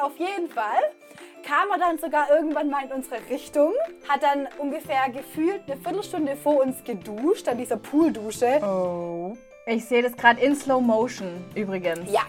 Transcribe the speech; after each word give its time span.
Auf 0.00 0.18
jeden 0.18 0.48
Fall 0.48 0.80
kam 1.46 1.70
er 1.70 1.78
dann 1.78 1.98
sogar 1.98 2.30
irgendwann 2.30 2.70
mal 2.70 2.84
in 2.84 2.92
unsere 2.92 3.16
Richtung, 3.28 3.72
hat 4.08 4.22
dann 4.22 4.48
ungefähr 4.58 5.08
gefühlt 5.10 5.62
eine 5.66 5.80
Viertelstunde 5.80 6.36
vor 6.36 6.62
uns 6.62 6.82
geduscht, 6.84 7.48
an 7.48 7.58
dieser 7.58 7.76
Pooldusche. 7.76 8.60
Oh. 8.62 9.36
Ich 9.66 9.84
sehe 9.84 10.02
das 10.02 10.16
gerade 10.16 10.40
in 10.40 10.56
Slow 10.56 10.80
Motion 10.80 11.44
übrigens. 11.54 12.10
Ja, 12.10 12.22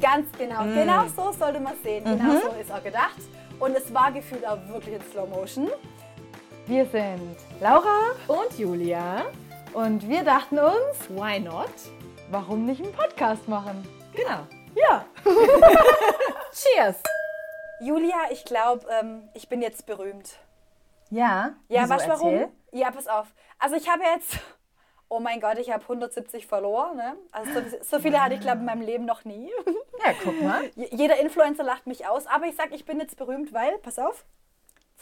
ganz 0.00 0.26
genau. 0.38 0.62
Genau 0.64 1.06
so 1.14 1.32
sollte 1.32 1.58
man 1.58 1.74
sehen. 1.82 2.04
Genau 2.04 2.40
so 2.40 2.60
ist 2.60 2.70
er 2.70 2.80
gedacht. 2.80 3.16
Und 3.58 3.76
es 3.76 3.92
war 3.92 4.12
gefühlt 4.12 4.46
auch 4.46 4.58
wirklich 4.68 4.96
in 4.96 5.02
Slow 5.10 5.26
Motion. 5.26 5.68
Wir 6.66 6.84
sind 6.86 7.36
Laura 7.60 8.12
Und 8.26 8.58
Julia, 8.58 9.24
und 9.72 10.08
wir 10.08 10.24
dachten 10.24 10.58
uns, 10.58 11.08
why 11.10 11.38
not? 11.38 11.70
warum 12.30 12.66
nicht 12.66 12.82
einen 12.82 12.92
Podcast 12.92 13.46
machen? 13.48 13.86
Genau. 14.14 14.46
Ja. 14.76 15.04
Cheers. 16.52 16.96
Julia, 17.80 18.16
ich 18.30 18.44
glaube, 18.44 18.86
ähm, 18.90 19.28
ich 19.34 19.48
bin 19.48 19.60
jetzt 19.62 19.86
berühmt. 19.86 20.38
Ja. 21.10 21.54
Ja, 21.68 21.88
weißt 21.88 22.06
du 22.06 22.10
warum? 22.10 22.52
Ja, 22.72 22.90
pass 22.90 23.06
auf. 23.06 23.26
Also 23.58 23.76
ich 23.76 23.88
habe 23.88 24.02
jetzt, 24.04 24.38
oh 25.08 25.20
mein 25.20 25.40
Gott, 25.40 25.58
ich 25.58 25.70
habe 25.72 25.82
170 25.82 26.46
verloren. 26.46 26.96
Ne? 26.96 27.16
Also 27.32 27.52
so, 27.60 27.76
so 27.82 27.98
viele 28.00 28.22
hatte 28.22 28.34
ich, 28.34 28.40
glaube 28.40 28.56
ich, 28.58 28.60
in 28.60 28.66
meinem 28.66 28.82
Leben 28.82 29.04
noch 29.04 29.24
nie. 29.24 29.50
Ja, 30.04 30.12
guck 30.22 30.40
mal. 30.42 30.70
Jeder 30.74 31.18
Influencer 31.18 31.62
lacht 31.64 31.86
mich 31.86 32.06
aus, 32.06 32.26
aber 32.26 32.46
ich 32.46 32.56
sage, 32.56 32.74
ich 32.74 32.84
bin 32.84 32.98
jetzt 33.00 33.16
berühmt, 33.16 33.52
weil, 33.52 33.78
pass 33.78 33.98
auf, 33.98 34.24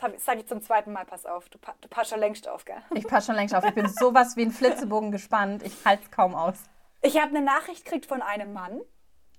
das 0.01 0.25
sage 0.25 0.41
ich 0.41 0.47
zum 0.47 0.61
zweiten 0.61 0.93
Mal, 0.93 1.05
pass 1.05 1.25
auf, 1.25 1.49
du, 1.49 1.59
pa- 1.59 1.75
du 1.81 1.89
passt 1.89 2.11
schon 2.11 2.19
längst 2.21 2.49
auf, 2.49 2.65
gell? 2.65 2.83
Ich 2.95 3.07
passe 3.07 3.27
schon 3.29 3.37
längst 3.37 3.55
auf. 3.55 3.65
Ich 3.65 3.75
bin 3.75 3.89
sowas 3.89 4.37
wie 4.37 4.43
ein 4.43 4.51
Flitzebogen 4.51 5.11
gespannt. 5.13 5.63
Ich 5.63 5.85
halte 5.85 6.03
es 6.05 6.11
kaum 6.11 6.35
aus. 6.35 6.57
Ich 7.01 7.17
habe 7.21 7.29
eine 7.31 7.43
Nachricht 7.43 7.85
gekriegt 7.85 8.07
von 8.07 8.21
einem 8.21 8.53
Mann. 8.53 8.81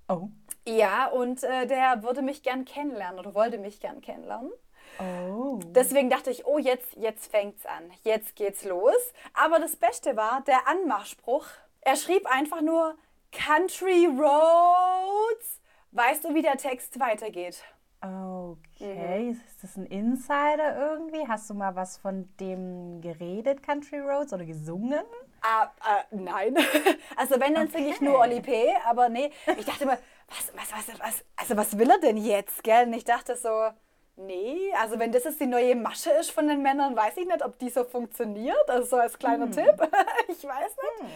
Oh. 0.08 0.30
Ja, 0.68 1.08
und 1.08 1.44
äh, 1.44 1.68
der 1.68 2.04
würde 2.04 2.22
mich 2.22 2.44
gern 2.44 2.66
kennenlernen 2.66 3.20
oder 3.20 3.36
wollte 3.36 3.58
mich 3.58 3.80
gern 3.80 4.02
kennenlernen. 4.02 4.52
Oh. 5.00 5.60
Deswegen 5.68 6.10
dachte 6.10 6.32
ich, 6.32 6.46
oh, 6.46 6.58
jetzt, 6.58 6.96
jetzt 6.96 7.30
fängt's 7.30 7.66
an. 7.66 7.92
Jetzt 8.04 8.36
geht's 8.36 8.64
los. 8.64 9.14
Aber 9.34 9.60
das 9.60 9.76
Beste 9.76 10.16
war 10.16 10.42
der 10.42 10.68
Anmachspruch. 10.68 11.46
Er 11.82 11.96
schrieb 11.96 12.26
einfach 12.28 12.62
nur 12.62 12.96
Country 13.32 14.08
Roads. 14.08 15.62
Weißt 15.92 16.24
du, 16.24 16.34
wie 16.34 16.42
der 16.42 16.58
Text 16.58 17.00
weitergeht? 17.00 17.64
Okay, 18.02 19.32
ist 19.32 19.64
das 19.64 19.78
ein 19.78 19.86
Insider 19.86 20.78
irgendwie? 20.78 21.28
Hast 21.28 21.50
du 21.50 21.54
mal 21.54 21.76
was 21.76 21.98
von 21.98 22.30
dem 22.40 23.02
geredet, 23.02 23.64
Country 23.64 24.00
Roads, 24.00 24.34
oder 24.34 24.46
gesungen? 24.46 25.04
Ah, 25.46 25.72
äh, 25.86 26.16
nein. 26.16 26.58
Also 27.16 27.40
wenn, 27.40 27.54
dann 27.54 27.68
singe 27.70 27.90
ich 27.90 28.02
nur 28.02 28.20
Oli 28.20 28.42
P., 28.42 28.74
aber 28.86 29.10
nee. 29.10 29.32
Ich 29.58 29.66
dachte 29.66 29.84
immer, 29.84 29.98
was, 30.28 30.52
was, 30.56 30.88
was, 30.88 31.00
was, 31.00 31.26
also 31.36 31.56
was 31.56 31.78
will 31.78 31.90
er 31.90 32.00
denn 32.00 32.18
jetzt, 32.18 32.64
gell? 32.64 32.88
Und 32.88 32.94
ich 32.94 33.04
dachte 33.04 33.36
so, 33.36 33.70
nee, 34.16 34.74
also 34.82 34.98
wenn 35.00 35.12
das 35.12 35.24
jetzt 35.24 35.40
die 35.40 35.46
neue 35.46 35.76
Masche 35.76 36.10
ist 36.12 36.32
von 36.32 36.48
den 36.48 36.62
Männern, 36.62 36.96
weiß 36.96 37.18
ich 37.18 37.28
nicht, 37.28 37.46
ob 37.46 37.60
die 37.60 37.70
so 37.70 37.84
funktioniert. 37.84 38.70
Also 38.70 38.88
so 38.90 38.96
als 38.98 39.18
kleiner 39.18 39.50
Tipp. 39.52 39.76
Ich 40.28 40.44
weiß 40.44 40.76
nicht. 40.76 41.12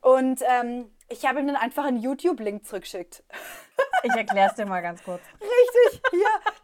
Und 0.00 0.42
ähm, 0.46 0.90
ich 1.08 1.26
habe 1.26 1.40
ihm 1.40 1.46
dann 1.46 1.56
einfach 1.56 1.84
einen 1.84 2.00
YouTube-Link 2.00 2.66
zurückgeschickt. 2.66 3.22
Ich 4.02 4.14
erkläre 4.14 4.50
es 4.50 4.54
dir 4.54 4.66
mal 4.66 4.80
ganz 4.82 5.02
kurz. 5.02 5.22
Richtig, 5.40 6.02
hier, 6.10 6.20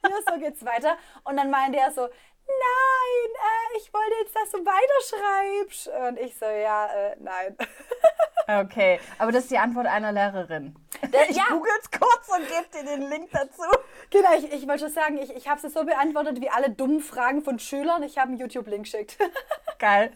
hier, 0.06 0.16
so 0.28 0.38
geht's 0.38 0.64
weiter. 0.64 0.96
Und 1.24 1.36
dann 1.36 1.50
meinte 1.50 1.78
er 1.78 1.90
so, 1.90 2.08
nein, 2.46 3.30
äh, 3.34 3.76
ich 3.78 3.92
wollte 3.92 4.12
jetzt, 4.22 4.34
dass 4.36 4.50
du 4.50 4.58
weiterschreibst. 4.64 5.88
Und 6.08 6.18
ich 6.18 6.36
so, 6.36 6.44
ja, 6.46 6.86
äh, 6.86 7.16
nein. 7.20 7.56
Okay, 8.48 8.98
aber 9.18 9.30
das 9.30 9.44
ist 9.44 9.52
die 9.52 9.58
Antwort 9.58 9.86
einer 9.86 10.10
Lehrerin. 10.10 10.74
Der- 11.12 11.30
ja. 11.30 11.44
google's 11.50 11.88
kurz 11.92 12.28
und 12.36 12.48
gebe 12.48 12.66
dir 12.82 12.96
den 12.96 13.08
Link 13.08 13.30
dazu. 13.30 13.62
Genau, 14.10 14.30
ich, 14.36 14.52
ich 14.52 14.66
wollte 14.66 14.80
schon 14.86 14.92
sagen, 14.92 15.18
ich, 15.18 15.32
ich 15.36 15.48
habe 15.48 15.60
sie 15.60 15.68
so 15.68 15.84
beantwortet 15.84 16.40
wie 16.40 16.50
alle 16.50 16.68
dummen 16.70 16.98
Fragen 16.98 17.42
von 17.42 17.60
Schülern. 17.60 18.02
Ich 18.02 18.18
habe 18.18 18.30
einen 18.30 18.38
YouTube-Link 18.38 18.84
geschickt. 18.84 19.18
Geil. 19.78 20.10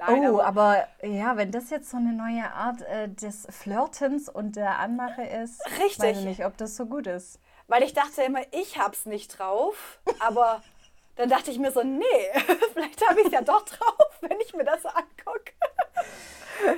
Nein, 0.00 0.28
oh, 0.28 0.40
aber- 0.40 0.44
aber 1.02 1.06
ja, 1.06 1.36
wenn 1.36 1.52
das 1.52 1.70
jetzt 1.70 1.88
so 1.90 1.98
eine 1.98 2.12
neue 2.12 2.50
Art 2.52 2.82
äh, 2.82 3.08
des 3.10 3.46
Flirtens 3.50 4.28
und 4.28 4.56
der 4.56 4.78
Anmache 4.80 5.22
ist, 5.22 5.64
Richtig. 5.78 5.98
weiß 6.00 6.18
ich 6.18 6.24
nicht, 6.24 6.44
ob 6.44 6.56
das 6.56 6.74
so 6.76 6.86
gut 6.86 7.06
ist. 7.06 7.38
Weil 7.68 7.82
ich 7.82 7.94
dachte 7.94 8.22
immer, 8.22 8.40
ich 8.52 8.78
hab's 8.78 9.06
nicht 9.06 9.38
drauf. 9.38 9.98
Aber 10.20 10.62
dann 11.16 11.28
dachte 11.28 11.50
ich 11.50 11.58
mir 11.58 11.72
so, 11.72 11.82
nee, 11.82 12.04
vielleicht 12.72 13.08
habe 13.08 13.20
ich 13.20 13.26
es 13.26 13.32
ja 13.32 13.42
doch 13.42 13.64
drauf, 13.64 14.08
wenn 14.20 14.38
ich 14.40 14.54
mir 14.54 14.64
das 14.64 14.82
so 14.82 14.88
angucke. 14.88 15.52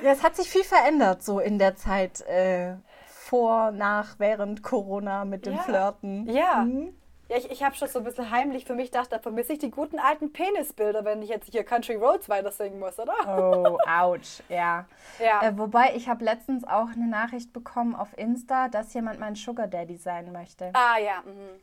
Ja, 0.03 0.11
es 0.11 0.23
hat 0.23 0.35
sich 0.35 0.49
viel 0.49 0.63
verändert 0.63 1.23
so 1.23 1.39
in 1.39 1.57
der 1.59 1.75
Zeit 1.75 2.21
äh, 2.21 2.75
vor, 3.07 3.71
nach, 3.71 4.15
während 4.17 4.63
Corona 4.63 5.25
mit 5.25 5.45
dem 5.45 5.55
Ja. 5.55 5.61
Flirten. 5.61 6.27
Ja. 6.29 6.55
Mhm. 6.63 6.98
Ja, 7.29 7.37
ich, 7.37 7.51
ich 7.51 7.63
habe 7.63 7.75
schon 7.75 7.87
so 7.87 7.99
ein 7.99 8.05
bisschen 8.05 8.31
heimlich 8.31 8.65
für 8.65 8.73
mich 8.73 8.91
gedacht, 8.91 9.11
da 9.11 9.19
vermisse 9.19 9.53
ich 9.53 9.59
die 9.59 9.69
guten 9.69 9.99
alten 9.99 10.33
Penisbilder, 10.33 11.05
wenn 11.05 11.21
ich 11.21 11.29
jetzt 11.29 11.51
hier 11.51 11.63
Country 11.63 11.93
Roads 11.93 12.27
weiter 12.27 12.51
singen 12.51 12.79
muss, 12.79 12.97
oder? 12.97 13.13
Oh, 13.27 13.77
ouch, 13.87 14.41
ja. 14.49 14.87
Ja. 15.19 15.43
Äh, 15.43 15.55
wobei, 15.55 15.93
ich 15.95 16.09
habe 16.09 16.25
letztens 16.25 16.63
auch 16.63 16.89
eine 16.89 17.07
Nachricht 17.07 17.53
bekommen 17.53 17.95
auf 17.95 18.17
Insta, 18.17 18.67
dass 18.67 18.93
jemand 18.95 19.19
mein 19.19 19.35
Sugar 19.35 19.67
Daddy 19.67 19.97
sein 19.97 20.31
möchte. 20.31 20.71
Ah 20.73 20.97
ja, 20.97 21.21
mhm. 21.23 21.59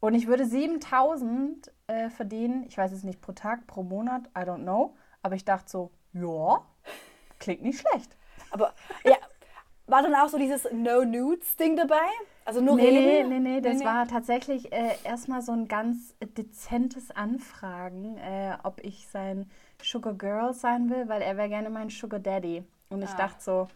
Und 0.00 0.14
ich 0.14 0.26
würde 0.26 0.44
7000 0.44 1.72
äh, 1.86 2.10
verdienen. 2.10 2.64
Ich 2.68 2.76
weiß 2.76 2.92
es 2.92 3.02
nicht 3.02 3.22
pro 3.22 3.32
Tag, 3.32 3.66
pro 3.66 3.82
Monat, 3.82 4.26
I 4.36 4.42
don't 4.42 4.62
know. 4.62 4.94
Aber 5.22 5.34
ich 5.34 5.44
dachte 5.44 5.70
so, 5.70 5.90
ja, 6.12 6.62
klingt 7.38 7.62
nicht 7.62 7.80
schlecht. 7.80 8.14
aber 8.50 8.74
ja, 9.04 9.16
war 9.88 10.02
dann 10.02 10.14
auch 10.14 10.28
so 10.28 10.38
dieses 10.38 10.68
No-Nudes-Ding 10.72 11.76
dabei? 11.76 12.00
Also 12.44 12.60
nur 12.60 12.76
Nee, 12.76 12.88
reden? 12.88 13.28
nee, 13.28 13.38
nee, 13.40 13.60
das 13.60 13.84
war 13.84 14.06
tatsächlich 14.08 14.72
äh, 14.72 14.94
erstmal 15.04 15.42
so 15.42 15.52
ein 15.52 15.68
ganz 15.68 16.14
dezentes 16.20 17.10
Anfragen, 17.10 18.16
äh, 18.18 18.56
ob 18.62 18.80
ich 18.82 19.06
sein 19.08 19.50
Sugar 19.82 20.14
Girl 20.14 20.54
sein 20.54 20.88
will, 20.90 21.08
weil 21.08 21.20
er 21.22 21.36
wäre 21.36 21.48
gerne 21.48 21.68
mein 21.70 21.90
Sugar 21.90 22.20
Daddy. 22.20 22.64
Und 22.88 23.02
ich 23.02 23.10
dachte 23.12 23.42
so, 23.42 23.68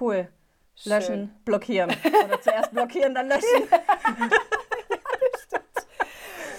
cool, 0.00 0.28
löschen, 0.84 1.14
Schön. 1.14 1.30
blockieren. 1.44 1.90
Oder 2.24 2.40
zuerst 2.40 2.70
blockieren, 2.72 3.14
dann 3.14 3.26
löschen. 3.28 3.66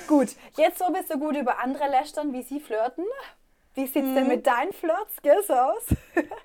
Gut, 0.07 0.35
jetzt 0.57 0.79
so 0.79 0.91
bist 0.91 1.09
du 1.13 1.17
gut 1.17 1.38
über 1.38 1.59
andere 1.59 1.88
lästern, 1.89 2.33
wie 2.33 2.41
sie 2.41 2.59
flirten. 2.59 3.05
Wie 3.75 3.88
sieht's 3.88 4.13
denn 4.13 4.27
mit 4.27 4.45
deinen 4.45 4.73
Flirt-Skills 4.73 5.50
aus? 5.50 5.85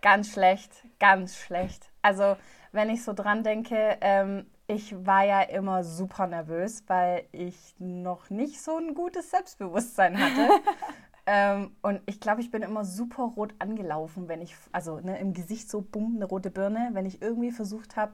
Ganz 0.03 0.31
schlecht, 0.33 0.71
ganz 1.01 1.37
schlecht. 1.37 1.86
Also, 2.03 2.37
wenn 2.73 2.91
ich 2.91 3.03
so 3.03 3.13
dran 3.13 3.43
denke, 3.43 3.99
ähm, 4.01 4.47
ich 4.67 4.95
war 5.07 5.25
ja 5.25 5.43
immer 5.43 5.85
super 5.85 6.27
nervös, 6.27 6.85
weil 6.89 7.25
ich 7.33 7.75
noch 7.79 8.31
nicht 8.31 8.61
so 8.61 8.77
ein 8.77 8.95
gutes 8.95 9.31
Selbstbewusstsein 9.31 10.19
hatte. 10.19 10.51
ähm, 11.27 11.77
und 11.83 12.01
ich 12.07 12.21
glaube, 12.21 12.41
ich 12.41 12.51
bin 12.51 12.63
immer 12.63 12.85
super 12.85 13.25
rot 13.37 13.55
angelaufen, 13.59 14.29
wenn 14.29 14.43
ich, 14.43 14.55
also 14.73 15.01
ne, 15.01 15.19
im 15.19 15.35
Gesicht 15.35 15.71
so 15.71 15.83
bumm, 15.83 16.17
eine 16.17 16.25
rote 16.25 16.51
Birne, 16.51 16.91
wenn 16.93 17.07
ich 17.07 17.23
irgendwie 17.23 17.53
versucht 17.53 17.97
habe, 17.97 18.13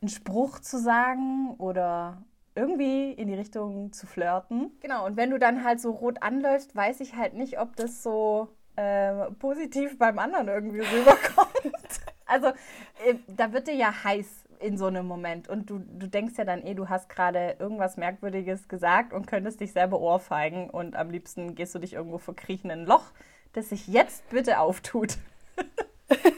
einen 0.00 0.08
Spruch 0.08 0.58
zu 0.58 0.78
sagen 0.78 1.54
oder 1.58 2.22
irgendwie 2.54 3.12
in 3.12 3.28
die 3.28 3.34
Richtung 3.34 3.92
zu 3.92 4.06
flirten. 4.06 4.72
Genau, 4.80 5.06
und 5.06 5.16
wenn 5.16 5.30
du 5.30 5.38
dann 5.38 5.62
halt 5.62 5.80
so 5.80 5.90
rot 5.90 6.22
anläufst, 6.22 6.74
weiß 6.74 7.00
ich 7.00 7.14
halt 7.14 7.34
nicht, 7.34 7.60
ob 7.60 7.76
das 7.76 8.02
so 8.02 8.48
äh, 8.76 9.30
positiv 9.38 9.98
beim 9.98 10.18
anderen 10.18 10.48
irgendwie 10.48 10.80
rüberkommt. 10.80 11.72
also 12.26 12.48
äh, 12.48 13.14
da 13.28 13.52
wird 13.52 13.68
dir 13.68 13.74
ja 13.74 14.04
heiß 14.04 14.44
in 14.58 14.78
so 14.78 14.86
einem 14.86 15.06
Moment 15.06 15.48
und 15.48 15.68
du, 15.68 15.78
du 15.78 16.08
denkst 16.08 16.34
ja 16.38 16.44
dann 16.44 16.64
eh, 16.66 16.74
du 16.74 16.88
hast 16.88 17.08
gerade 17.08 17.56
irgendwas 17.58 17.96
Merkwürdiges 17.96 18.68
gesagt 18.68 19.12
und 19.12 19.26
könntest 19.26 19.60
dich 19.60 19.72
selber 19.72 20.00
ohrfeigen 20.00 20.70
und 20.70 20.96
am 20.96 21.10
liebsten 21.10 21.54
gehst 21.54 21.74
du 21.74 21.78
dich 21.78 21.92
irgendwo 21.94 22.18
verkriechen 22.18 22.70
in 22.70 22.80
ein 22.80 22.86
Loch, 22.86 23.04
das 23.52 23.68
sich 23.68 23.86
jetzt 23.86 24.28
bitte 24.30 24.58
auftut. 24.60 25.18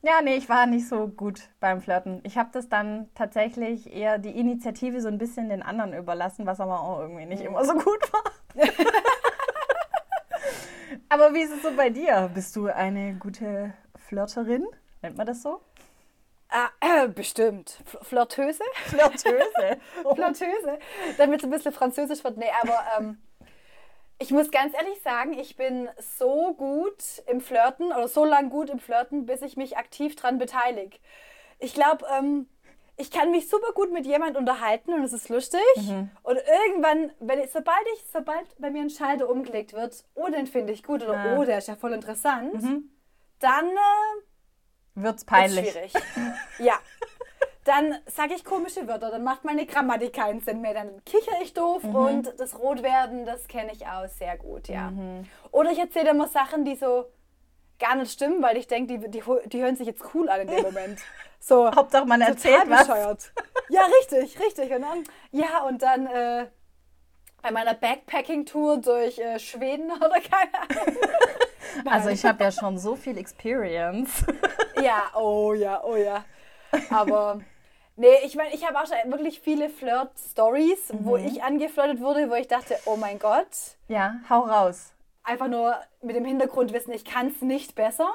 Ja, 0.00 0.22
nee, 0.22 0.36
ich 0.36 0.48
war 0.48 0.66
nicht 0.66 0.88
so 0.88 1.08
gut 1.08 1.50
beim 1.58 1.80
Flirten. 1.80 2.20
Ich 2.22 2.38
habe 2.38 2.50
das 2.52 2.68
dann 2.68 3.08
tatsächlich 3.14 3.92
eher 3.92 4.18
die 4.18 4.38
Initiative 4.38 5.00
so 5.00 5.08
ein 5.08 5.18
bisschen 5.18 5.48
den 5.48 5.60
anderen 5.60 5.92
überlassen, 5.92 6.46
was 6.46 6.60
aber 6.60 6.80
auch 6.80 7.00
irgendwie 7.00 7.26
nicht 7.26 7.42
immer 7.42 7.64
so 7.64 7.74
gut 7.74 8.12
war. 8.12 8.22
aber 11.08 11.34
wie 11.34 11.42
ist 11.42 11.52
es 11.52 11.62
so 11.62 11.74
bei 11.76 11.90
dir? 11.90 12.30
Bist 12.32 12.54
du 12.54 12.68
eine 12.68 13.16
gute 13.16 13.74
Flirterin? 14.08 14.66
Nennt 15.02 15.16
man 15.16 15.26
das 15.26 15.42
so? 15.42 15.60
Ah, 16.48 16.68
äh, 16.80 17.08
bestimmt. 17.08 17.78
Fl 17.84 17.98
Flirtöse? 18.02 18.64
Flirtöse. 18.86 19.78
Flirtöse. 20.14 20.78
Damit 21.18 21.40
es 21.40 21.44
ein 21.44 21.50
bisschen 21.50 21.72
französisch 21.72 22.24
wird. 22.24 22.38
Nee, 22.38 22.50
aber 22.62 22.78
ähm, 22.98 23.18
ich 24.18 24.30
muss 24.30 24.50
ganz 24.50 24.74
ehrlich 24.74 25.00
sagen, 25.02 25.34
ich 25.38 25.56
bin 25.56 25.88
so 25.98 26.54
gut 26.54 27.04
im 27.26 27.42
Flirten 27.42 27.88
oder 27.92 28.08
so 28.08 28.24
lang 28.24 28.48
gut 28.48 28.70
im 28.70 28.78
Flirten, 28.78 29.26
bis 29.26 29.42
ich 29.42 29.56
mich 29.58 29.76
aktiv 29.76 30.16
dran 30.16 30.38
beteilige. 30.38 30.96
Ich 31.58 31.74
glaube, 31.74 32.06
ähm, 32.18 32.48
ich 32.96 33.10
kann 33.10 33.30
mich 33.30 33.48
super 33.50 33.72
gut 33.74 33.92
mit 33.92 34.06
jemand 34.06 34.36
unterhalten 34.38 34.94
und 34.94 35.02
es 35.04 35.12
ist 35.12 35.28
lustig. 35.28 35.60
Und 36.22 36.38
irgendwann, 36.64 37.12
wenn 37.20 37.40
ich, 37.40 37.50
sobald 37.52 37.84
ich, 37.94 38.04
sobald 38.10 38.46
bei 38.58 38.70
mir 38.70 38.80
ein 38.82 38.90
Schalter 38.90 39.28
umgelegt 39.28 39.74
wird, 39.74 40.02
oh, 40.14 40.28
den 40.28 40.46
finde 40.46 40.72
ich 40.72 40.82
gut 40.82 41.02
oder 41.02 41.16
Ah. 41.18 41.36
oh, 41.38 41.44
der 41.44 41.58
ist 41.58 41.68
ja 41.68 41.76
voll 41.76 41.92
interessant, 41.92 42.54
dann 43.40 43.66
äh, 43.68 44.20
Wird's 44.94 45.22
ist 45.22 45.26
peinlich. 45.26 45.70
schwierig. 45.72 45.92
ja. 46.58 46.74
dann 47.64 47.96
sage 48.06 48.34
ich 48.34 48.44
komische 48.44 48.88
Wörter, 48.88 49.10
dann 49.10 49.22
macht 49.24 49.44
meine 49.44 49.66
Grammatik 49.66 50.14
keinen 50.14 50.40
Sinn 50.40 50.60
mehr, 50.62 50.74
dann 50.74 51.04
kichere 51.04 51.36
ich 51.42 51.52
doof 51.54 51.82
Mhm. 51.82 51.94
und 51.94 52.34
das 52.40 52.58
Rotwerden, 52.58 53.26
das 53.26 53.46
kenne 53.46 53.72
ich 53.72 53.86
auch 53.86 54.08
sehr 54.08 54.36
gut, 54.38 54.68
ja. 54.68 54.90
Oder 55.50 55.70
ich 55.72 55.78
erzähle 55.78 56.10
immer 56.10 56.28
Sachen, 56.28 56.64
die 56.64 56.76
so 56.76 57.06
gar 57.78 57.94
nicht 57.94 58.10
stimmen, 58.10 58.42
weil 58.42 58.56
ich 58.56 58.66
denke, 58.66 58.98
die, 58.98 59.10
die, 59.10 59.22
die 59.46 59.62
hören 59.62 59.76
sich 59.76 59.86
jetzt 59.86 60.02
cool 60.14 60.28
an 60.30 60.40
in 60.40 60.48
dem 60.48 60.62
Moment. 60.62 60.98
So, 61.38 61.70
Hauptsache 61.76 62.06
man 62.06 62.20
erzählt 62.22 62.62
total 62.64 62.70
was. 62.70 62.86
bescheuert. 62.88 63.32
Ja, 63.68 63.82
richtig, 64.00 64.40
richtig. 64.40 64.72
Und 64.72 64.82
dann, 64.82 65.04
ja, 65.30 65.62
und 65.64 65.82
dann 65.82 66.06
äh, 66.06 66.46
bei 67.42 67.50
meiner 67.52 67.74
Backpacking-Tour 67.74 68.78
durch 68.78 69.18
äh, 69.18 69.38
Schweden 69.38 69.92
oder 69.96 70.20
keine 70.20 70.54
Ahnung. 70.54 70.96
Also 71.86 72.08
ich 72.10 72.24
habe 72.24 72.42
ja 72.44 72.50
schon 72.52 72.78
so 72.78 72.96
viel 72.96 73.18
Experience. 73.18 74.24
Ja, 74.80 75.10
oh 75.16 75.54
ja, 75.54 75.82
oh 75.82 75.96
ja. 75.96 76.24
Aber 76.90 77.40
nee, 77.96 78.06
ich 78.24 78.36
meine, 78.36 78.54
ich 78.54 78.64
habe 78.64 78.78
auch 78.78 78.86
schon 78.86 79.10
wirklich 79.10 79.40
viele 79.40 79.68
Flirt-Stories, 79.70 80.92
wo 81.00 81.18
Mhm. 81.18 81.26
ich 81.26 81.42
angeflirtet 81.42 82.00
wurde, 82.00 82.30
wo 82.30 82.34
ich 82.34 82.46
dachte, 82.46 82.78
oh 82.84 82.94
mein 82.94 83.18
Gott, 83.18 83.48
Ja, 83.88 84.14
hau 84.30 84.42
raus. 84.42 84.92
einfach 85.24 85.48
nur 85.48 85.74
mit 86.00 86.14
dem 86.14 86.24
Hintergrundwissen, 86.24 86.92
ich 86.92 87.04
kann 87.04 87.26
es 87.26 87.42
nicht 87.42 87.74
besser. 87.74 88.08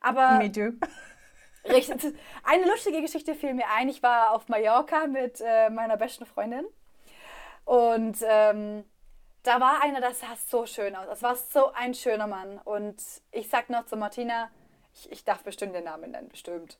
Aber 0.00 0.38
Me 0.38 0.50
too. 0.50 0.72
Richtig. 1.72 2.12
Eine 2.42 2.66
lustige 2.66 3.02
Geschichte 3.02 3.36
fiel 3.36 3.54
mir 3.54 3.66
ein. 3.76 3.88
Ich 3.88 4.02
war 4.02 4.32
auf 4.32 4.48
Mallorca 4.48 5.06
mit 5.06 5.40
äh, 5.40 5.70
meiner 5.70 5.96
besten 5.96 6.26
Freundin. 6.26 6.64
Und 7.64 8.16
ähm, 8.26 8.82
da 9.42 9.60
war 9.60 9.82
einer, 9.82 10.00
das 10.00 10.20
sah 10.20 10.36
so 10.48 10.66
schön 10.66 10.94
aus. 10.94 11.06
Das 11.06 11.22
war 11.22 11.36
so 11.36 11.72
ein 11.72 11.94
schöner 11.94 12.26
Mann. 12.26 12.58
Und 12.64 13.02
ich 13.32 13.48
sag 13.48 13.70
noch 13.70 13.86
zu 13.86 13.96
Martina, 13.96 14.50
ich, 14.94 15.10
ich 15.12 15.24
darf 15.24 15.42
bestimmt 15.42 15.74
den 15.74 15.84
Namen 15.84 16.10
nennen, 16.10 16.28
bestimmt. 16.28 16.78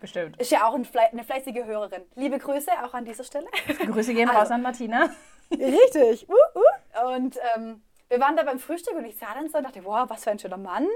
Bestimmt. 0.00 0.40
Ist 0.40 0.50
ja 0.50 0.66
auch 0.66 0.74
ein 0.74 0.86
eine 1.12 1.24
fleißige 1.24 1.64
Hörerin. 1.64 2.02
Liebe 2.14 2.38
Grüße 2.38 2.70
auch 2.84 2.94
an 2.94 3.04
dieser 3.04 3.24
Stelle. 3.24 3.48
Grüße 3.86 4.14
gehen 4.14 4.28
Also. 4.28 4.40
raus 4.40 4.50
an 4.50 4.62
Martina. 4.62 5.10
Richtig. 5.50 6.28
Uh, 6.28 6.34
uh. 6.54 7.14
Und 7.14 7.38
ähm, 7.54 7.82
wir 8.08 8.20
waren 8.20 8.36
da 8.36 8.44
beim 8.44 8.58
Frühstück 8.58 8.94
und 8.94 9.04
ich 9.04 9.16
sah 9.16 9.34
dann 9.34 9.48
so 9.48 9.58
und 9.58 9.64
dachte, 9.64 9.84
wow, 9.84 10.08
was 10.08 10.24
für 10.24 10.30
ein 10.30 10.38
schöner 10.38 10.56
Mann. 10.56 10.86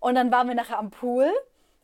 Und 0.00 0.14
dann 0.14 0.30
waren 0.30 0.48
wir 0.48 0.54
nachher 0.54 0.78
am 0.78 0.90
Pool 0.90 1.30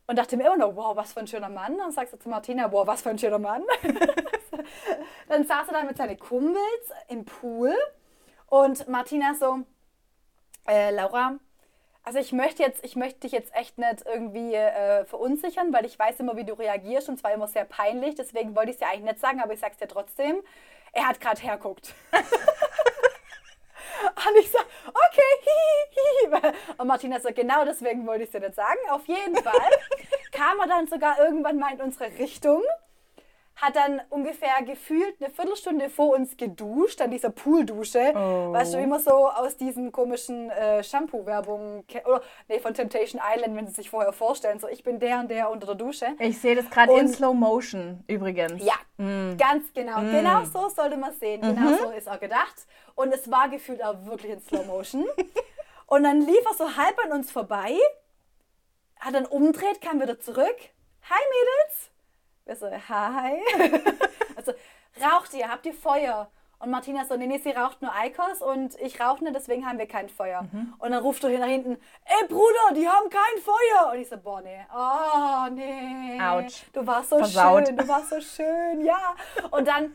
und 0.07 0.17
dachte 0.17 0.37
mir 0.37 0.45
immer 0.45 0.57
noch, 0.57 0.75
wow, 0.75 0.95
was 0.95 1.13
für 1.13 1.19
ein 1.19 1.27
schöner 1.27 1.49
Mann. 1.49 1.73
Und 1.73 1.79
dann 1.79 1.91
sagst 1.91 2.13
du 2.13 2.17
zu 2.17 2.29
Martina, 2.29 2.71
wow, 2.71 2.87
was 2.87 3.01
für 3.01 3.09
ein 3.09 3.19
schöner 3.19 3.39
Mann. 3.39 3.63
dann 5.27 5.45
saß 5.45 5.67
er 5.67 5.73
da 5.73 5.83
mit 5.83 5.97
seinen 5.97 6.17
Kumpels 6.17 6.93
im 7.07 7.25
Pool 7.25 7.75
und 8.49 8.87
Martina 8.87 9.33
so, 9.33 9.59
äh, 10.67 10.91
Laura, 10.91 11.39
also 12.03 12.19
ich 12.19 12.31
möchte 12.31 12.61
jetzt, 12.63 12.83
ich 12.83 12.95
möchte 12.95 13.19
dich 13.21 13.31
jetzt 13.31 13.53
echt 13.53 13.77
nicht 13.77 14.03
irgendwie 14.05 14.55
äh, 14.55 15.05
verunsichern, 15.05 15.71
weil 15.71 15.85
ich 15.85 15.99
weiß 15.99 16.19
immer, 16.19 16.35
wie 16.35 16.43
du 16.43 16.53
reagierst 16.53 17.07
und 17.09 17.19
zwar 17.19 17.31
immer 17.33 17.47
sehr 17.47 17.65
peinlich. 17.65 18.15
Deswegen 18.15 18.55
wollte 18.55 18.71
ich 18.71 18.75
es 18.75 18.79
dir 18.79 18.87
eigentlich 18.87 19.03
nicht 19.03 19.19
sagen, 19.19 19.41
aber 19.41 19.53
ich 19.53 19.59
sag's 19.59 19.77
dir 19.77 19.87
trotzdem. 19.87 20.41
Er 20.91 21.07
hat 21.07 21.21
gerade 21.21 21.39
herguckt. 21.41 21.93
und 22.11 22.23
ich 24.39 24.51
so, 24.51 24.57
okay, 24.57 25.21
hihi, 25.43 26.31
hihi. 26.41 26.53
Und 26.77 26.87
Martina 26.87 27.19
so, 27.19 27.29
genau 27.31 27.63
deswegen 27.65 28.07
wollte 28.07 28.23
ich 28.23 28.29
es 28.29 28.31
dir 28.31 28.39
nicht 28.39 28.55
sagen. 28.55 28.79
Auf 28.89 29.07
jeden 29.07 29.35
Fall 29.35 29.69
kam 30.31 30.59
er 30.59 30.67
dann 30.67 30.87
sogar 30.87 31.19
irgendwann 31.19 31.59
mal 31.59 31.73
in 31.73 31.81
unsere 31.81 32.05
Richtung 32.17 32.63
hat 33.61 33.75
dann 33.75 34.01
ungefähr 34.09 34.63
gefühlt 34.65 35.15
eine 35.19 35.29
Viertelstunde 35.29 35.89
vor 35.89 36.15
uns 36.15 36.37
geduscht, 36.37 37.01
an 37.01 37.11
dieser 37.11 37.29
Pooldusche. 37.29 38.13
Oh. 38.15 38.53
Weißt 38.53 38.73
du, 38.73 38.79
wie 38.79 38.85
man 38.85 38.99
so 39.01 39.29
aus 39.29 39.57
diesen 39.57 39.91
komischen 39.91 40.49
äh, 40.49 40.83
Shampoo-Werbungen. 40.83 41.83
Oder, 42.05 42.21
nee, 42.47 42.59
von 42.59 42.73
Temptation 42.73 43.21
Island, 43.21 43.57
wenn 43.57 43.67
sie 43.67 43.73
sich 43.73 43.89
vorher 43.89 44.13
vorstellen. 44.13 44.59
So, 44.59 44.67
ich 44.67 44.83
bin 44.83 44.99
der 44.99 45.19
und 45.19 45.29
der 45.29 45.49
unter 45.49 45.67
der 45.67 45.75
Dusche. 45.75 46.07
Ich 46.19 46.39
sehe 46.39 46.55
das 46.55 46.69
gerade 46.69 46.93
in 46.93 47.07
Slow 47.09 47.33
Motion 47.33 48.03
übrigens. 48.07 48.63
Ja, 48.63 48.75
ganz 49.37 49.73
genau. 49.73 49.99
Genau 50.01 50.43
so 50.45 50.69
sollte 50.69 50.97
man 50.97 51.13
sehen. 51.13 51.41
Genau 51.41 51.75
so 51.77 51.89
ist 51.91 52.09
auch 52.09 52.19
gedacht. 52.19 52.55
Und 52.95 53.13
es 53.13 53.29
war 53.29 53.49
gefühlt 53.49 53.83
auch 53.83 54.05
wirklich 54.05 54.33
in 54.33 54.41
Slow 54.41 54.65
Motion. 54.65 55.05
und 55.87 56.03
dann 56.03 56.21
lief 56.21 56.45
er 56.45 56.53
so 56.55 56.77
halb 56.77 56.97
an 57.05 57.11
uns 57.11 57.31
vorbei, 57.31 57.75
hat 58.99 59.13
dann 59.13 59.25
umdreht, 59.25 59.81
kam 59.81 60.01
wieder 60.01 60.19
zurück. 60.19 60.57
Hi 61.09 61.21
Mädels. 61.31 61.89
Wir 62.49 62.55
so, 62.55 62.65
hi. 62.65 63.37
also, 64.35 64.53
raucht 64.99 65.35
ihr? 65.35 65.47
Habt 65.47 65.67
ihr 65.67 65.73
Feuer? 65.73 66.31
Und 66.57 66.71
Martina 66.71 67.05
so, 67.05 67.15
nee, 67.15 67.27
nee, 67.27 67.37
sie 67.37 67.51
raucht 67.51 67.79
nur 67.83 67.93
Eikos 67.93 68.41
und 68.41 68.75
ich 68.81 68.99
rauche 68.99 69.23
nicht, 69.23 69.35
deswegen 69.35 69.67
haben 69.67 69.77
wir 69.77 69.87
kein 69.87 70.09
Feuer. 70.09 70.47
Und 70.79 70.91
dann 70.91 71.01
ruft 71.03 71.23
er 71.23 71.37
nach 71.37 71.45
hinten, 71.45 71.77
ey 72.05 72.27
Bruder, 72.27 72.73
die 72.75 72.89
haben 72.89 73.07
kein 73.11 73.43
Feuer. 73.43 73.93
Und 73.93 73.99
ich 73.99 74.09
so, 74.09 74.17
boah, 74.17 74.41
nee, 74.41 74.65
oh, 74.75 75.47
nee. 75.51 76.19
Autsch. 76.19 76.63
Du 76.73 76.87
warst 76.87 77.11
so 77.11 77.17
Versaut. 77.17 77.67
schön, 77.67 77.77
du 77.77 77.87
warst 77.87 78.09
so 78.09 78.19
schön, 78.19 78.83
ja. 78.83 79.15
Und 79.51 79.67
dann, 79.67 79.93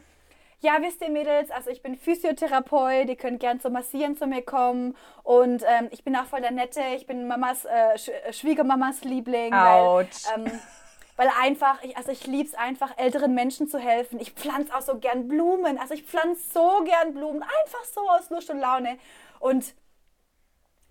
ja, 0.61 0.77
wisst 0.81 1.03
ihr 1.03 1.11
Mädels, 1.11 1.51
also 1.51 1.71
ich 1.71 1.83
bin 1.83 1.97
Physiotherapeut, 1.97 3.09
ihr 3.09 3.17
könnt 3.17 3.41
gern 3.41 3.59
zum 3.59 3.73
Massieren 3.73 4.17
zu 4.17 4.29
mir 4.29 4.43
kommen. 4.43 4.97
Und 5.25 5.65
ähm, 5.67 5.89
ich 5.91 6.05
bin 6.05 6.15
auch 6.15 6.27
voll 6.27 6.41
der 6.41 6.53
Nette, 6.53 6.83
ich 6.95 7.09
bin 7.09 7.27
Mamas, 7.27 7.65
äh, 7.65 7.99
Sch 7.99 8.11
Schwiegermamas 8.31 9.03
Liebling. 9.03 9.53
Autsch. 9.53 10.29
Weil, 10.29 10.47
ähm, 10.47 10.61
weil 11.17 11.31
einfach, 11.41 11.83
ich, 11.83 11.97
also 11.97 12.11
ich 12.11 12.27
liebe 12.27 12.49
es 12.49 12.55
einfach, 12.55 12.97
älteren 12.99 13.35
Menschen 13.35 13.69
zu 13.69 13.79
helfen. 13.79 14.19
Ich 14.21 14.33
pflanze 14.33 14.75
auch 14.75 14.83
so 14.83 14.99
gern 14.99 15.29
Blumen. 15.29 15.79
Also 15.79 15.95
ich 15.95 16.03
pflanze 16.05 16.43
so 16.53 16.83
gern 16.85 17.15
Blumen, 17.15 17.43
einfach 17.43 17.85
so 17.85 18.09
aus 18.09 18.31
Lust 18.31 18.51
und 18.51 18.59
Laune. 18.59 18.99
Und 19.39 19.75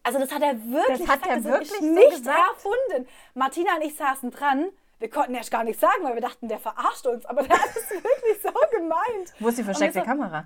also 0.04 0.20
das 0.20 0.32
hat 0.32 0.42
er 0.42 0.64
wirklich, 0.72 1.00
Das 1.00 1.08
hat 1.08 1.28
er 1.28 1.42
sag, 1.42 1.52
wirklich 1.52 1.80
so 1.80 1.86
nicht 1.86 2.10
gesagt? 2.12 2.40
erfunden. 2.56 3.08
Martina 3.34 3.76
und 3.76 3.84
ich 3.84 3.96
saßen 3.96 4.32
dran. 4.32 4.70
Wir 5.04 5.10
konnten 5.10 5.36
erst 5.36 5.52
gar 5.52 5.66
nichts 5.66 5.82
sagen, 5.82 6.02
weil 6.04 6.14
wir 6.14 6.22
dachten, 6.22 6.48
der 6.48 6.60
verarscht 6.60 7.06
uns. 7.08 7.26
Aber 7.26 7.44
der 7.44 7.58
hat 7.62 7.72
es 7.76 7.90
wirklich 7.92 8.42
so 8.42 8.50
gemeint. 8.72 9.34
Wo 9.38 9.50
ist 9.50 9.58
die 9.58 9.64
versteckte 9.66 10.00
so- 10.00 10.06
Kamera? 10.06 10.46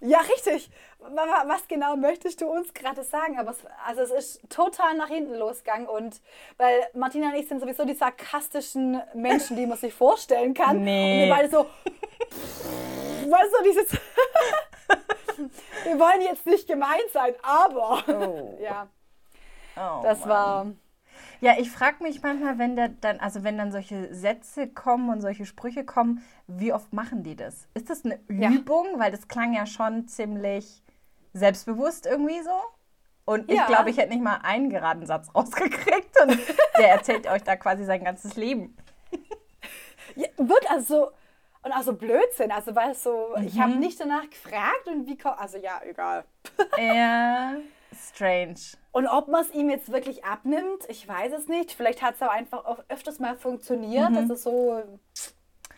Ja, 0.00 0.20
richtig. 0.20 0.70
Wa- 1.00 1.10
wa- 1.14 1.44
Was 1.46 1.68
genau 1.68 1.96
möchtest 1.96 2.40
du 2.40 2.46
uns 2.46 2.72
gerade 2.72 3.02
sagen? 3.04 3.38
Aber 3.38 3.50
es, 3.50 3.58
also 3.86 4.00
es 4.00 4.10
ist 4.10 4.48
total 4.48 4.96
nach 4.96 5.08
hinten 5.08 5.34
losgegangen. 5.34 5.86
Und 5.86 6.22
weil 6.56 6.80
Martina 6.94 7.26
und 7.28 7.34
ich 7.34 7.46
sind 7.46 7.60
sowieso 7.60 7.84
die 7.84 7.92
sarkastischen 7.92 9.02
Menschen, 9.12 9.58
die 9.58 9.66
man 9.66 9.76
sich 9.76 9.92
vorstellen 9.92 10.54
kann. 10.54 10.80
Nee. 10.82 11.24
Und 11.24 11.28
wir 11.28 11.34
beide 11.36 11.50
so, 11.50 11.66
weißt 13.30 13.52
du, 13.58 13.64
dieses, 13.64 13.92
wir 15.84 15.98
wollen 16.00 16.22
jetzt 16.22 16.46
nicht 16.46 16.66
gemein 16.68 17.00
sein, 17.12 17.34
aber 17.42 18.02
Oh. 18.08 18.58
ja, 18.62 18.88
Oh, 19.76 20.00
das 20.02 20.20
Mann. 20.20 20.28
war, 20.30 20.66
Ja, 21.40 21.54
ich 21.58 21.70
frage 21.70 22.02
mich 22.02 22.22
manchmal, 22.22 22.58
wenn 22.58 22.76
der 22.76 22.88
dann, 22.88 23.18
also 23.18 23.42
wenn 23.44 23.56
dann 23.56 23.72
solche 23.72 24.14
Sätze 24.14 24.68
kommen 24.68 25.08
und 25.08 25.20
solche 25.22 25.46
Sprüche 25.46 25.84
kommen, 25.84 26.22
wie 26.46 26.72
oft 26.72 26.92
machen 26.92 27.22
die 27.22 27.34
das? 27.36 27.66
Ist 27.74 27.88
das 27.88 28.04
eine 28.04 28.18
Ja. 28.28 28.50
Übung? 28.50 28.86
Weil 28.98 29.10
das 29.10 29.26
klang 29.26 29.54
ja 29.54 29.64
schon 29.66 30.06
ziemlich 30.06 30.82
selbstbewusst 31.32 32.04
irgendwie 32.06 32.42
so. 32.42 32.50
Und 33.24 33.50
ich 33.50 33.56
Ja. 33.56 33.66
glaube, 33.66 33.90
ich 33.90 33.96
hätte 33.96 34.10
nicht 34.10 34.22
mal 34.22 34.40
einen 34.42 34.68
geraden 34.70 35.06
Satz 35.06 35.28
rausgekriegt 35.34 36.20
und 36.22 36.38
der 36.78 36.90
erzählt 36.90 37.26
euch 37.26 37.42
da 37.42 37.56
quasi 37.56 37.84
sein 37.84 38.04
ganzes 38.04 38.36
Leben. 38.36 38.76
ja, 40.16 40.28
wird 40.36 40.70
also 40.70 41.10
und 41.62 41.72
auch 41.72 41.82
so 41.82 41.92
Blödsinn. 41.94 42.50
Also, 42.52 42.74
weil 42.74 42.94
so, 42.94 43.34
ich 43.44 43.54
Mhm. 43.54 43.60
habe 43.62 43.72
nicht 43.76 44.00
danach 44.00 44.28
gefragt 44.28 44.86
und 44.86 45.06
wie 45.06 45.16
kommt, 45.18 45.38
also 45.38 45.58
ja, 45.58 45.80
egal. 45.84 46.24
Ja, 46.78 47.54
strange. 48.14 48.54
Und 48.92 49.06
ob 49.06 49.28
man 49.28 49.42
es 49.44 49.50
ihm 49.52 49.70
jetzt 49.70 49.92
wirklich 49.92 50.24
abnimmt, 50.24 50.84
ich 50.88 51.06
weiß 51.06 51.32
es 51.32 51.48
nicht. 51.48 51.72
Vielleicht 51.72 52.02
hat 52.02 52.14
es 52.16 52.22
auch 52.22 52.30
einfach 52.30 52.64
auch 52.64 52.78
öfters 52.88 53.18
mal 53.18 53.36
funktioniert. 53.36 54.10
Mhm. 54.10 54.14
dass 54.14 54.30
es 54.30 54.42
so. 54.42 54.82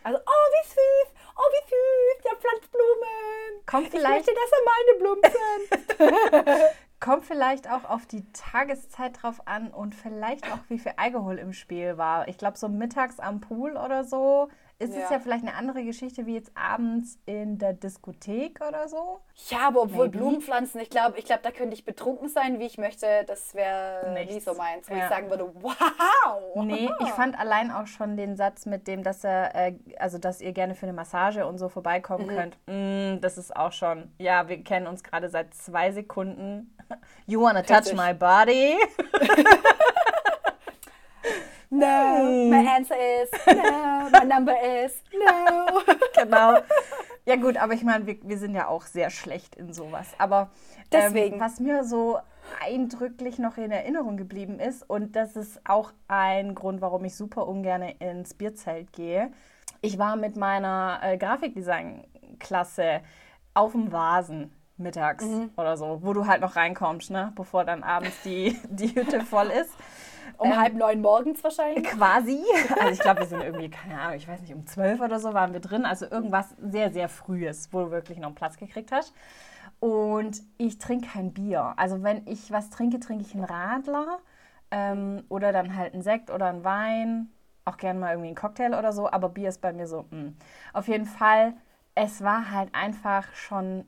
Also, 0.04 0.18
oh, 0.18 0.48
wie 0.52 0.68
süß, 0.68 1.14
oh, 1.36 1.50
wie 1.52 1.68
süß, 1.68 2.24
der 2.24 2.36
pflanzt 2.38 2.72
Blumen. 2.72 3.66
Kommt 3.66 3.84
Ich 3.86 3.90
vielleicht, 4.00 4.26
möchte, 4.26 4.32
dass 4.34 4.50
er 4.52 4.64
meine 4.72 4.98
Blumen 4.98 6.42
sind. 6.50 6.70
kommt 7.00 7.24
vielleicht 7.24 7.70
auch 7.70 7.84
auf 7.88 8.06
die 8.06 8.24
Tageszeit 8.32 9.22
drauf 9.22 9.40
an 9.46 9.70
und 9.72 9.94
vielleicht 9.94 10.50
auch, 10.52 10.58
wie 10.68 10.78
viel 10.78 10.92
Alkohol 10.96 11.38
im 11.38 11.52
Spiel 11.52 11.98
war. 11.98 12.26
Ich 12.28 12.38
glaube, 12.38 12.56
so 12.58 12.68
mittags 12.68 13.18
am 13.20 13.40
Pool 13.40 13.76
oder 13.76 14.04
so 14.04 14.48
ist 14.82 14.90
es 14.90 14.96
Ja. 14.96 15.12
ja 15.12 15.18
vielleicht 15.20 15.46
eine 15.46 15.54
andere 15.54 15.84
Geschichte 15.84 16.26
wie 16.26 16.34
jetzt 16.34 16.50
abends 16.56 17.18
in 17.26 17.58
der 17.58 17.72
Diskothek 17.72 18.60
oder 18.66 18.88
so. 18.88 19.20
ja, 19.48 19.68
aber 19.68 19.82
obwohl 19.82 20.06
Maybe. 20.06 20.18
Blumen 20.18 20.40
pflanzen, 20.42 20.80
ich 20.80 20.90
glaube, 20.90 21.18
ich 21.18 21.24
glaub, 21.24 21.42
da 21.42 21.50
könnte 21.50 21.74
ich 21.74 21.84
betrunken 21.84 22.28
sein, 22.28 22.58
wie 22.58 22.66
ich 22.66 22.78
möchte. 22.78 23.06
Das 23.26 23.54
wäre 23.54 24.12
nie 24.28 24.40
so 24.40 24.54
meins, 24.54 24.90
wo 24.90 24.94
Ja. 24.94 25.04
ich 25.04 25.08
sagen 25.08 25.30
würde, 25.30 25.50
wow. 25.54 26.64
Nee, 26.64 26.90
ich 27.00 27.08
fand 27.10 27.38
allein 27.38 27.70
auch 27.70 27.86
schon 27.86 28.16
den 28.16 28.36
Satz 28.36 28.66
mit 28.66 28.86
dem, 28.88 29.02
dass 29.02 29.24
er, 29.24 29.54
äh, 29.54 29.74
also 29.98 30.18
dass 30.18 30.40
ihr 30.40 30.52
gerne 30.52 30.74
für 30.74 30.86
eine 30.86 30.92
Massage 30.92 31.46
und 31.46 31.58
so 31.58 31.68
vorbeikommen 31.68 32.26
Mhm. 32.26 32.36
könnt. 32.36 32.56
Mm, 32.66 33.20
das 33.20 33.38
ist 33.38 33.54
auch 33.56 33.72
schon, 33.72 34.12
ja, 34.18 34.48
wir 34.48 34.62
kennen 34.64 34.86
uns 34.86 35.02
gerade 35.04 35.28
seit 35.28 35.54
zwei 35.54 35.92
Sekunden. 35.92 36.76
You 37.26 37.40
wanna 37.40 37.62
touch 37.62 37.78
Richtig. 37.92 37.96
my 37.96 38.12
body? 38.12 38.76
No, 41.74 42.50
my 42.50 42.68
answer 42.68 42.94
is 42.94 43.30
no, 43.46 44.10
my 44.12 44.24
number 44.26 44.54
is 44.84 44.92
no. 45.10 45.80
genau. 46.14 46.58
Ja 47.24 47.36
gut, 47.36 47.56
aber 47.56 47.72
ich 47.72 47.82
meine, 47.82 48.06
wir, 48.06 48.18
wir 48.22 48.36
sind 48.36 48.54
ja 48.54 48.68
auch 48.68 48.82
sehr 48.82 49.08
schlecht 49.08 49.56
in 49.56 49.72
sowas. 49.72 50.08
Aber 50.18 50.50
Deswegen. 50.92 51.36
Ähm, 51.36 51.40
was 51.40 51.60
mir 51.60 51.84
so 51.84 52.18
eindrücklich 52.62 53.38
noch 53.38 53.56
in 53.56 53.70
Erinnerung 53.70 54.18
geblieben 54.18 54.60
ist, 54.60 54.82
und 54.82 55.16
das 55.16 55.34
ist 55.34 55.62
auch 55.64 55.92
ein 56.08 56.54
Grund, 56.54 56.82
warum 56.82 57.06
ich 57.06 57.16
super 57.16 57.48
ungern 57.48 57.80
ins 57.80 58.34
Bierzelt 58.34 58.92
gehe, 58.92 59.32
ich 59.80 59.98
war 59.98 60.16
mit 60.16 60.36
meiner 60.36 61.00
äh, 61.02 61.16
Grafikdesign-Klasse 61.16 63.00
auf 63.54 63.72
dem 63.72 63.92
Vasen 63.92 64.52
mittags 64.76 65.24
oder 65.56 65.78
so, 65.78 66.00
wo 66.02 66.12
du 66.12 66.26
halt 66.26 66.42
noch 66.42 66.56
reinkommst, 66.56 67.10
ne? 67.10 67.32
bevor 67.34 67.64
dann 67.64 67.82
abends 67.82 68.20
die, 68.24 68.58
die 68.68 68.94
Hütte 68.94 69.20
voll 69.20 69.48
ist. 69.48 69.72
Um 70.38 70.50
Ähm, 70.50 70.56
halb 70.58 70.74
neun 70.74 71.00
morgens 71.00 71.42
wahrscheinlich. 71.44 71.84
Quasi. 71.84 72.42
Also 72.80 72.92
ich 72.92 73.00
glaube, 73.00 73.20
wir 73.20 73.26
sind 73.26 73.42
irgendwie, 73.42 73.70
keine 73.70 74.00
Ahnung, 74.00 74.16
ich 74.16 74.26
weiß 74.26 74.40
nicht, 74.40 74.54
um 74.54 74.66
zwölf 74.66 75.00
oder 75.00 75.20
so 75.20 75.34
waren 75.34 75.52
wir 75.52 75.60
drin. 75.60 75.84
Also 75.84 76.06
irgendwas 76.10 76.54
sehr, 76.60 76.90
sehr 76.92 77.08
Frühes, 77.08 77.68
wo 77.72 77.84
du 77.84 77.90
wirklich 77.90 78.18
noch 78.18 78.26
einen 78.28 78.34
Platz 78.34 78.56
gekriegt 78.56 78.92
hast. 78.92 79.14
Und 79.80 80.42
ich 80.58 80.78
trinke 80.78 81.08
kein 81.08 81.32
Bier. 81.32 81.74
Also 81.76 82.02
wenn 82.02 82.26
ich 82.26 82.50
was 82.52 82.70
trinke, 82.70 83.00
trinke 83.00 83.24
ich 83.24 83.34
einen 83.34 83.44
Radler 83.44 84.18
ähm, 84.70 85.24
oder 85.28 85.52
dann 85.52 85.76
halt 85.76 85.92
einen 85.94 86.02
Sekt 86.02 86.30
oder 86.30 86.46
einen 86.46 86.64
Wein. 86.64 87.30
Auch 87.64 87.76
gerne 87.76 87.98
mal 87.98 88.10
irgendwie 88.10 88.28
einen 88.28 88.36
Cocktail 88.36 88.74
oder 88.74 88.92
so. 88.92 89.10
Aber 89.10 89.28
Bier 89.28 89.48
ist 89.48 89.60
bei 89.60 89.72
mir 89.72 89.86
so, 89.86 90.06
mh. 90.10 90.32
Auf 90.72 90.88
jeden 90.88 91.06
Fall, 91.06 91.54
es 91.94 92.22
war 92.22 92.50
halt 92.50 92.74
einfach 92.74 93.32
schon, 93.34 93.84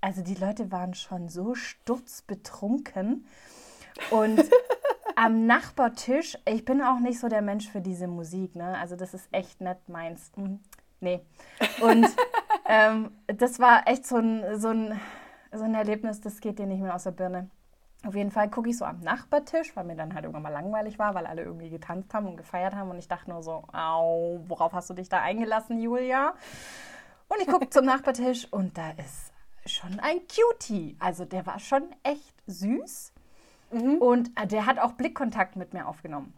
also 0.00 0.22
die 0.22 0.34
Leute 0.34 0.70
waren 0.70 0.94
schon 0.94 1.28
so 1.28 1.54
sturzbetrunken. 1.54 3.26
Und 4.10 4.38
am 5.16 5.46
Nachbartisch, 5.46 6.38
ich 6.46 6.64
bin 6.64 6.82
auch 6.82 6.98
nicht 6.98 7.18
so 7.18 7.28
der 7.28 7.42
Mensch 7.42 7.68
für 7.68 7.80
diese 7.80 8.06
Musik, 8.06 8.54
ne? 8.54 8.76
Also 8.78 8.96
das 8.96 9.14
ist 9.14 9.28
echt 9.32 9.60
nicht 9.60 9.88
meins. 9.88 10.32
Hm, 10.36 10.60
Nee. 11.04 11.20
Und 11.82 12.06
ähm, 12.66 13.12
das 13.26 13.60
war 13.60 13.86
echt 13.86 14.06
so 14.06 14.16
ein, 14.16 14.58
so, 14.58 14.68
ein, 14.68 15.00
so 15.52 15.62
ein 15.62 15.74
Erlebnis, 15.74 16.20
das 16.20 16.40
geht 16.40 16.58
dir 16.58 16.66
nicht 16.66 16.80
mehr 16.80 16.94
aus 16.94 17.04
der 17.04 17.12
Birne. 17.12 17.50
Auf 18.06 18.14
jeden 18.14 18.30
Fall 18.30 18.50
gucke 18.50 18.68
ich 18.68 18.76
so 18.76 18.84
am 18.84 19.00
Nachbartisch, 19.00 19.76
weil 19.76 19.84
mir 19.84 19.96
dann 19.96 20.14
halt 20.14 20.24
irgendwann 20.24 20.42
mal 20.42 20.52
langweilig 20.52 20.98
war, 20.98 21.14
weil 21.14 21.26
alle 21.26 21.42
irgendwie 21.42 21.70
getanzt 21.70 22.12
haben 22.12 22.26
und 22.26 22.36
gefeiert 22.36 22.74
haben. 22.74 22.90
Und 22.90 22.98
ich 22.98 23.08
dachte 23.08 23.30
nur 23.30 23.42
so, 23.42 23.64
au, 23.72 24.40
worauf 24.46 24.72
hast 24.72 24.90
du 24.90 24.94
dich 24.94 25.08
da 25.08 25.20
eingelassen, 25.20 25.78
Julia? 25.80 26.34
Und 27.28 27.40
ich 27.40 27.46
gucke 27.46 27.70
zum 27.70 27.86
Nachbartisch 27.86 28.46
und 28.50 28.76
da 28.76 28.90
ist 28.90 29.32
schon 29.66 29.98
ein 30.00 30.20
Cutie. 30.28 30.96
Also 31.00 31.24
der 31.24 31.46
war 31.46 31.58
schon 31.58 31.84
echt 32.02 32.34
süß. 32.46 33.13
Und 34.00 34.30
äh, 34.40 34.46
der 34.46 34.66
hat 34.66 34.78
auch 34.78 34.92
Blickkontakt 34.92 35.56
mit 35.56 35.72
mir 35.74 35.86
aufgenommen. 35.86 36.34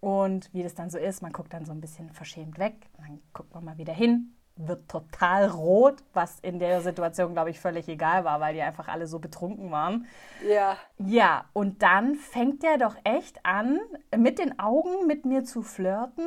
Und 0.00 0.52
wie 0.52 0.62
das 0.62 0.74
dann 0.74 0.90
so 0.90 0.98
ist, 0.98 1.22
man 1.22 1.32
guckt 1.32 1.52
dann 1.52 1.64
so 1.64 1.72
ein 1.72 1.80
bisschen 1.80 2.10
verschämt 2.10 2.58
weg, 2.58 2.74
dann 2.98 3.20
guckt 3.32 3.54
man 3.54 3.64
mal 3.64 3.78
wieder 3.78 3.92
hin, 3.92 4.34
wird 4.56 4.88
total 4.88 5.48
rot, 5.48 6.02
was 6.12 6.40
in 6.40 6.58
der 6.58 6.80
Situation, 6.80 7.34
glaube 7.34 7.50
ich, 7.50 7.60
völlig 7.60 7.88
egal 7.88 8.24
war, 8.24 8.40
weil 8.40 8.54
die 8.54 8.62
einfach 8.62 8.88
alle 8.88 9.06
so 9.06 9.20
betrunken 9.20 9.70
waren. 9.70 10.06
Ja. 10.46 10.76
Ja, 10.98 11.44
und 11.52 11.82
dann 11.82 12.16
fängt 12.16 12.64
er 12.64 12.78
doch 12.78 12.96
echt 13.04 13.46
an, 13.46 13.78
mit 14.16 14.38
den 14.38 14.58
Augen 14.58 15.06
mit 15.06 15.24
mir 15.24 15.44
zu 15.44 15.62
flirten 15.62 16.26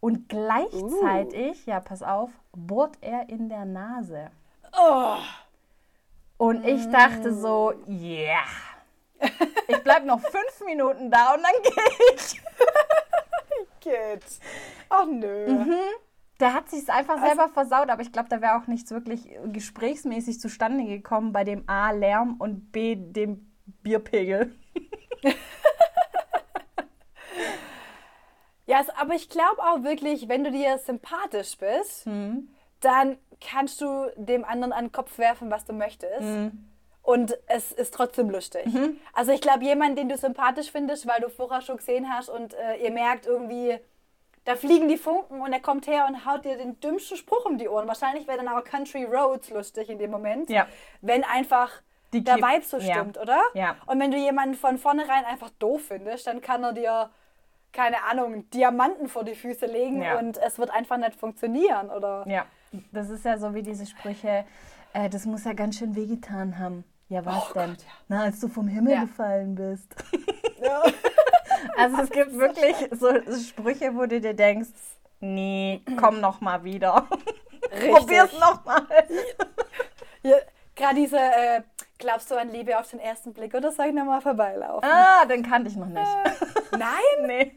und 0.00 0.28
gleichzeitig, 0.28 1.64
ja, 1.64 1.80
pass 1.80 2.02
auf, 2.02 2.30
bohrt 2.52 2.98
er 3.00 3.30
in 3.30 3.48
der 3.48 3.64
Nase. 3.64 4.30
Oh. 4.78 5.16
Und 6.36 6.66
ich 6.66 6.90
dachte 6.90 7.32
so, 7.32 7.72
yeah. 7.88 8.44
Ich 9.68 9.78
bleib 9.82 10.04
noch 10.04 10.20
fünf 10.20 10.60
Minuten 10.66 11.10
da 11.10 11.34
und 11.34 11.42
dann 11.42 11.62
gehe 11.62 12.14
ich. 12.14 12.40
Geht. 13.80 14.24
Ach 14.88 15.06
nö. 15.06 15.46
Mhm. 15.52 15.74
Der 16.40 16.52
hat 16.54 16.68
sich 16.68 16.88
einfach 16.90 17.24
selber 17.24 17.48
versaut, 17.48 17.88
aber 17.90 18.02
ich 18.02 18.10
glaube, 18.12 18.28
da 18.28 18.40
wäre 18.40 18.56
auch 18.56 18.66
nichts 18.66 18.90
wirklich 18.90 19.28
gesprächsmäßig 19.52 20.40
zustande 20.40 20.84
gekommen 20.84 21.32
bei 21.32 21.44
dem 21.44 21.68
A 21.68 21.90
Lärm 21.92 22.36
und 22.38 22.72
B 22.72 22.96
dem 22.96 23.52
Bierpegel. 23.82 24.54
Ja, 28.66 28.80
es- 28.80 28.88
aber 28.90 29.14
ich 29.14 29.28
glaube 29.28 29.62
auch 29.62 29.82
wirklich, 29.82 30.28
wenn 30.28 30.42
du 30.44 30.50
dir 30.50 30.78
sympathisch 30.78 31.58
bist, 31.58 32.06
Mhm. 32.06 32.48
dann 32.80 33.18
kannst 33.40 33.80
du 33.80 34.10
dem 34.16 34.44
anderen 34.44 34.72
an 34.72 34.86
den 34.86 34.92
Kopf 34.92 35.18
werfen, 35.18 35.50
was 35.50 35.66
du 35.66 35.74
möchtest. 35.74 36.22
Mhm. 36.22 36.64
Und 37.04 37.38
es 37.46 37.70
ist 37.70 37.92
trotzdem 37.94 38.30
lustig. 38.30 38.64
Also 39.12 39.30
ich 39.30 39.42
glaube, 39.42 39.62
jemand, 39.62 39.98
den 39.98 40.08
du 40.08 40.16
sympathisch 40.16 40.72
findest, 40.72 41.06
weil 41.06 41.20
du 41.20 41.28
vorher 41.28 41.60
schon 41.60 41.76
gesehen 41.76 42.08
hast 42.10 42.30
und 42.30 42.54
äh, 42.54 42.76
ihr 42.82 42.90
merkt 42.90 43.26
irgendwie, 43.26 43.78
da 44.46 44.56
fliegen 44.56 44.88
die 44.88 44.96
Funken 44.96 45.42
und 45.42 45.52
er 45.52 45.60
kommt 45.60 45.86
her 45.86 46.06
und 46.08 46.24
haut 46.24 46.46
dir 46.46 46.56
den 46.56 46.80
dümmsten 46.80 47.18
Spruch 47.18 47.44
um 47.44 47.58
die 47.58 47.68
Ohren. 47.68 47.86
Wahrscheinlich 47.88 48.26
wäre 48.26 48.38
dann 48.38 48.48
aber 48.48 48.62
Country 48.62 49.04
Roads 49.04 49.50
lustig 49.50 49.90
in 49.90 49.98
dem 49.98 50.10
Moment. 50.10 50.48
Ja. 50.48 50.66
Wenn 51.02 51.24
einfach 51.24 51.70
Die 52.14 52.24
der 52.24 52.36
Vibe 52.36 52.64
so 52.64 52.78
ja. 52.78 52.94
stimmt, 52.94 53.18
oder? 53.18 53.38
Ja. 53.52 53.76
Und 53.84 54.00
wenn 54.00 54.10
du 54.10 54.16
jemanden 54.16 54.54
von 54.54 54.78
vornherein 54.78 55.26
einfach 55.26 55.50
doof 55.58 55.82
findest, 55.88 56.26
dann 56.26 56.40
kann 56.40 56.64
er 56.64 56.72
dir, 56.72 57.10
keine 57.72 58.02
Ahnung, 58.04 58.48
Diamanten 58.48 59.08
vor 59.08 59.24
die 59.24 59.34
Füße 59.34 59.66
legen 59.66 60.00
Ja. 60.02 60.18
und 60.18 60.38
es 60.38 60.58
wird 60.58 60.70
einfach 60.70 60.96
nicht 60.96 61.16
funktionieren, 61.16 61.90
oder? 61.90 62.24
Ja, 62.26 62.46
das 62.92 63.10
ist 63.10 63.26
ja 63.26 63.36
so 63.36 63.54
wie 63.54 63.62
diese 63.62 63.84
Sprüche, 63.84 64.46
äh, 64.94 65.10
das 65.10 65.26
muss 65.26 65.44
ja 65.44 65.52
ganz 65.52 65.76
schön 65.78 65.94
wehgetan 65.94 66.58
haben. 66.58 66.84
Ja, 67.08 67.24
was 67.24 67.50
Oh 67.50 67.52
denn? 67.54 67.70
Gott, 67.70 67.82
ja. 67.82 67.90
Na, 68.08 68.22
als 68.22 68.40
du 68.40 68.48
vom 68.48 68.66
Himmel 68.68 68.92
Ja. 68.94 69.00
gefallen 69.02 69.54
bist. 69.54 69.94
Ja. 70.62 70.82
Also 71.76 72.02
es 72.02 72.10
gibt 72.10 72.32
wirklich 72.36 72.76
so 72.92 73.08
Sprüche, 73.40 73.94
wo 73.96 74.04
du 74.06 74.20
dir 74.20 74.34
denkst, 74.34 74.68
nee, 75.20 75.80
komm 75.98 76.20
noch 76.20 76.40
mal 76.40 76.62
wieder. 76.62 77.06
Probier's 77.90 78.32
noch 78.38 78.64
mal. 78.64 78.82
Ja, 80.22 80.36
Gerade 80.76 80.94
diese, 80.96 81.18
äh, 81.18 81.62
glaubst 81.98 82.30
du 82.30 82.34
an 82.38 82.50
Liebe 82.50 82.78
auf 82.78 82.90
den 82.90 82.98
ersten 83.00 83.32
Blick 83.32 83.54
oder 83.54 83.72
soll 83.72 83.86
ich 83.86 83.94
nochmal 83.94 84.20
vorbeilaufen? 84.20 84.88
Ah, 84.88 85.24
den 85.26 85.42
kannte 85.42 85.70
ich 85.70 85.76
noch 85.76 85.86
nicht. 85.86 86.06
Nein! 86.72 87.26
Nee. 87.26 87.54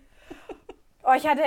Oh, 1.04 1.13
ich 1.13 1.25
hatte, 1.27 1.44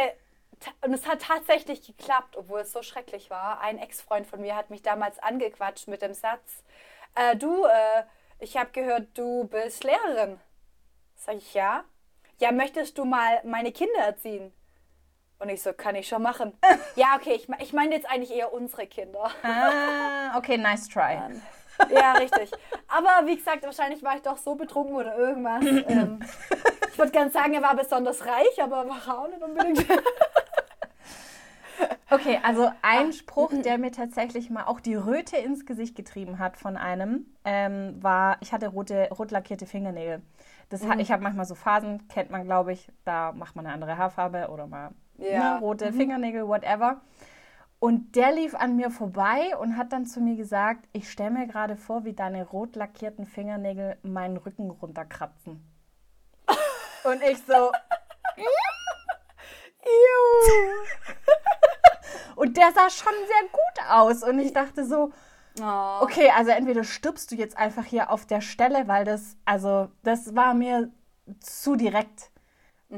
und 0.82 0.92
es 0.92 1.06
hat 1.06 1.22
tatsächlich 1.22 1.86
geklappt, 1.86 2.36
obwohl 2.36 2.60
es 2.60 2.72
so 2.72 2.82
schrecklich 2.82 3.30
war. 3.30 3.60
Ein 3.60 3.78
Ex-Freund 3.78 4.26
von 4.26 4.40
mir 4.40 4.56
hat 4.56 4.70
mich 4.70 4.82
damals 4.82 5.18
angequatscht 5.18 5.88
mit 5.88 6.02
dem 6.02 6.14
Satz, 6.14 6.62
äh, 7.14 7.36
du, 7.36 7.64
äh, 7.64 8.02
ich 8.38 8.56
habe 8.56 8.70
gehört, 8.70 9.08
du 9.14 9.44
bist 9.44 9.84
Lehrerin. 9.84 10.40
Sag 11.16 11.36
ich, 11.36 11.54
ja. 11.54 11.84
Ja, 12.38 12.52
möchtest 12.52 12.96
du 12.96 13.04
mal 13.04 13.40
meine 13.44 13.72
Kinder 13.72 14.00
erziehen? 14.00 14.52
Und 15.38 15.48
ich 15.48 15.62
so, 15.62 15.72
kann 15.72 15.94
ich 15.94 16.08
schon 16.08 16.22
machen. 16.22 16.52
ja, 16.96 17.16
okay, 17.16 17.32
ich, 17.34 17.48
ich 17.60 17.72
meine 17.72 17.94
jetzt 17.94 18.08
eigentlich 18.10 18.32
eher 18.32 18.52
unsere 18.52 18.86
Kinder. 18.86 19.30
Ah, 19.42 20.36
okay, 20.36 20.56
nice 20.58 20.88
try. 20.88 21.18
Ja, 21.88 22.12
richtig. 22.12 22.50
Aber 22.88 23.26
wie 23.26 23.36
gesagt, 23.36 23.64
wahrscheinlich 23.64 24.02
war 24.02 24.16
ich 24.16 24.22
doch 24.22 24.36
so 24.36 24.54
betrunken 24.54 24.94
oder 24.94 25.16
irgendwas. 25.16 25.64
Ähm, 25.64 26.20
ich 26.92 26.98
würde 26.98 27.12
gerne 27.12 27.30
sagen, 27.30 27.54
er 27.54 27.62
war 27.62 27.74
besonders 27.74 28.24
reich, 28.26 28.62
aber 28.62 28.86
war 28.86 29.00
er 29.06 29.18
auch 29.18 29.28
nicht 29.28 29.42
unbedingt. 29.42 29.86
Okay, 32.10 32.40
also 32.42 32.70
ein 32.82 33.12
Spruch, 33.12 33.52
der 33.62 33.78
mir 33.78 33.92
tatsächlich 33.92 34.50
mal 34.50 34.64
auch 34.64 34.80
die 34.80 34.96
Röte 34.96 35.36
ins 35.36 35.64
Gesicht 35.64 35.94
getrieben 35.94 36.38
hat 36.38 36.56
von 36.56 36.76
einem, 36.76 37.26
ähm, 37.44 38.02
war, 38.02 38.36
ich 38.40 38.52
hatte 38.52 38.68
rote, 38.68 39.08
rot 39.10 39.30
lackierte 39.30 39.66
Fingernägel. 39.66 40.20
Das 40.70 40.86
ha 40.86 40.96
Ich 40.98 41.12
habe 41.12 41.22
manchmal 41.22 41.46
so 41.46 41.54
Phasen, 41.54 42.08
kennt 42.08 42.30
man, 42.30 42.44
glaube 42.44 42.72
ich, 42.72 42.90
da 43.04 43.32
macht 43.32 43.54
man 43.54 43.66
eine 43.66 43.74
andere 43.74 43.96
Haarfarbe 43.96 44.48
oder 44.48 44.66
mal 44.66 44.90
Ja. 45.18 45.54
ne, 45.54 45.60
rote 45.60 45.92
Fingernägel, 45.92 46.46
whatever. 46.48 47.00
Und 47.78 48.14
der 48.14 48.32
lief 48.32 48.54
an 48.54 48.76
mir 48.76 48.90
vorbei 48.90 49.56
und 49.58 49.76
hat 49.76 49.92
dann 49.92 50.04
zu 50.04 50.20
mir 50.20 50.36
gesagt, 50.36 50.86
ich 50.92 51.10
stelle 51.10 51.30
mir 51.30 51.46
gerade 51.46 51.76
vor, 51.76 52.04
wie 52.04 52.12
deine 52.12 52.44
rot 52.46 52.76
lackierten 52.76 53.24
Fingernägel 53.24 53.96
meinen 54.02 54.36
Rücken 54.36 54.70
runterkratzen. 54.70 55.64
Und 57.04 57.22
ich 57.22 57.38
so, 57.38 57.72
und 62.40 62.56
der 62.56 62.72
sah 62.72 62.88
schon 62.88 63.12
sehr 63.12 63.48
gut 63.52 63.90
aus. 63.90 64.22
Und 64.22 64.38
ich 64.38 64.52
dachte 64.52 64.84
so, 64.84 65.12
Oh. 65.60 65.98
okay, 66.02 66.30
also 66.34 66.52
entweder 66.52 66.84
stirbst 66.84 67.30
du 67.30 67.34
jetzt 67.34 67.58
einfach 67.58 67.84
hier 67.84 68.10
auf 68.10 68.24
der 68.24 68.40
Stelle, 68.40 68.86
weil 68.86 69.04
das, 69.04 69.36
also 69.44 69.88
das 70.04 70.34
war 70.34 70.54
mir 70.54 70.90
zu 71.40 71.74
direkt. 71.76 72.30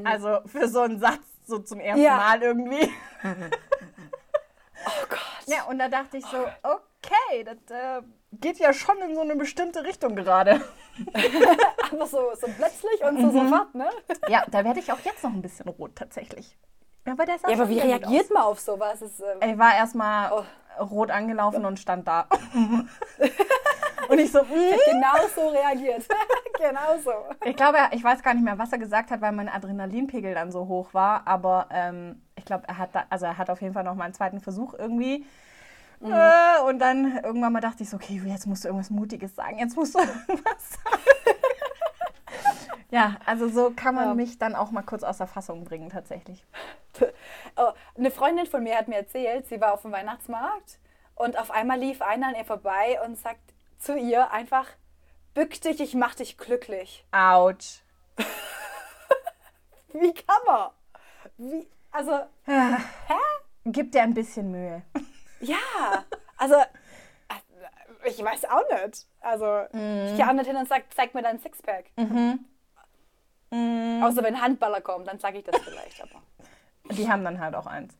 Also 0.05 0.39
für 0.47 0.69
so 0.69 0.81
einen 0.81 1.01
Satz, 1.01 1.23
so 1.47 1.59
zum 1.59 1.81
ersten 1.81 2.03
Ja. 2.03 2.19
Mal 2.19 2.43
irgendwie. 2.43 2.93
oh 3.25 5.07
Gott. 5.09 5.47
Ja, 5.47 5.65
und 5.65 5.79
da 5.79 5.89
dachte 5.89 6.19
ich 6.19 6.27
so, 6.27 6.39
okay, 6.63 7.45
das 7.45 7.57
äh, 7.71 8.03
geht 8.33 8.59
ja 8.59 8.73
schon 8.73 8.99
in 8.99 9.15
so 9.15 9.23
eine 9.23 9.35
bestimmte 9.35 9.83
Richtung 9.85 10.15
gerade. 10.15 10.61
Aber 11.91 12.07
so, 12.07 12.31
so 12.39 12.47
plötzlich 12.47 13.03
und 13.03 13.21
so 13.21 13.31
sofort, 13.31 13.75
ne? 13.75 13.91
Ja, 14.29 14.45
da 14.51 14.65
werde 14.65 14.79
ich 14.79 14.93
auch 14.93 15.01
jetzt 15.01 15.25
noch 15.25 15.33
ein 15.33 15.43
bisschen 15.43 15.69
rot 15.69 15.97
tatsächlich. 15.97 16.57
Ja, 17.05 17.13
aber, 17.13 17.25
der 17.25 17.39
sah 17.39 17.49
Ja, 17.49 17.55
aber 17.57 17.69
wie 17.69 17.81
reagiert 17.81 18.31
man 18.31 18.45
auf 18.45 18.61
sowas? 18.61 19.03
Es, 19.03 19.21
ähm, 19.21 19.51
Ich 19.51 19.59
war 19.59 19.75
erstmal 19.75 20.31
Oh. 20.33 20.45
rot 20.85 21.11
angelaufen 21.11 21.65
und 21.65 21.79
stand 21.79 22.07
da. 22.07 22.27
und 24.09 24.19
ich 24.19 24.31
so, 24.31 24.43
mm. 24.43 24.47
genau 24.47 25.27
so 25.35 25.49
reagiert. 25.49 26.07
genau 26.59 26.99
so. 27.03 27.11
ich 27.45 27.57
glaube, 27.57 27.79
ich 27.91 28.03
weiß 28.03 28.23
gar 28.23 28.35
nicht 28.35 28.45
mehr, 28.45 28.59
was 28.59 28.73
er 28.73 28.79
gesagt 28.79 29.11
hat, 29.11 29.21
weil 29.21 29.33
mein 29.33 29.49
Adrenalinpegel 29.49 30.35
dann 30.35 30.53
so 30.53 30.69
hoch 30.69 30.95
war. 30.95 31.27
Aber 31.27 31.67
ähm, 31.71 32.23
ich 32.37 32.45
glaube, 32.45 32.69
er 32.69 32.79
hat 32.79 32.95
da, 32.95 33.05
also 33.11 33.27
er 33.27 33.37
hat 33.37 33.51
auf 33.51 33.61
jeden 33.61 33.75
Fall 33.75 33.85
noch 33.85 33.95
mal 33.95 34.05
einen 34.05 34.15
zweiten 34.15 34.41
Versuch 34.41 34.75
irgendwie. 34.75 35.27
Äh, 36.05 36.61
und 36.69 36.81
dann 36.81 37.19
irgendwann 37.23 37.53
mal 37.53 37.61
dachte 37.61 37.85
ich 37.85 37.91
so, 37.91 37.97
okay, 37.97 38.21
jetzt 38.25 38.47
musst 38.47 38.65
du 38.65 38.69
irgendwas 38.69 38.91
Mutiges 38.91 39.37
sagen, 39.37 39.59
jetzt 39.59 39.77
musst 39.77 39.95
du 39.95 39.99
irgendwas 40.29 40.73
sagen. 40.73 41.32
Ja, 42.93 43.17
also 43.27 43.49
so 43.49 43.73
kann 43.75 43.97
man 43.97 44.07
Ja. 44.09 44.15
mich 44.15 44.39
dann 44.39 44.55
auch 44.55 44.71
mal 44.71 44.83
kurz 44.83 45.03
aus 45.03 45.19
der 45.19 45.27
Fassung 45.27 45.65
bringen, 45.65 45.91
tatsächlich. 45.91 46.45
Oh, 47.57 47.73
eine 47.97 48.11
Freundin 48.11 48.47
von 48.47 48.63
mir 48.63 48.77
hat 48.77 48.87
mir 48.87 48.97
erzählt, 48.97 49.47
sie 49.49 49.61
war 49.61 49.73
auf 49.73 49.83
dem 49.83 49.93
Weihnachtsmarkt 49.93 50.79
und 51.17 51.39
auf 51.39 51.51
einmal 51.51 51.79
lief 51.79 52.01
einer 52.03 52.29
an 52.29 52.35
ihr 52.35 52.45
vorbei 52.45 53.01
und 53.05 53.19
sagt 53.19 53.41
zu 53.79 53.97
ihr 53.97 54.31
einfach, 54.31 54.67
bück 55.35 55.59
dich, 55.63 55.81
ich 55.81 55.95
mach 55.95 56.15
dich 56.15 56.37
glücklich. 56.39 57.05
Autsch. 57.11 57.81
Wie 59.93 60.13
kann 60.15 60.37
man? 60.47 60.71
Wie, 61.39 61.67
also, 61.91 62.21
Gib 63.65 63.93
dir 63.93 64.03
ein 64.03 64.15
bisschen 64.15 64.51
Mühe. 64.51 64.83
ja, 65.41 65.57
also, 66.37 66.55
äh, 66.57 67.39
ich 68.09 68.23
weiß 68.23 68.45
auch 68.47 68.65
nicht. 68.85 69.07
Also, 69.21 69.63
ich 69.73 70.17
gehe 70.17 70.29
auch 70.29 70.33
nicht 70.33 70.47
hin 70.47 70.57
und 70.57 70.69
sag, 70.69 70.85
zeig 70.95 71.15
mir 71.15 71.23
dein 71.23 71.39
Sixpack. 71.41 71.87
Außer 73.53 74.23
wenn 74.23 74.41
Handballer 74.41 74.81
kommen, 74.81 75.05
dann 75.05 75.19
sage 75.19 75.39
ich 75.39 75.45
das 75.45 75.61
vielleicht. 75.61 76.03
Aber. 76.03 76.23
Die 76.95 77.09
haben 77.11 77.23
dann 77.25 77.39
halt 77.41 77.55
auch 77.55 77.67
eins. 77.67 77.95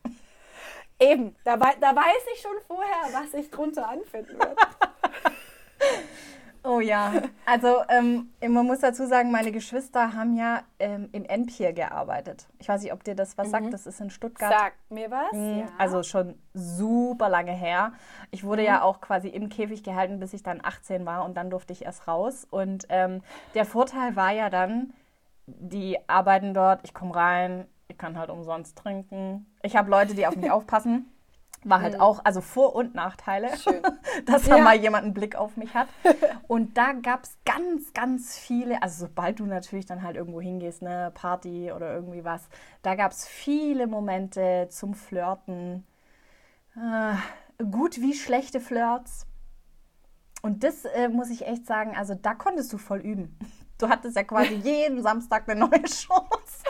Eben, 0.99 1.35
da, 1.43 1.59
wei- 1.59 1.75
da 1.79 1.95
weiß 1.95 2.23
ich 2.33 2.41
schon 2.41 2.51
vorher, 2.67 3.03
was 3.21 3.33
ich 3.33 3.49
drunter 3.51 3.87
anfinden 3.89 4.37
werde. 4.39 4.55
Oh 6.65 6.79
ja. 6.79 7.11
Also 7.45 7.81
ähm, 7.89 8.29
man 8.41 8.65
muss 8.65 8.79
dazu 8.79 9.05
sagen, 9.05 9.31
meine 9.31 9.51
Geschwister 9.51 10.13
haben 10.13 10.37
ja 10.37 10.61
ähm, 10.79 11.09
im 11.11 11.25
Enpier 11.25 11.73
gearbeitet. 11.73 12.47
Ich 12.57 12.69
weiß 12.69 12.81
nicht, 12.83 12.93
ob 12.93 13.03
dir 13.03 13.15
das 13.15 13.37
was 13.37 13.51
sagt. 13.51 13.73
Das 13.73 13.85
ist 13.85 13.99
in 13.99 14.09
Stuttgart. 14.09 14.49
Sagt 14.53 14.77
mir 14.89 15.11
was? 15.11 15.33
Mhm, 15.33 15.59
Ja. 15.59 15.65
Also 15.77 16.03
schon 16.03 16.39
super 16.53 17.27
lange 17.27 17.51
her. 17.51 17.91
Ich 18.31 18.45
wurde 18.45 18.63
ja 18.63 18.81
auch 18.81 19.01
quasi 19.01 19.27
im 19.27 19.49
Käfig 19.49 19.83
gehalten, 19.83 20.21
bis 20.21 20.33
ich 20.33 20.41
dann 20.41 20.61
18 20.63 21.05
war 21.05 21.25
und 21.25 21.35
dann 21.35 21.49
durfte 21.49 21.73
ich 21.73 21.83
erst 21.83 22.07
raus. 22.07 22.47
Und 22.49 22.85
ähm, 22.87 23.21
der 23.55 23.65
Vorteil 23.65 24.15
war 24.15 24.31
ja 24.31 24.49
dann, 24.49 24.93
die 25.47 25.97
arbeiten 26.07 26.53
dort, 26.53 26.81
ich 26.83 26.93
komme 26.93 27.15
rein, 27.15 27.65
ich 27.87 27.97
kann 27.97 28.17
halt 28.17 28.29
umsonst 28.29 28.77
trinken. 28.77 29.45
Ich 29.61 29.75
habe 29.75 29.89
Leute, 29.89 30.15
die 30.15 30.25
auf 30.27 30.35
mich 30.35 30.49
aufpassen. 30.51 31.09
War 31.65 31.81
halt 31.81 31.97
auch, 32.01 32.19
also 32.25 32.41
Vor- 32.41 32.75
und 32.75 32.93
Nachteile, 32.93 33.55
Schön. 33.55 33.81
dass 34.25 34.43
da 34.43 34.57
Ja. 34.57 34.63
mal 34.65 34.75
jemand 34.75 35.05
einen 35.05 35.13
Blick 35.13 35.37
auf 35.37 35.55
mich 35.55 35.73
hat. 35.73 35.87
Und 36.49 36.77
da 36.77 36.91
gab 36.91 37.23
es 37.23 37.37
ganz, 37.45 37.93
ganz 37.93 38.37
viele, 38.37 38.83
also 38.83 39.05
sobald 39.05 39.39
du 39.39 39.45
natürlich 39.45 39.85
dann 39.85 40.01
halt 40.03 40.17
irgendwo 40.17 40.41
hingehst, 40.41 40.81
ne, 40.81 41.09
Party 41.13 41.71
oder 41.71 41.93
irgendwie 41.93 42.25
was, 42.25 42.49
da 42.81 42.95
gab 42.95 43.13
es 43.13 43.25
viele 43.25 43.87
Momente 43.87 44.67
zum 44.71 44.93
Flirten. 44.93 45.85
Äh, 46.75 47.63
gut 47.63 48.01
wie 48.01 48.13
schlechte 48.13 48.59
Flirts. 48.59 49.25
Und 50.41 50.65
das 50.65 50.83
äh, 50.83 51.07
muss 51.07 51.29
ich 51.29 51.47
echt 51.47 51.65
sagen, 51.65 51.95
also 51.95 52.13
da 52.13 52.33
konntest 52.33 52.73
du 52.73 52.77
voll 52.77 52.99
üben. 52.99 53.37
Du 53.83 53.89
hattest 53.89 54.15
ja 54.15 54.23
quasi 54.23 54.53
jeden 54.63 55.01
Samstag 55.01 55.49
eine 55.49 55.59
neue 55.59 55.83
Chance. 55.83 56.63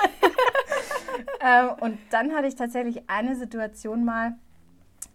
ähm, 1.42 1.70
und 1.80 2.00
dann 2.10 2.34
hatte 2.34 2.48
ich 2.48 2.56
tatsächlich 2.56 3.08
eine 3.08 3.36
Situation 3.36 4.04
mal, 4.04 4.34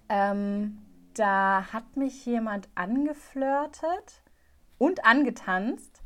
ähm, 0.08 0.78
da 1.14 1.64
hat 1.72 1.96
mich 1.96 2.24
jemand 2.24 2.68
angeflirtet 2.76 4.22
und 4.78 5.04
angetanzt. 5.04 6.02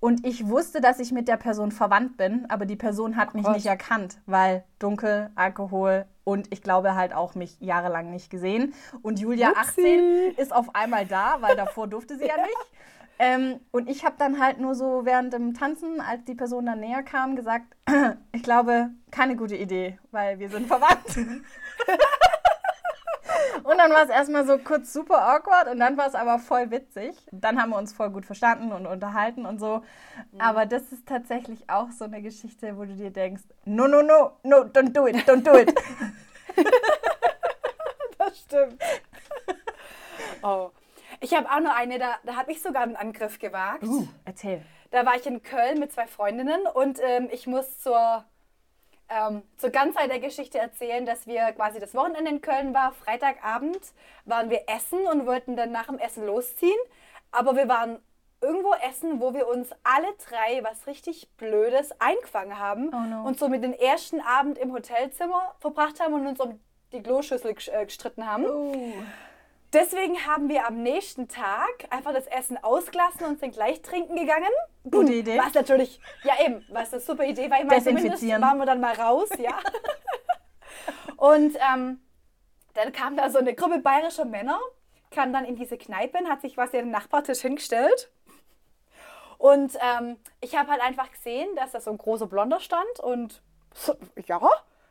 Und 0.00 0.26
ich 0.26 0.46
wusste, 0.46 0.82
dass 0.82 0.98
ich 0.98 1.12
mit 1.12 1.28
der 1.28 1.38
Person 1.38 1.72
verwandt 1.72 2.18
bin, 2.18 2.44
aber 2.50 2.66
die 2.66 2.76
Person 2.76 3.16
hat 3.16 3.34
mich 3.34 3.44
Gott. 3.44 3.54
nicht 3.54 3.66
erkannt, 3.66 4.18
weil 4.26 4.64
dunkel, 4.78 5.30
Alkohol 5.34 6.04
und 6.24 6.52
ich 6.52 6.60
glaube 6.60 6.94
halt 6.94 7.14
auch 7.14 7.34
mich 7.34 7.58
jahrelang 7.60 8.10
nicht 8.10 8.28
gesehen. 8.28 8.74
Und 9.00 9.18
Julia, 9.18 9.48
Upsi. 9.50 9.80
18, 9.80 10.34
ist 10.36 10.52
auf 10.52 10.74
einmal 10.74 11.06
da, 11.06 11.38
weil 11.40 11.56
davor 11.56 11.86
durfte 11.88 12.18
sie 12.18 12.26
ja 12.26 12.36
nicht. 12.36 12.70
Ähm, 13.22 13.60
und 13.70 13.90
ich 13.90 14.02
habe 14.06 14.16
dann 14.18 14.40
halt 14.40 14.60
nur 14.60 14.74
so 14.74 15.04
während 15.04 15.34
dem 15.34 15.52
Tanzen, 15.52 16.00
als 16.00 16.24
die 16.24 16.34
Person 16.34 16.64
dann 16.64 16.80
näher 16.80 17.02
kam, 17.02 17.36
gesagt, 17.36 17.66
ich 18.32 18.42
glaube, 18.42 18.88
keine 19.10 19.36
gute 19.36 19.56
Idee, 19.56 19.98
weil 20.10 20.38
wir 20.38 20.48
sind 20.48 20.66
verwandt. 20.66 21.18
Und 23.62 23.76
dann 23.76 23.90
war 23.90 24.04
es 24.04 24.08
erstmal 24.08 24.46
so 24.46 24.56
kurz 24.56 24.92
super 24.92 25.22
awkward 25.22 25.68
und 25.68 25.78
dann 25.78 25.96
war 25.96 26.06
es 26.06 26.14
aber 26.14 26.38
voll 26.38 26.70
witzig. 26.70 27.14
Dann 27.30 27.60
haben 27.60 27.70
wir 27.70 27.76
uns 27.76 27.92
voll 27.92 28.10
gut 28.10 28.24
verstanden 28.24 28.72
und 28.72 28.86
unterhalten 28.86 29.44
und 29.44 29.60
so. 29.60 29.82
Aber 30.38 30.66
das 30.66 30.90
ist 30.92 31.06
tatsächlich 31.06 31.68
auch 31.68 31.90
so 31.90 32.06
eine 32.06 32.22
Geschichte, 32.22 32.76
wo 32.78 32.84
du 32.84 32.94
dir 32.94 33.10
denkst, 33.10 33.42
no, 33.66 33.86
no, 33.86 34.02
no, 34.02 34.32
no, 34.42 34.62
don't 34.62 34.92
do 34.92 35.06
it, 35.06 35.16
don't 35.28 35.42
do 35.42 35.56
it. 35.58 35.74
Das 38.18 38.38
stimmt. 38.40 38.82
Oh. 40.42 40.70
Ich 41.20 41.34
habe 41.34 41.50
auch 41.50 41.60
noch 41.60 41.74
eine, 41.76 41.98
da, 41.98 42.14
da 42.24 42.36
habe 42.36 42.50
ich 42.52 42.62
sogar 42.62 42.82
einen 42.82 42.96
Angriff 42.96 43.38
gewagt. 43.38 43.82
Uh, 43.84 44.06
erzähl. 44.24 44.62
Da 44.90 45.04
war 45.06 45.14
ich 45.16 45.26
in 45.26 45.42
Köln 45.42 45.78
mit 45.78 45.92
zwei 45.92 46.06
Freundinnen 46.06 46.66
und 46.66 46.98
ähm, 47.02 47.28
ich 47.30 47.46
muss 47.46 47.78
zur, 47.80 48.24
ähm, 49.08 49.42
zur 49.58 49.70
Ganzheit 49.70 50.10
der 50.10 50.18
Geschichte 50.20 50.58
erzählen, 50.58 51.04
dass 51.06 51.26
wir 51.26 51.52
quasi 51.52 51.78
das 51.78 51.94
Wochenende 51.94 52.30
in 52.30 52.40
Köln 52.40 52.74
war. 52.74 52.92
Freitagabend 52.92 53.78
waren 54.24 54.50
wir 54.50 54.62
essen 54.68 54.98
und 55.06 55.26
wollten 55.26 55.56
dann 55.56 55.70
nach 55.72 55.86
dem 55.86 55.98
Essen 55.98 56.26
losziehen. 56.26 56.78
Aber 57.30 57.54
wir 57.54 57.68
waren 57.68 57.98
irgendwo 58.40 58.72
essen, 58.88 59.20
wo 59.20 59.34
wir 59.34 59.46
uns 59.46 59.68
alle 59.84 60.08
drei 60.28 60.64
was 60.64 60.86
richtig 60.86 61.28
Blödes 61.36 61.92
eingefangen 62.00 62.58
haben 62.58 62.88
Oh 62.94 62.98
no. 63.08 63.26
und 63.28 63.38
somit 63.38 63.62
den 63.62 63.74
ersten 63.74 64.20
Abend 64.22 64.56
im 64.56 64.72
Hotelzimmer 64.72 65.54
verbracht 65.60 66.00
haben 66.00 66.14
und 66.14 66.26
uns 66.26 66.40
um 66.40 66.58
die 66.92 67.02
Kloschüssel 67.02 67.52
ges- 67.52 67.70
äh, 67.70 67.84
gestritten 67.84 68.26
haben. 68.26 68.46
Uh. 68.46 68.92
Deswegen 69.72 70.26
haben 70.26 70.48
wir 70.48 70.66
am 70.66 70.82
nächsten 70.82 71.28
Tag 71.28 71.86
einfach 71.90 72.12
das 72.12 72.26
Essen 72.26 72.58
ausgelassen 72.62 73.24
und 73.26 73.38
sind 73.38 73.52
gleich 73.52 73.82
trinken 73.82 74.16
gegangen. 74.16 74.50
Gute 74.90 75.12
Idee. 75.12 75.38
Was 75.38 75.54
natürlich, 75.54 76.00
ja 76.24 76.34
eben, 76.44 76.64
was 76.70 76.92
eine 76.92 77.00
super 77.00 77.24
Idee 77.24 77.48
war. 77.50 77.60
Ich 77.60 77.66
meine, 77.66 77.82
zumindest 77.82 78.28
waren 78.28 78.58
wir 78.58 78.66
dann 78.66 78.80
mal 78.80 78.94
raus, 78.94 79.28
ja. 79.38 79.56
und 81.16 81.56
ähm, 81.72 82.00
dann 82.74 82.92
kam 82.92 83.16
da 83.16 83.30
so 83.30 83.38
eine 83.38 83.54
Gruppe 83.54 83.78
bayerischer 83.78 84.24
Männer, 84.24 84.58
kam 85.12 85.32
dann 85.32 85.44
in 85.44 85.54
diese 85.54 85.78
Kneipe, 85.78 86.18
und 86.18 86.28
hat 86.28 86.40
sich 86.40 86.58
an 86.58 86.68
den 86.72 86.90
Nachbartisch 86.90 87.40
hingestellt. 87.40 88.10
Und 89.38 89.78
ähm, 89.80 90.16
ich 90.40 90.56
habe 90.56 90.70
halt 90.70 90.82
einfach 90.82 91.10
gesehen, 91.12 91.48
dass 91.56 91.72
da 91.72 91.80
so 91.80 91.90
ein 91.90 91.98
großer 91.98 92.26
Blonder 92.26 92.60
stand 92.60 93.00
und 93.00 93.40
so, 93.72 93.94
ja, 94.26 94.40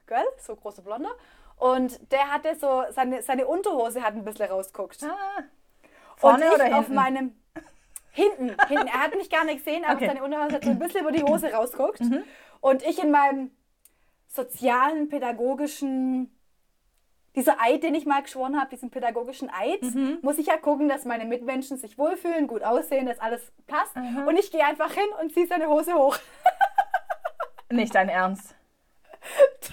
gell, 0.07 0.25
so 0.37 0.55
großer 0.55 0.81
Blonder. 0.81 1.11
Und 1.59 2.11
der 2.11 2.31
hatte 2.31 2.55
so, 2.55 2.83
seine, 2.91 3.21
seine 3.21 3.45
Unterhose 3.45 4.01
hat 4.01 4.13
ein 4.15 4.23
bisschen 4.25 4.47
rausguckt. 4.49 5.03
Ah. 5.03 5.43
Vorne 6.15 6.45
und 6.45 6.51
ich 6.51 6.55
oder 6.55 6.65
auf 6.77 6.85
hinten? 6.85 6.95
meinem 6.95 7.35
hinten, 8.11 8.55
hinten. 8.67 8.87
Er 8.87 9.01
hat 9.01 9.15
mich 9.15 9.29
gar 9.29 9.43
nicht 9.45 9.63
gesehen, 9.63 9.83
aber 9.85 9.95
Okay. 9.95 10.05
Mhm. 10.05 10.09
seine 10.09 10.23
Unterhose 10.23 10.55
hat 10.55 10.63
so 10.63 10.69
ein 10.71 10.79
bisschen 10.79 11.01
über 11.01 11.11
die 11.11 11.23
Hose 11.23 11.51
rausguckt. 11.51 12.01
Und 12.61 12.83
ich 12.83 13.01
in 13.03 13.11
meinem 13.11 13.51
sozialen, 14.27 15.09
pädagogischen, 15.09 16.33
dieser 17.35 17.61
Eid, 17.61 17.83
den 17.83 17.93
ich 17.95 18.05
mal 18.05 18.21
geschworen 18.21 18.59
habe, 18.59 18.69
diesen 18.69 18.89
pädagogischen 18.89 19.49
Eid, 19.49 19.81
Mhm. 19.83 20.19
muss 20.21 20.37
ich 20.37 20.47
ja 20.47 20.57
gucken, 20.57 20.87
dass 20.89 21.05
meine 21.05 21.25
Mitmenschen 21.25 21.77
sich 21.77 21.97
wohlfühlen, 21.97 22.47
gut 22.47 22.63
aussehen, 22.63 23.05
dass 23.05 23.19
alles 23.19 23.51
passt. 23.67 23.95
Und 23.95 24.37
ich 24.37 24.51
gehe 24.51 24.65
einfach 24.65 24.91
hin 24.93 25.07
und 25.21 25.33
ziehe 25.33 25.47
seine 25.47 25.67
Hose 25.67 25.93
hoch. 25.93 26.17
Nicht 27.69 27.93
dein 27.95 28.09
Ernst. 28.09 28.55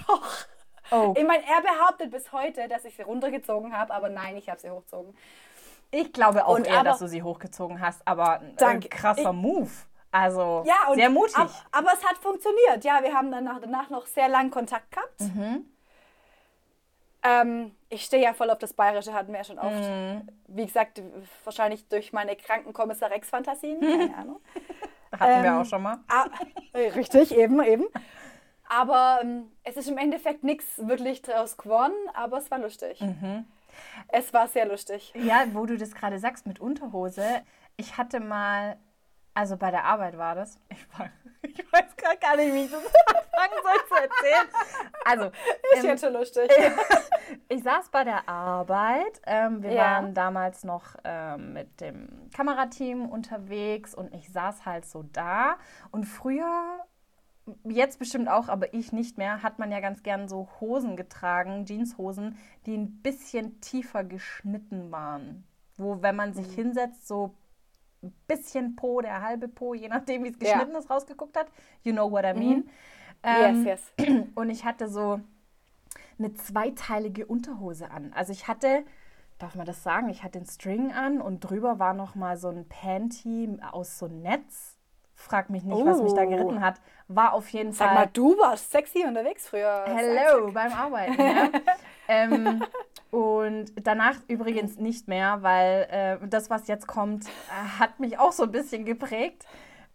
Doch. 0.07 0.45
Oh. 0.91 1.13
Ich 1.17 1.23
meine, 1.25 1.43
er 1.43 1.61
behauptet 1.61 2.11
bis 2.11 2.31
heute, 2.31 2.67
dass 2.67 2.85
ich 2.85 2.95
sie 2.95 3.01
runtergezogen 3.03 3.75
habe, 3.77 3.93
aber 3.93 4.09
nein, 4.09 4.35
ich 4.37 4.49
habe 4.49 4.59
sie 4.59 4.69
hochgezogen. 4.69 5.15
Ich 5.91 6.11
glaube 6.13 6.45
auch 6.45 6.55
Und 6.55 6.67
eher, 6.67 6.79
aber- 6.79 6.89
dass 6.89 6.99
du 6.99 7.07
sie 7.07 7.23
hochgezogen 7.23 7.79
hast, 7.81 8.01
aber 8.05 8.39
ein 8.41 8.55
Danke. 8.57 8.89
krasser 8.89 9.33
Move. 9.33 9.69
Also 10.11 10.63
Ja, 10.65 10.89
und 10.89 10.95
sehr 10.95 11.09
mutig. 11.09 11.35
ab- 11.37 11.51
Aber, 11.71 11.91
es 11.93 12.03
hat 12.05 12.17
funktioniert. 12.17 12.83
Ja, 12.83 13.03
wir 13.03 13.13
haben 13.13 13.29
danach, 13.31 13.59
danach 13.59 13.89
noch 13.89 14.05
sehr 14.05 14.29
lang 14.29 14.49
Kontakt 14.51 14.89
gehabt. 14.91 15.19
Mhm. 15.21 15.65
Ähm, 17.23 17.75
ich 17.89 18.05
stehe 18.05 18.23
ja 18.23 18.33
voll 18.33 18.49
auf 18.49 18.57
das 18.59 18.73
Bayerische, 18.73 19.13
hatten 19.13 19.31
wir 19.31 19.39
ja 19.39 19.43
schon 19.43 19.59
oft. 19.59 19.73
Mhm. 19.75 20.27
Wie 20.47 20.65
gesagt, 20.65 21.01
wahrscheinlich 21.43 21.87
durch 21.89 22.13
meine 22.13 22.35
kranken 22.35 22.73
Kommissar 22.73 23.09
Rex-Fantasien. 23.11 23.79
Keine 23.81 24.15
Ahnung. 24.17 24.39
Hatten 25.11 25.43
wir 25.43 25.49
ähm, 25.51 25.57
auch 25.61 25.65
schon 25.65 25.81
mal. 25.83 25.97
Ah, 26.07 26.25
äh, 26.73 26.89
richtig, 26.89 27.35
eben, 27.35 27.61
eben. 27.63 27.85
Aber 28.69 29.19
ähm, 29.21 29.51
es 29.63 29.77
ist 29.77 29.87
im 29.89 29.97
Endeffekt 29.97 30.43
nichts 30.43 30.85
wirklich 30.87 31.21
draus 31.21 31.57
geworden, 31.57 31.93
aber 32.13 32.37
es 32.37 32.51
war 32.51 32.59
lustig. 32.59 32.99
Mhm. 33.01 33.45
Es 34.09 34.33
war 34.33 34.47
sehr 34.47 34.65
lustig. 34.67 35.13
Ja, 35.15 35.43
wo 35.53 35.65
du 35.65 35.77
das 35.77 35.93
gerade 35.93 36.19
sagst 36.19 36.47
mit 36.47 36.59
Unterhose. 36.59 37.23
Ich 37.77 37.97
hatte 37.97 38.19
mal, 38.19 38.77
also 39.33 39.55
bei 39.55 39.69
der 39.71 39.83
Arbeit 39.85 40.17
war 40.17 40.35
das. 40.35 40.59
Ich, 40.69 40.99
war, 40.99 41.09
ich 41.43 41.71
weiß 41.71 41.95
gerade 41.95 42.17
gar 42.17 42.35
nicht, 42.35 42.53
wie 42.53 42.65
ich 42.65 42.71
das 42.71 42.83
anfangen 43.07 43.61
soll 43.63 43.87
zu 43.87 43.95
erzählen. 44.03 44.47
Also, 45.05 45.25
Ist 45.73 45.83
ähm, 45.83 45.85
jetzt 45.85 46.03
schon 46.03 46.13
lustig. 46.13 46.49
ich 47.47 47.63
saß 47.63 47.89
bei 47.89 48.03
der 48.03 48.27
Arbeit. 48.27 49.21
Ähm, 49.25 49.61
wir 49.63 49.71
Ja. 49.71 49.81
waren 49.83 50.13
damals 50.13 50.63
noch 50.63 50.95
ähm, 51.03 51.53
mit 51.53 51.79
dem 51.79 52.29
Kamerateam 52.35 53.07
unterwegs 53.07 53.93
und 53.93 54.13
ich 54.13 54.29
saß 54.31 54.65
halt 54.65 54.85
so 54.85 55.03
da. 55.13 55.57
Und 55.91 56.05
früher, 56.05 56.79
jetzt 57.65 57.99
bestimmt 57.99 58.29
auch, 58.29 58.49
aber 58.49 58.73
ich 58.73 58.91
nicht 58.91 59.17
mehr, 59.17 59.43
hat 59.43 59.59
man 59.59 59.71
ja 59.71 59.79
ganz 59.79 60.03
gern 60.03 60.27
so 60.27 60.49
Hosen 60.59 60.95
getragen, 60.97 61.65
Jeanshosen, 61.65 62.37
die 62.65 62.75
ein 62.77 63.01
bisschen 63.01 63.61
tiefer 63.61 64.03
geschnitten 64.03 64.91
waren. 64.91 65.45
Wo, 65.77 66.01
wenn 66.01 66.15
man 66.15 66.33
Mhm. 66.33 66.33
sich 66.33 66.51
hinsetzt, 66.53 67.07
so 67.07 67.33
ein 68.03 68.13
bisschen 68.27 68.75
Po, 68.75 69.01
der 69.01 69.21
halbe 69.21 69.47
Po, 69.47 69.73
je 69.75 69.89
nachdem, 69.89 70.23
wie 70.23 70.29
es 70.29 70.39
Ja. 70.39 70.67
geschnitten 70.67 70.75
ist, 70.75 70.89
rausgeguckt 70.89 71.37
hat. 71.37 71.47
You 71.83 71.93
know 71.93 72.11
what 72.11 72.25
I 72.25 72.33
mean. 72.33 72.69
yes, 73.29 73.63
Ähm, 73.63 73.65
yes. 73.65 73.93
und 74.35 74.49
ich 74.49 74.65
hatte 74.65 74.89
so 74.89 75.21
eine 76.19 76.33
zweiteilige 76.33 77.25
Unterhose 77.25 77.91
an. 77.91 78.13
Also 78.13 78.31
ich 78.31 78.47
hatte, 78.47 78.83
darf 79.39 79.55
man 79.55 79.65
das 79.65 79.83
sagen, 79.83 80.09
ich 80.09 80.23
hatte 80.23 80.39
den 80.39 80.47
String 80.47 80.91
an 80.93 81.21
und 81.21 81.41
drüber 81.41 81.79
war 81.79 81.93
noch 81.93 82.15
mal 82.15 82.37
so 82.37 82.49
ein 82.49 82.67
Panty 82.67 83.57
aus 83.71 83.99
so 83.99 84.07
Netz. 84.07 84.76
Frag 85.19 85.49
mich 85.49 85.63
nicht, 85.63 85.83
was 85.83 86.01
mich 86.01 86.13
da 86.13 86.21
Oh. 86.21 86.29
geritten 86.29 86.61
hat. 86.61 86.79
War 87.07 87.33
auf 87.33 87.49
jeden 87.49 87.71
Sag 87.71 87.87
Fall. 87.87 87.95
mal, 87.95 88.09
du 88.13 88.37
warst 88.37 88.71
sexy 88.71 89.03
unterwegs 89.03 89.47
früher. 89.49 89.83
Hello 89.87 90.51
beim 90.51 90.71
Arbeiten. 90.71 91.19
Ja. 91.19 91.49
ähm, 92.07 92.63
und 93.09 93.65
danach 93.83 94.15
übrigens 94.27 94.77
nicht 94.77 95.07
mehr, 95.07 95.41
weil 95.41 95.87
äh, 96.21 96.27
das, 96.27 96.51
was 96.51 96.67
jetzt 96.67 96.87
kommt, 96.87 97.25
äh, 97.25 97.29
hat 97.79 97.99
mich 97.99 98.19
auch 98.19 98.31
so 98.31 98.43
ein 98.43 98.51
bisschen 98.51 98.85
geprägt. 98.85 99.45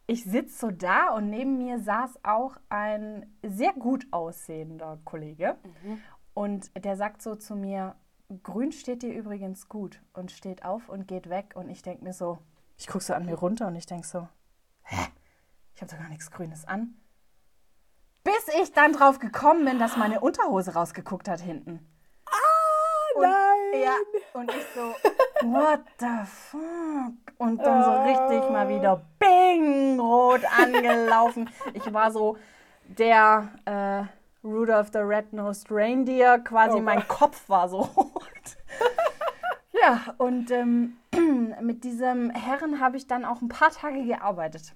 Ich 0.08 0.24
sitze 0.24 0.58
so 0.58 0.70
da 0.72 1.10
und 1.14 1.30
neben 1.30 1.56
mir 1.56 1.78
saß 1.78 2.18
auch 2.24 2.56
ein 2.68 3.32
sehr 3.46 3.72
gut 3.74 4.04
aussehender 4.10 4.98
Kollege. 5.04 5.54
Und 6.34 6.72
der 6.84 6.96
sagt 6.96 7.22
so 7.22 7.36
zu 7.36 7.54
mir, 7.54 7.94
Grün 8.42 8.72
steht 8.72 9.02
dir 9.04 9.12
übrigens 9.14 9.68
gut 9.68 10.02
und 10.14 10.32
steht 10.32 10.64
auf 10.64 10.88
und 10.88 11.06
geht 11.06 11.30
weg. 11.30 11.52
Und 11.54 11.68
ich 11.70 11.82
denke 11.82 12.02
mir 12.02 12.12
so, 12.12 12.38
ich 12.76 12.88
gucke 12.88 13.04
so 13.04 13.14
an 13.14 13.24
mir 13.24 13.34
runter 13.36 13.68
und 13.68 13.76
ich 13.76 13.86
denke 13.86 14.06
so, 14.06 14.26
hä? 14.84 15.08
Ich 15.74 15.82
habe 15.82 15.90
doch 15.92 15.98
gar 15.98 16.08
nichts 16.08 16.30
Grünes 16.30 16.66
an. 16.66 16.94
Bis 18.24 18.48
ich 18.62 18.72
dann 18.72 18.92
drauf 18.92 19.18
gekommen 19.18 19.64
bin, 19.64 19.78
dass 19.78 19.96
meine 19.96 20.20
Unterhose 20.20 20.74
rausgeguckt 20.74 21.28
hat 21.28 21.40
hinten. 21.40 21.86
Ah, 22.26 23.16
Und, 23.16 23.22
nein. 23.22 23.82
Ja, 23.82 23.96
und 24.34 24.50
ich 24.54 24.64
so, 24.74 24.94
what 25.48 25.80
the 25.98 26.24
fuck? 26.24 27.12
Und 27.38 27.58
dann 27.64 27.82
so 27.84 27.90
richtig 28.02 28.48
mal 28.50 28.68
wieder 28.68 29.04
bing, 29.18 29.98
rot 29.98 30.42
angelaufen. 30.56 31.50
Ich 31.74 31.92
war 31.92 32.12
so 32.12 32.36
der 32.84 33.48
äh, 33.64 34.46
Rudolph 34.46 34.90
the 34.92 34.98
Red-Nosed 35.00 35.66
Reindeer, 35.70 36.38
quasi 36.38 36.78
Oh 36.78 36.82
mein 36.82 37.06
Kopf 37.08 37.48
war 37.48 37.68
so 37.68 37.80
rot. 37.80 38.56
ja, 39.72 40.14
und 40.18 40.50
ähm, 40.52 40.96
mit 41.60 41.84
diesem 41.84 42.30
Herren 42.30 42.80
habe 42.80 42.96
ich 42.96 43.06
dann 43.06 43.24
auch 43.24 43.40
ein 43.40 43.48
paar 43.48 43.70
Tage 43.70 44.04
gearbeitet. 44.04 44.74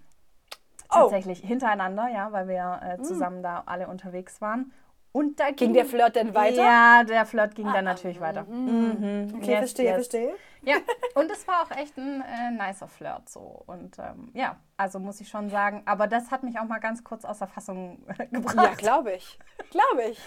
Oh. 0.88 1.00
Tatsächlich, 1.00 1.40
hintereinander, 1.40 2.08
ja, 2.08 2.30
weil 2.32 2.48
wir 2.48 2.80
äh, 2.82 3.02
zusammen 3.02 3.42
da 3.42 3.64
alle 3.66 3.88
unterwegs 3.88 4.40
waren. 4.40 4.72
Und 5.16 5.40
da 5.40 5.50
Ging 5.50 5.72
der 5.72 5.86
Flirt 5.86 6.14
denn 6.14 6.34
weiter? 6.34 6.62
Ja, 6.62 7.02
der 7.02 7.24
Flirt 7.24 7.54
ging 7.54 7.72
dann 7.72 7.86
natürlich 7.86 8.20
weiter. 8.20 8.44
Mhm. 8.44 9.32
Okay, 9.36 9.50
Yes, 9.52 9.58
verstehe, 9.60 9.84
yes. 9.86 9.94
verstehe. 9.94 10.34
Ja, 10.62 10.76
und 11.14 11.30
es 11.30 11.48
war 11.48 11.62
auch 11.62 11.70
echt 11.70 11.96
ein 11.96 12.20
äh, 12.22 12.50
nicer 12.50 12.86
Flirt 12.86 13.26
so. 13.30 13.62
Und 13.66 13.98
ähm, 13.98 14.30
ja, 14.34 14.56
also 14.76 14.98
muss 14.98 15.20
ich 15.22 15.28
schon 15.30 15.48
sagen, 15.48 15.80
aber 15.86 16.06
das 16.06 16.30
hat 16.30 16.42
mich 16.42 16.58
auch 16.58 16.66
mal 16.66 16.80
ganz 16.80 17.02
kurz 17.02 17.24
aus 17.24 17.38
der 17.38 17.48
Fassung 17.48 17.98
äh, 18.18 18.26
gebracht. 18.30 18.56
Ja, 18.56 18.74
glaube 18.74 19.12
ich. 19.12 19.38
Glaube 19.70 20.02
ich. 20.10 20.20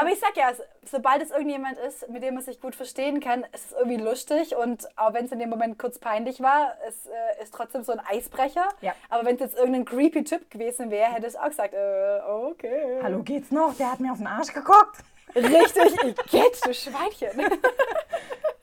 Aber 0.00 0.10
ich 0.10 0.20
sag 0.20 0.36
ja, 0.36 0.54
so- 0.54 0.62
sobald 0.84 1.22
es 1.22 1.30
irgendjemand 1.30 1.78
ist, 1.78 2.08
mit 2.08 2.22
dem 2.22 2.34
man 2.34 2.42
sich 2.42 2.60
gut 2.60 2.74
verstehen 2.74 3.20
kann, 3.20 3.44
ist 3.52 3.66
es 3.66 3.72
irgendwie 3.72 3.96
lustig 3.96 4.54
und 4.56 4.86
auch 4.96 5.12
wenn 5.12 5.24
es 5.24 5.32
in 5.32 5.38
dem 5.38 5.50
Moment 5.50 5.78
kurz 5.78 5.98
peinlich 5.98 6.40
war, 6.40 6.74
es 6.86 7.06
äh, 7.06 7.42
ist 7.42 7.52
trotzdem 7.54 7.82
so 7.82 7.92
ein 7.92 8.00
Eisbrecher. 8.00 8.68
Ja. 8.80 8.94
Aber 9.08 9.24
wenn 9.26 9.34
es 9.34 9.40
jetzt 9.40 9.56
irgendein 9.58 9.84
creepy 9.84 10.24
Typ 10.24 10.50
gewesen 10.50 10.90
wäre, 10.90 11.12
hätte 11.12 11.26
ich 11.26 11.38
auch 11.38 11.48
gesagt, 11.48 11.74
äh, 11.74 12.20
okay. 12.26 13.00
Hallo, 13.02 13.22
geht's 13.22 13.50
noch? 13.50 13.74
Der 13.76 13.92
hat 13.92 14.00
mir 14.00 14.12
auf 14.12 14.18
den 14.18 14.26
Arsch 14.26 14.52
geguckt. 14.52 14.98
Richtig, 15.34 15.94
ich 16.04 16.30
geht, 16.30 16.64
du 16.66 16.72
Schweinchen. 16.72 17.30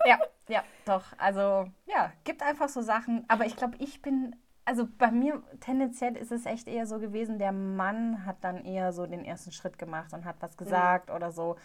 Ja, 0.07 0.19
ja, 0.47 0.63
doch. 0.85 1.01
Also, 1.17 1.65
ja, 1.87 2.11
gibt 2.25 2.43
einfach 2.43 2.69
so 2.69 2.81
Sachen. 2.81 3.25
Aber 3.27 3.45
ich 3.45 3.55
glaube, 3.55 3.73
ich 3.79 4.03
bin, 4.03 4.35
also 4.65 4.87
bei 4.97 5.11
mir 5.11 5.43
tendenziell 5.59 6.17
ist 6.17 6.31
es 6.31 6.45
echt 6.45 6.67
eher 6.67 6.87
so 6.87 6.99
gewesen, 6.99 7.37
der 7.37 7.51
Mann 7.51 8.25
hat 8.25 8.37
dann 8.41 8.65
eher 8.65 8.91
so 8.93 9.05
den 9.05 9.23
ersten 9.23 9.51
Schritt 9.51 9.77
gemacht 9.77 10.11
und 10.13 10.25
hat 10.25 10.37
was 10.39 10.57
gesagt 10.57 11.11
oder 11.11 11.31
so. 11.31 11.55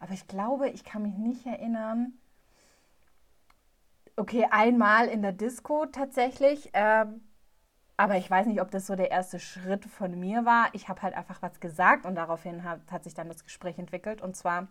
Aber 0.00 0.12
ich 0.12 0.26
glaube, 0.26 0.68
ich 0.68 0.84
kann 0.84 1.02
mich 1.02 1.16
nicht 1.16 1.46
erinnern. 1.46 2.14
Okay, 4.16 4.46
einmal 4.50 5.06
in 5.06 5.22
der 5.22 5.32
Disco 5.32 5.86
tatsächlich. 5.86 6.70
Ähm, 6.72 7.20
aber 7.96 8.16
ich 8.16 8.30
weiß 8.30 8.46
nicht, 8.46 8.60
ob 8.60 8.70
das 8.70 8.86
so 8.86 8.96
der 8.96 9.10
erste 9.10 9.38
Schritt 9.38 9.84
von 9.84 10.18
mir 10.18 10.44
war. 10.44 10.68
Ich 10.72 10.88
habe 10.88 11.02
halt 11.02 11.14
einfach 11.14 11.42
was 11.42 11.60
gesagt 11.60 12.06
und 12.06 12.16
daraufhin 12.16 12.64
hat, 12.64 12.80
hat 12.90 13.04
sich 13.04 13.14
dann 13.14 13.28
das 13.28 13.44
Gespräch 13.44 13.78
entwickelt. 13.78 14.20
Und 14.20 14.36
zwar 14.36 14.68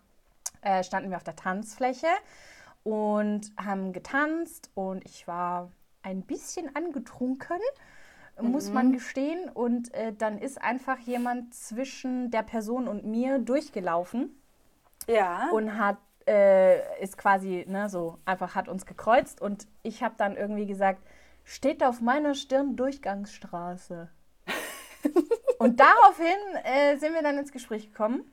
äh, 0.62 0.84
standen 0.84 1.10
wir 1.10 1.17
auf 1.17 1.23
der 1.23 1.36
Tanzfläche 1.36 2.08
und 2.84 3.52
haben 3.58 3.91
getanzt 3.91 4.71
und 4.76 5.04
ich 5.06 5.28
war 5.28 5.71
ein 6.08 6.22
bisschen 6.22 6.74
angetrunken, 6.76 7.60
muss 8.39 8.72
man 8.72 8.91
gestehen. 8.93 9.50
Und 9.50 9.93
äh, 9.93 10.13
dann 10.13 10.38
ist 10.39 10.62
einfach 10.62 10.98
jemand 11.00 11.54
zwischen 11.54 12.32
der 12.32 12.43
Person 12.43 12.88
und 12.88 13.06
mir 13.06 13.39
durchgelaufen 13.39 14.41
Ja. 15.08 15.50
und 15.52 15.78
hat 15.78 15.98
äh, 16.28 17.02
ist 17.02 17.17
quasi 17.17 17.65
ne, 17.67 17.89
so 17.89 18.17
einfach 18.26 18.54
hat 18.54 18.67
uns 18.67 18.86
gekreuzt 18.86 19.41
und 19.41 19.65
ich 19.82 20.04
habe 20.04 20.15
dann 20.17 20.36
irgendwie 20.36 20.65
gesagt, 20.65 21.02
steht 21.46 21.82
auf 21.84 22.02
meiner 22.02 22.36
Stirn 22.36 22.76
Durchgangsstraße. 22.76 24.10
und 25.60 25.80
daraufhin 25.80 26.38
äh, 26.65 26.98
sind 26.98 27.13
wir 27.13 27.22
dann 27.24 27.38
ins 27.38 27.54
Gespräch 27.54 27.91
gekommen 27.91 28.30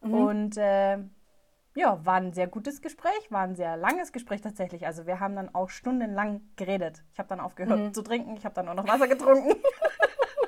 und 0.00 0.56
äh, 0.56 0.98
ja, 1.74 2.04
war 2.04 2.14
ein 2.14 2.32
sehr 2.32 2.46
gutes 2.46 2.82
Gespräch, 2.82 3.30
war 3.30 3.42
ein 3.42 3.56
sehr 3.56 3.76
langes 3.76 4.12
Gespräch 4.12 4.40
tatsächlich. 4.40 4.86
Also 4.86 5.06
wir 5.06 5.20
haben 5.20 5.36
dann 5.36 5.54
auch 5.54 5.70
stundenlang 5.70 6.42
geredet. 6.56 7.02
Ich 7.12 7.18
habe 7.18 7.28
dann 7.28 7.40
aufgehört 7.40 7.94
zu 7.94 8.02
trinken, 8.02 8.36
ich 8.36 8.44
habe 8.44 8.54
dann 8.54 8.68
auch 8.68 8.74
noch 8.74 8.86
Wasser 8.86 9.08
getrunken. 9.08 9.56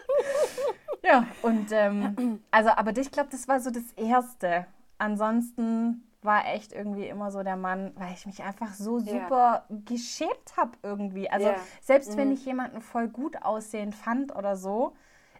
ja, 1.02 1.26
und 1.42 1.72
ähm, 1.72 2.40
also, 2.50 2.70
aber 2.70 2.96
ich 2.96 3.10
glaube, 3.10 3.30
das 3.30 3.48
war 3.48 3.60
so 3.60 3.70
das 3.70 3.92
Erste. 3.96 4.66
Ansonsten 4.98 6.06
war 6.22 6.46
echt 6.46 6.72
irgendwie 6.72 7.06
immer 7.06 7.30
so 7.30 7.42
der 7.42 7.56
Mann, 7.56 7.92
weil 7.96 8.12
ich 8.14 8.24
mich 8.26 8.42
einfach 8.42 8.72
so 8.72 8.98
super 8.98 9.66
geschämt 9.84 10.56
habe 10.56 10.72
irgendwie. 10.82 11.30
Also 11.30 11.48
Ja. 11.48 11.56
selbst 11.82 12.16
wenn 12.16 12.32
ich 12.32 12.44
jemanden 12.46 12.80
voll 12.80 13.08
gut 13.08 13.42
aussehend 13.42 13.94
fand 13.94 14.34
oder 14.34 14.56
so, 14.56 14.94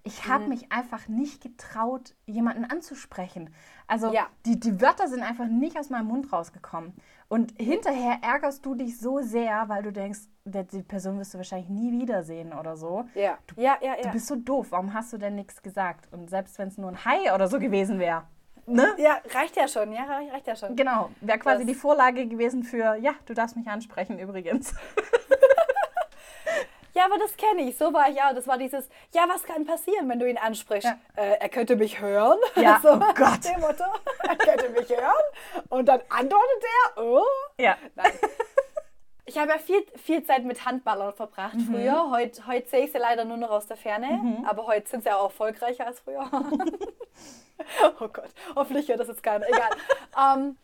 ich 0.07 0.29
habe 0.29 0.47
mich 0.49 0.71
einfach 0.71 1.09
nicht 1.09 1.43
getraut, 1.43 2.15
jemanden 2.27 2.65
anzusprechen. 2.67 3.53
Also 3.87 4.13
Ja. 4.13 4.27
die, 4.45 4.61
die 4.61 4.81
Wörter 4.81 5.09
sind 5.09 5.23
einfach 5.23 5.47
nicht 5.47 5.79
aus 5.79 5.89
meinem 5.91 6.07
Mund 6.09 6.31
rausgekommen. 6.33 6.93
Und 7.29 7.55
hinterher 7.59 8.19
ärgerst 8.23 8.65
du 8.67 8.75
dich 8.75 8.99
so 9.01 9.21
sehr, 9.23 9.69
weil 9.69 9.83
du 9.83 9.93
denkst, 9.93 10.21
die 10.45 10.83
Person 10.83 11.19
wirst 11.19 11.33
du 11.33 11.39
wahrscheinlich 11.39 11.71
nie 11.71 11.91
wiedersehen 11.93 12.53
oder 12.53 12.77
so. 12.77 13.07
ja. 13.15 13.39
ja, 13.57 13.79
ja, 13.81 13.95
ja. 13.97 14.03
Du 14.03 14.11
bist 14.11 14.27
so 14.27 14.37
doof, 14.37 14.69
warum 14.71 14.93
hast 14.93 15.13
du 15.15 15.19
denn 15.19 15.35
nichts 15.37 15.63
gesagt? 15.63 16.13
Und 16.13 16.29
selbst 16.29 16.59
wenn 16.59 16.69
es 16.69 16.77
nur 16.77 16.91
ein 16.91 17.05
Hi 17.07 17.31
oder 17.35 17.49
so 17.49 17.59
gewesen 17.59 17.99
wäre. 17.99 18.25
Ne? 18.67 18.95
ja, 18.97 19.19
reicht 19.35 19.57
ja 19.57 19.69
schon, 19.69 19.93
ja, 19.93 20.05
reicht 20.05 20.33
reicht 20.33 20.47
ja 20.47 20.57
schon. 20.57 20.75
Genau, 20.77 21.11
wäre 21.21 21.39
quasi 21.39 21.65
Das- 21.65 21.67
die 21.73 21.75
Vorlage 21.75 22.27
gewesen 22.27 22.63
für, 22.63 22.95
ja, 22.97 23.13
du 23.27 23.35
darfst 23.35 23.57
mich 23.57 23.69
ansprechen 23.69 24.19
übrigens. 24.19 24.75
Ja, 26.95 27.05
aber 27.07 27.19
das 27.19 27.37
kenne 27.37 27.63
ich. 27.63 27.77
So 27.77 27.93
war 27.93 28.09
ich 28.09 28.21
auch. 28.23 28.35
Das 28.35 28.47
war 28.47 28.57
dieses, 28.57 28.89
ja, 29.13 29.25
was 29.29 29.43
kann 29.43 29.65
passieren, 29.67 30.09
wenn 30.09 30.19
du 30.21 30.29
ihn 30.29 30.39
ansprichst? 30.39 30.89
Ja. 30.89 30.99
Äh, 31.23 31.39
er 31.41 31.49
könnte 31.49 31.77
mich 31.77 32.01
hören. 32.01 32.39
Ja, 32.57 32.79
so, 32.83 32.91
oh 32.93 32.99
Gott. 33.15 33.45
Dem 33.45 33.61
Motto, 33.61 33.85
er 34.23 34.37
könnte 34.37 34.69
mich 34.71 34.89
hören. 34.89 35.65
Und 35.71 35.87
dann 35.87 36.01
antwortet 36.09 36.65
er, 36.97 37.03
oh. 37.03 37.25
Ja. 37.59 37.77
Nein. 37.97 38.13
Ich 39.27 39.39
habe 39.39 39.53
ja 39.53 39.59
viel, 39.59 39.85
viel 39.97 40.23
Zeit 40.23 40.45
mit 40.45 40.65
Handballern 40.67 41.13
verbracht 41.15 41.55
Mhm. 41.55 41.73
früher. 41.75 42.11
Heute, 42.11 42.47
heute 42.47 42.69
sehe 42.69 42.85
ich 42.85 42.93
sie 42.93 42.99
leider 42.99 43.25
nur 43.25 43.39
noch 43.39 43.51
aus 43.51 43.67
der 43.67 43.77
Ferne. 43.77 44.45
Aber 44.47 44.67
heute 44.67 44.89
sind 44.89 45.03
sie 45.03 45.11
auch 45.11 45.25
erfolgreicher 45.25 45.87
als 45.87 46.01
früher. 46.01 46.31
oh 48.01 48.09
Gott, 48.09 48.31
hoffentlich 48.55 48.89
hört 48.89 49.01
das 49.01 49.09
jetzt 49.09 49.23
keiner. 49.23 49.47
Egal. 49.49 49.71
ähm, 50.37 50.57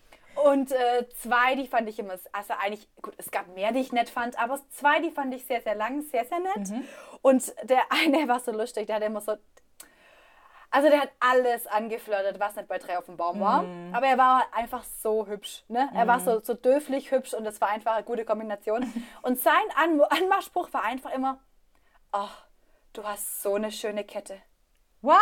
und 0.44 0.72
äh, 0.72 1.08
zwei, 1.20 1.54
die 1.54 1.66
fand 1.66 1.88
ich 1.88 1.98
immer, 1.98 2.14
also 2.32 2.54
eigentlich, 2.60 2.88
gut, 3.02 3.14
es 3.18 3.30
gab 3.30 3.48
mehr, 3.54 3.72
die 3.72 3.80
ich 3.80 3.92
nett 3.92 4.10
fand, 4.10 4.38
aber 4.38 4.60
zwei, 4.70 5.00
die 5.00 5.10
fand 5.10 5.34
ich 5.34 5.44
sehr, 5.46 5.60
sehr 5.60 5.74
lang, 5.74 6.02
sehr, 6.02 6.24
sehr 6.24 6.40
nett. 6.40 6.68
Mhm. 6.68 6.84
Und 7.22 7.54
der 7.62 7.80
eine 7.90 8.28
war 8.28 8.40
so 8.40 8.52
lustig, 8.52 8.86
der 8.86 8.96
hat 8.96 9.02
immer 9.02 9.20
so, 9.20 9.36
also 10.72 10.88
der 10.88 11.00
hat 11.00 11.10
alles 11.18 11.66
angeflirtet, 11.66 12.38
was 12.38 12.54
nicht 12.54 12.68
bei 12.68 12.78
drei 12.78 12.96
auf 12.96 13.06
dem 13.06 13.16
Baum 13.16 13.40
war. 13.40 13.62
Mhm. 13.62 13.92
Aber 13.94 14.06
er 14.06 14.18
war 14.18 14.46
einfach 14.52 14.84
so 14.84 15.26
hübsch. 15.26 15.64
Ne? 15.68 15.90
Er 15.94 16.06
war 16.06 16.20
so, 16.20 16.40
so 16.40 16.54
döflich 16.54 17.10
hübsch 17.10 17.34
und 17.34 17.42
das 17.42 17.60
war 17.60 17.68
einfach 17.68 17.94
eine 17.94 18.04
gute 18.04 18.24
Kombination. 18.24 18.92
Und 19.22 19.40
sein 19.40 19.54
An 19.74 20.00
Anmachspruch 20.00 20.72
war 20.72 20.84
einfach 20.84 21.12
immer, 21.12 21.40
ach, 22.12 22.44
du 22.92 23.02
hast 23.02 23.42
so 23.42 23.54
eine 23.54 23.72
schöne 23.72 24.04
Kette. 24.04 24.40
What? 25.02 25.18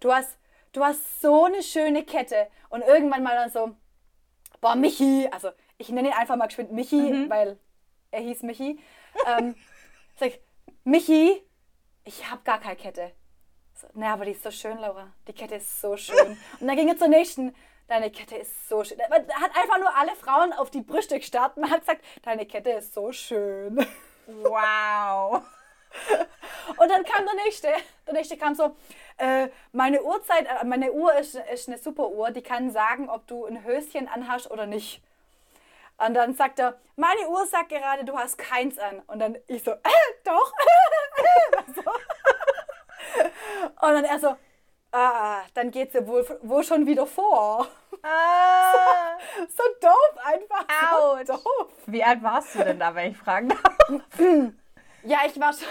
Du 0.00 0.12
hast, 0.12 0.38
du 0.72 0.82
hast 0.82 1.20
so 1.20 1.44
eine 1.44 1.62
schöne 1.62 2.04
Kette. 2.04 2.48
Und 2.70 2.82
irgendwann 2.82 3.22
mal 3.22 3.34
dann 3.34 3.50
so, 3.50 3.76
boah, 4.60 4.74
Michi, 4.74 5.28
also 5.30 5.50
ich 5.78 5.88
nenne 5.90 6.08
ihn 6.08 6.14
einfach 6.14 6.36
mal 6.36 6.46
geschwind 6.46 6.72
Michi, 6.72 6.96
weil 7.28 7.58
er 8.10 8.20
hieß 8.20 8.42
Michi. 8.42 8.78
Ähm, 9.26 9.54
sag 10.16 10.28
ich, 10.28 10.40
Michi, 10.84 11.42
ich 12.04 12.30
habe 12.30 12.42
gar 12.42 12.58
keine 12.60 12.76
Kette. 12.76 13.12
So, 13.74 13.86
na, 13.94 14.12
aber 14.12 14.24
die 14.24 14.32
ist 14.32 14.42
so 14.42 14.50
schön, 14.50 14.78
Laura. 14.78 15.12
Die 15.28 15.32
Kette 15.32 15.56
ist 15.56 15.80
so 15.80 15.96
schön. 15.96 16.36
Und 16.58 16.66
dann 16.66 16.76
ging 16.76 16.88
er 16.88 16.96
zur 16.96 17.08
nächsten. 17.08 17.54
Deine 17.86 18.10
Kette 18.10 18.36
ist 18.36 18.68
so 18.68 18.82
schön. 18.84 18.98
Er 18.98 19.08
hat 19.08 19.56
einfach 19.56 19.78
nur 19.78 19.96
alle 19.96 20.14
Frauen 20.16 20.52
auf 20.52 20.70
die 20.70 20.82
Brüste 20.82 21.18
gestarrt 21.18 21.56
und 21.56 21.70
hat 21.70 21.80
gesagt, 21.80 22.04
deine 22.22 22.44
Kette 22.44 22.70
ist 22.70 22.94
so 22.94 23.12
schön. 23.12 23.86
Wow. 24.30 25.42
Und 26.76 26.90
dann 26.90 27.04
kam 27.04 27.24
der 27.24 27.44
nächste. 27.44 27.68
Der 28.06 28.14
nächste 28.14 28.36
kam 28.36 28.54
so, 28.54 28.76
äh, 29.16 29.48
meine 29.72 30.02
Uhrzeit, 30.02 30.46
äh, 30.46 30.64
meine 30.64 30.92
Uhr 30.92 31.14
ist, 31.14 31.34
ist 31.34 31.68
eine 31.68 31.78
super 31.78 32.08
Uhr, 32.08 32.30
die 32.30 32.42
kann 32.42 32.70
sagen, 32.70 33.08
ob 33.08 33.26
du 33.26 33.46
ein 33.46 33.64
Höschen 33.64 34.08
anhast 34.08 34.50
oder 34.50 34.66
nicht. 34.66 35.02
Und 35.98 36.14
dann 36.14 36.34
sagt 36.34 36.60
er, 36.60 36.78
meine 36.96 37.28
Uhr 37.28 37.44
sagt 37.46 37.70
gerade, 37.70 38.04
du 38.04 38.16
hast 38.16 38.38
keins 38.38 38.78
an. 38.78 39.02
Und 39.06 39.18
dann 39.18 39.36
ich 39.48 39.64
so, 39.64 39.72
äh, 39.72 39.78
doch. 40.24 40.52
so. 41.74 41.82
Und 43.86 43.94
dann 43.94 44.04
er 44.04 44.20
so, 44.20 44.36
ah, 44.92 45.40
dann 45.54 45.70
geht 45.70 45.92
sie 45.92 46.06
wohl, 46.06 46.24
wohl 46.42 46.62
schon 46.62 46.86
wieder 46.86 47.06
vor. 47.06 47.66
Ah, 48.02 49.18
So 49.56 49.62
doof 49.80 50.24
einfach. 50.24 51.26
So 51.26 51.32
doof. 51.34 51.72
wie 51.86 52.02
alt 52.02 52.22
warst 52.22 52.54
du 52.54 52.64
denn 52.64 52.78
da, 52.78 52.94
wenn 52.94 53.12
ich 53.12 53.18
fragen 53.18 53.48
darf? 53.48 53.60
Ja, 55.04 55.18
ich 55.26 55.38
war 55.40 55.52
schon, 55.52 55.68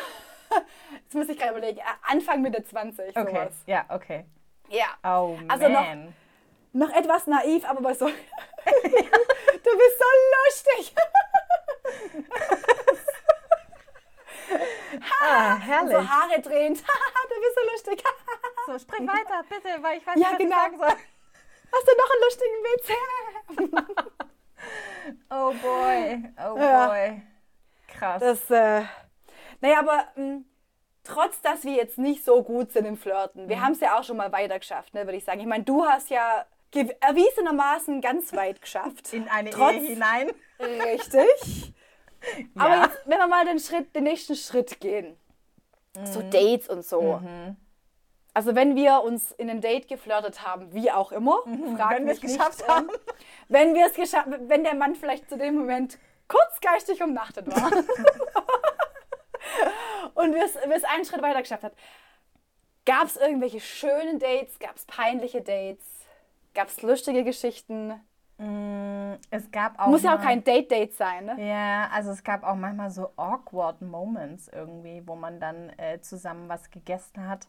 jetzt 1.04 1.14
muss 1.14 1.30
ich 1.30 1.38
gerade 1.38 1.52
überlegen, 1.58 1.82
Anfang 2.08 2.42
Mitte 2.42 2.64
20, 2.64 3.16
Okay, 3.18 3.30
sowas. 3.32 3.54
ja, 3.66 3.86
okay. 3.90 4.26
Ja. 4.70 4.86
Oh 5.04 5.38
Also 5.48 5.68
noch- 5.68 5.82
man. 5.82 6.14
Noch 6.74 6.92
etwas 6.94 7.26
naiv, 7.28 7.66
aber 7.68 7.96
so, 7.96 8.06
du 8.08 8.14
bist 8.14 9.04
so 9.64 10.06
lustig. 10.46 10.94
ah, 15.22 15.58
herrlich. 15.58 15.92
So 15.96 16.08
Haare 16.10 16.42
drehend, 16.42 16.78
du 16.80 16.84
bist 17.42 17.56
so 17.56 17.62
lustig. 17.72 18.04
So, 18.68 18.80
sprich 18.80 19.02
weiter, 19.08 19.44
bitte, 19.50 19.82
weil 19.82 19.98
ich 19.98 20.06
weiß 20.06 20.16
Ja, 20.18 20.32
nicht, 20.32 20.32
was 20.32 20.38
genau. 20.40 20.56
ich 20.56 20.62
sagen 20.64 20.78
soll. 20.78 20.96
Hast 21.72 21.88
du 21.88 21.92
noch 21.98 22.10
einen 22.12 22.24
lustigen 22.24 22.64
Witz? 22.64 22.88
Oh 25.30 25.54
boy, 25.62 26.24
oh 26.46 26.58
Ja. 26.60 26.88
boy. 26.88 27.22
Krass. 27.88 28.20
Das, 28.20 28.52
äh, 28.52 28.84
naja, 29.62 29.80
aber 29.80 30.04
mh, 30.16 30.40
trotz, 31.04 31.42
dass 31.42 31.64
wir 31.64 31.74
jetzt 31.74 31.98
nicht 31.98 32.24
so 32.26 32.44
gut 32.44 32.72
sind 32.72 32.86
im 32.86 32.98
Flirten, 32.98 33.46
Mhm. 33.46 33.50
wir 33.50 33.62
haben 33.62 33.72
es 33.74 33.80
ja 33.80 33.98
auch 33.98 34.04
schon 34.04 34.18
mal 34.18 34.32
weiter 34.32 34.60
geschafft, 34.60 34.94
ne, 34.94 35.06
würde 35.06 35.18
ich 35.18 35.24
sagen. 35.26 35.40
Ich 35.40 35.46
meine, 35.46 35.64
du 35.64 35.86
hast 35.86 36.10
ja 36.10 36.46
erwiesenermaßen 37.00 38.02
ganz 38.02 38.34
weit 38.34 38.62
geschafft. 38.62 39.14
In 39.14 39.28
eine 39.30 39.50
Trotz- 39.50 39.74
Ehe 39.76 39.82
hinein. 39.94 40.32
Richtig. 40.60 41.74
Aber 42.58 42.76
Ja. 42.76 42.84
jetzt, 42.86 42.98
wenn 43.06 43.18
wir 43.20 43.28
mal 43.28 43.46
den 43.46 43.60
Schritt, 43.60 43.96
den 43.96 44.04
nächsten 44.04 44.36
Schritt 44.36 44.80
gehen, 44.80 45.18
so 46.04 46.22
Dates 46.22 46.68
und 46.70 46.86
so. 46.86 47.20
Mhm. 47.24 47.56
Also 48.34 48.54
wenn 48.54 48.76
wir 48.76 49.02
uns 49.02 49.32
in 49.32 49.50
ein 49.50 49.62
Date 49.62 49.88
geflirtet 49.88 50.46
haben, 50.46 50.72
wie 50.74 50.92
auch 50.92 51.12
immer, 51.12 51.40
Mhm. 51.46 51.80
Wenn 51.90 52.06
wir 52.06 52.14
es 52.14 52.22
geschafft 52.22 52.60
nicht, 52.60 52.70
ähm, 52.70 52.76
haben. 52.76 52.90
wenn 53.48 53.74
wir 53.74 53.88
es 53.88 53.94
geschafft, 53.94 54.28
wenn 54.42 54.64
der 54.64 54.76
Mann 54.76 54.94
vielleicht 54.96 55.28
zu 55.30 55.38
dem 55.38 55.56
Moment 55.56 55.98
kurz 56.28 56.60
geistig 56.62 57.02
umnachtet 57.02 57.48
war 57.48 57.72
und 60.18 60.34
wir 60.34 60.44
es 60.44 60.84
einen 60.84 61.06
Schritt 61.06 61.22
weiter 61.22 61.42
geschafft 61.42 61.64
hat, 61.64 61.74
gab 62.86 63.06
es 63.06 63.18
irgendwelche 63.18 63.60
schönen 63.60 64.20
Dates, 64.20 64.60
gab 64.60 64.76
es 64.76 64.86
peinliche 64.86 65.42
Dates, 65.42 65.86
gab 66.54 66.68
es 66.70 66.82
lustige 66.82 67.24
Geschichten? 67.24 67.94
Mm, 68.38 69.14
Es 69.32 69.50
gab 69.52 69.80
auch. 69.80 69.88
Muss 69.88 70.04
ja 70.04 70.16
auch 70.16 70.22
kein 70.22 70.44
Date-Date 70.44 70.94
sein, 70.96 71.26
ne? 71.26 71.36
Ja, 71.50 71.90
also 71.92 72.12
es 72.12 72.24
gab 72.24 72.44
auch 72.44 72.56
manchmal 72.56 72.92
so 72.92 73.12
awkward 73.16 73.82
Moments 73.82 74.48
irgendwie, 74.48 75.02
wo 75.06 75.16
man 75.16 75.40
dann 75.40 75.70
äh, 75.78 76.00
zusammen 76.02 76.48
was 76.48 76.70
gegessen 76.70 77.28
hat. 77.28 77.48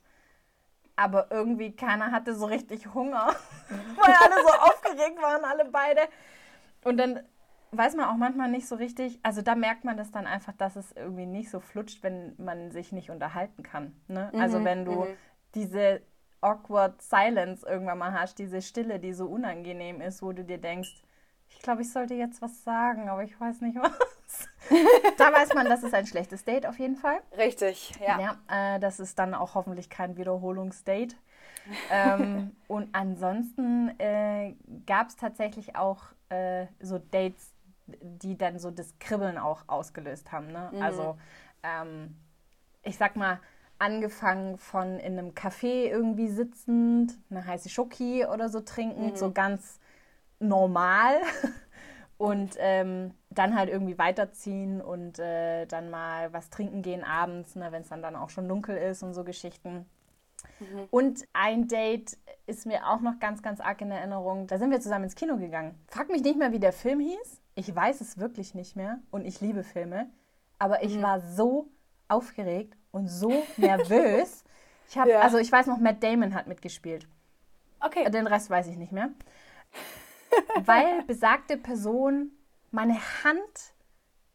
Aber 0.96 1.30
irgendwie 1.30 1.76
keiner 1.76 2.10
hatte 2.10 2.34
so 2.34 2.46
richtig 2.46 2.92
Hunger, 2.92 3.28
weil 3.68 4.14
alle 4.14 4.42
so 4.42 4.48
aufgeregt 4.62 5.20
waren, 5.22 5.44
alle 5.44 5.66
beide. 5.66 6.08
Und 6.84 6.96
dann 6.96 7.20
weiß 7.72 7.96
man 7.96 8.06
auch 8.06 8.16
manchmal 8.16 8.50
nicht 8.50 8.66
so 8.66 8.76
richtig, 8.76 9.18
also 9.22 9.42
da 9.42 9.54
merkt 9.54 9.84
man 9.84 9.96
das 9.96 10.10
dann 10.10 10.26
einfach, 10.26 10.52
dass 10.52 10.76
es 10.76 10.92
irgendwie 10.92 11.26
nicht 11.26 11.50
so 11.50 11.60
flutscht, 11.60 12.02
wenn 12.02 12.34
man 12.38 12.70
sich 12.70 12.92
nicht 12.92 13.10
unterhalten 13.10 13.62
kann. 13.62 13.94
Ne? 14.08 14.32
Also 14.38 14.64
wenn 14.64 14.84
du 14.84 15.06
diese 15.54 16.00
awkward 16.40 17.02
Silence 17.02 17.66
irgendwann 17.66 17.98
mal 17.98 18.12
hast, 18.12 18.38
diese 18.38 18.62
Stille, 18.62 18.98
die 18.98 19.12
so 19.12 19.26
unangenehm 19.26 20.00
ist, 20.00 20.22
wo 20.22 20.32
du 20.32 20.44
dir 20.44 20.58
denkst, 20.58 21.02
ich 21.50 21.60
glaube, 21.60 21.82
ich 21.82 21.92
sollte 21.92 22.14
jetzt 22.14 22.42
was 22.42 22.62
sagen, 22.62 23.08
aber 23.08 23.24
ich 23.24 23.38
weiß 23.40 23.60
nicht 23.62 23.76
was. 23.80 24.48
da 25.16 25.32
weiß 25.32 25.54
man, 25.54 25.66
das 25.66 25.82
ist 25.82 25.94
ein 25.94 26.06
schlechtes 26.06 26.44
Date 26.44 26.66
auf 26.66 26.78
jeden 26.78 26.96
Fall. 26.96 27.20
Richtig, 27.36 27.94
ja. 28.00 28.20
Ja, 28.48 28.74
äh, 28.76 28.80
das 28.80 29.00
ist 29.00 29.18
dann 29.18 29.34
auch 29.34 29.54
hoffentlich 29.54 29.90
kein 29.90 30.16
Wiederholungsdate. 30.16 31.16
ähm, 31.90 32.54
und 32.68 32.94
ansonsten 32.94 33.98
äh, 33.98 34.54
gab 34.86 35.08
es 35.08 35.16
tatsächlich 35.16 35.76
auch 35.76 36.04
äh, 36.28 36.66
so 36.80 36.98
Dates, 36.98 37.54
die 38.00 38.36
dann 38.36 38.58
so 38.58 38.70
das 38.70 38.98
Kribbeln 38.98 39.38
auch 39.38 39.64
ausgelöst 39.66 40.32
haben. 40.32 40.48
Ne? 40.48 40.70
Also 40.80 41.18
ähm, 41.62 42.16
ich 42.82 42.96
sag 42.96 43.16
mal, 43.16 43.40
angefangen 43.78 44.58
von 44.58 44.98
in 44.98 45.18
einem 45.18 45.30
Café 45.30 45.88
irgendwie 45.88 46.28
sitzend, 46.28 47.18
eine 47.30 47.46
heiße 47.46 47.68
Schoki 47.68 48.26
oder 48.26 48.48
so 48.48 48.60
trinkend, 48.60 49.16
so 49.18 49.32
ganz 49.32 49.78
normal. 50.38 51.16
Und 52.18 52.56
ähm, 52.58 53.14
dann 53.30 53.54
halt 53.54 53.70
irgendwie 53.70 53.96
weiterziehen 53.96 54.80
und 54.80 55.20
äh, 55.20 55.66
dann 55.66 55.88
mal 55.88 56.32
was 56.32 56.50
trinken 56.50 56.82
gehen 56.82 57.04
abends, 57.04 57.54
ne, 57.54 57.70
wenn 57.70 57.82
es 57.82 57.90
dann, 57.90 58.02
dann 58.02 58.16
auch 58.16 58.28
schon 58.30 58.48
dunkel 58.48 58.76
ist 58.76 59.04
und 59.04 59.14
so 59.14 59.22
Geschichten. 59.22 59.86
Und 60.90 61.24
ein 61.32 61.68
Date 61.68 62.18
ist 62.46 62.66
mir 62.66 62.88
auch 62.88 63.00
noch 63.00 63.20
ganz, 63.20 63.42
ganz 63.42 63.60
arg 63.60 63.80
in 63.80 63.90
Erinnerung. 63.90 64.46
Da 64.46 64.58
sind 64.58 64.70
wir 64.70 64.80
zusammen 64.80 65.04
ins 65.04 65.14
Kino 65.14 65.36
gegangen. 65.36 65.78
Frag 65.86 66.08
mich 66.08 66.22
nicht 66.22 66.38
mehr, 66.38 66.52
wie 66.52 66.58
der 66.58 66.72
Film 66.72 67.00
hieß. 67.00 67.40
Ich 67.58 67.74
weiß 67.74 68.00
es 68.00 68.18
wirklich 68.18 68.54
nicht 68.54 68.76
mehr 68.76 69.00
und 69.10 69.24
ich 69.26 69.40
liebe 69.40 69.64
Filme. 69.64 70.08
Aber 70.60 70.84
ich 70.84 71.02
war 71.02 71.20
so 71.20 71.68
aufgeregt 72.06 72.76
und 72.92 73.08
so 73.08 73.32
nervös. 73.56 74.44
Ich 74.88 74.96
habe, 74.96 75.10
Ja. 75.10 75.20
also 75.22 75.38
ich 75.38 75.50
weiß 75.50 75.66
noch, 75.66 75.78
Matt 75.78 76.00
Damon 76.04 76.34
hat 76.34 76.46
mitgespielt. 76.46 77.08
Okay. 77.80 78.08
Den 78.10 78.28
Rest 78.28 78.48
weiß 78.48 78.68
ich 78.68 78.76
nicht 78.76 78.92
mehr. 78.92 79.10
Weil 80.64 81.02
besagte 81.08 81.56
Person 81.56 82.30
meine 82.70 82.94
Hand 83.24 83.74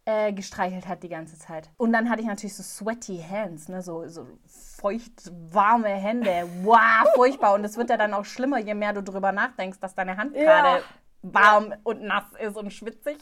äh, 0.03 0.33
gestreichelt 0.33 0.85
hat 0.89 1.01
die 1.03 1.07
ganze 1.09 1.37
Zeit. 1.37 1.69
Und 1.77 1.93
dann 1.93 2.09
hatte 2.09 2.21
ich 2.21 2.27
natürlich 2.27 2.55
so 2.55 2.63
sweaty 2.63 3.23
hands, 3.29 3.69
ne? 3.69 3.81
so, 3.81 4.05
so 4.09 4.27
feucht, 4.45 5.31
warme 5.49 5.87
Hände. 5.87 6.45
Wow, 6.63 7.07
furchtbar. 7.15 7.53
Und 7.53 7.63
es 7.63 7.77
wird 7.77 7.89
ja 7.89 7.95
dann 7.95 8.13
auch 8.13 8.25
schlimmer, 8.25 8.57
je 8.59 8.73
mehr 8.73 8.91
du 8.91 9.01
drüber 9.01 9.31
nachdenkst, 9.31 9.79
dass 9.79 9.95
deine 9.95 10.17
Hand 10.17 10.35
Ja. 10.35 10.79
Warm 11.23 11.73
und 11.83 12.03
nass 12.03 12.25
ist 12.39 12.55
und 12.55 12.71
schwitzig. 12.71 13.17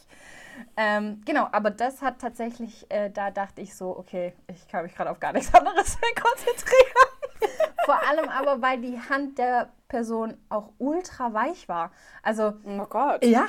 Ähm, 0.76 1.22
genau, 1.26 1.48
aber 1.52 1.72
das 1.72 2.02
hat 2.02 2.20
tatsächlich, 2.20 2.86
äh, 2.90 3.10
da 3.10 3.32
dachte 3.32 3.62
ich 3.62 3.76
so, 3.76 3.98
okay, 3.98 4.34
ich 4.48 4.68
kann 4.68 4.84
mich 4.84 4.94
gerade 4.94 5.10
auf 5.10 5.20
gar 5.20 5.32
nichts 5.34 5.54
anderes 5.54 5.98
mehr 6.02 6.24
konzentrieren. 6.24 7.56
Vor 7.86 8.02
allem 8.08 8.30
aber, 8.30 8.62
weil 8.62 8.80
die 8.82 9.00
Hand 9.00 9.38
der 9.38 9.72
Person 9.88 10.38
auch 10.50 10.70
ultra 10.78 11.34
weich 11.34 11.68
war. 11.70 11.92
Also, 12.22 12.54
Oh 12.66 12.86
Gott. 12.86 13.24
ja, 13.26 13.46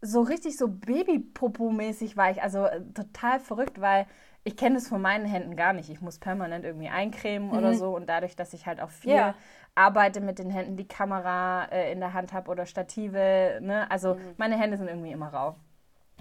so 0.00 0.22
richtig 0.22 0.56
so 0.56 0.66
Babypopo-mäßig 0.66 2.16
weich. 2.16 2.42
Also 2.42 2.64
äh, 2.64 2.80
total 2.94 3.40
verrückt, 3.40 3.80
weil 3.80 4.06
ich 4.44 4.56
kenne 4.56 4.76
das 4.76 4.88
von 4.88 5.02
meinen 5.02 5.24
Händen 5.26 5.56
gar 5.56 5.72
nicht. 5.72 5.90
Ich 5.90 6.00
muss 6.00 6.18
permanent 6.18 6.64
irgendwie 6.64 6.88
eincremen 6.88 7.50
oder 7.50 7.74
so. 7.74 7.94
Und 7.96 8.08
dadurch, 8.08 8.36
dass 8.36 8.52
ich 8.52 8.66
halt 8.66 8.80
auch 8.80 8.90
viel 8.90 9.12
Ja. 9.14 9.34
Arbeite 9.76 10.20
mit 10.20 10.40
den 10.40 10.50
Händen, 10.50 10.76
die 10.76 10.88
Kamera 10.88 11.66
äh, 11.66 11.92
in 11.92 12.00
der 12.00 12.12
Hand 12.12 12.32
habe 12.32 12.50
oder 12.50 12.66
Stative, 12.66 13.58
ne? 13.62 13.88
Also 13.90 14.16
meine 14.36 14.58
Hände 14.58 14.76
sind 14.76 14.88
irgendwie 14.88 15.12
immer 15.12 15.28
rau. 15.32 15.54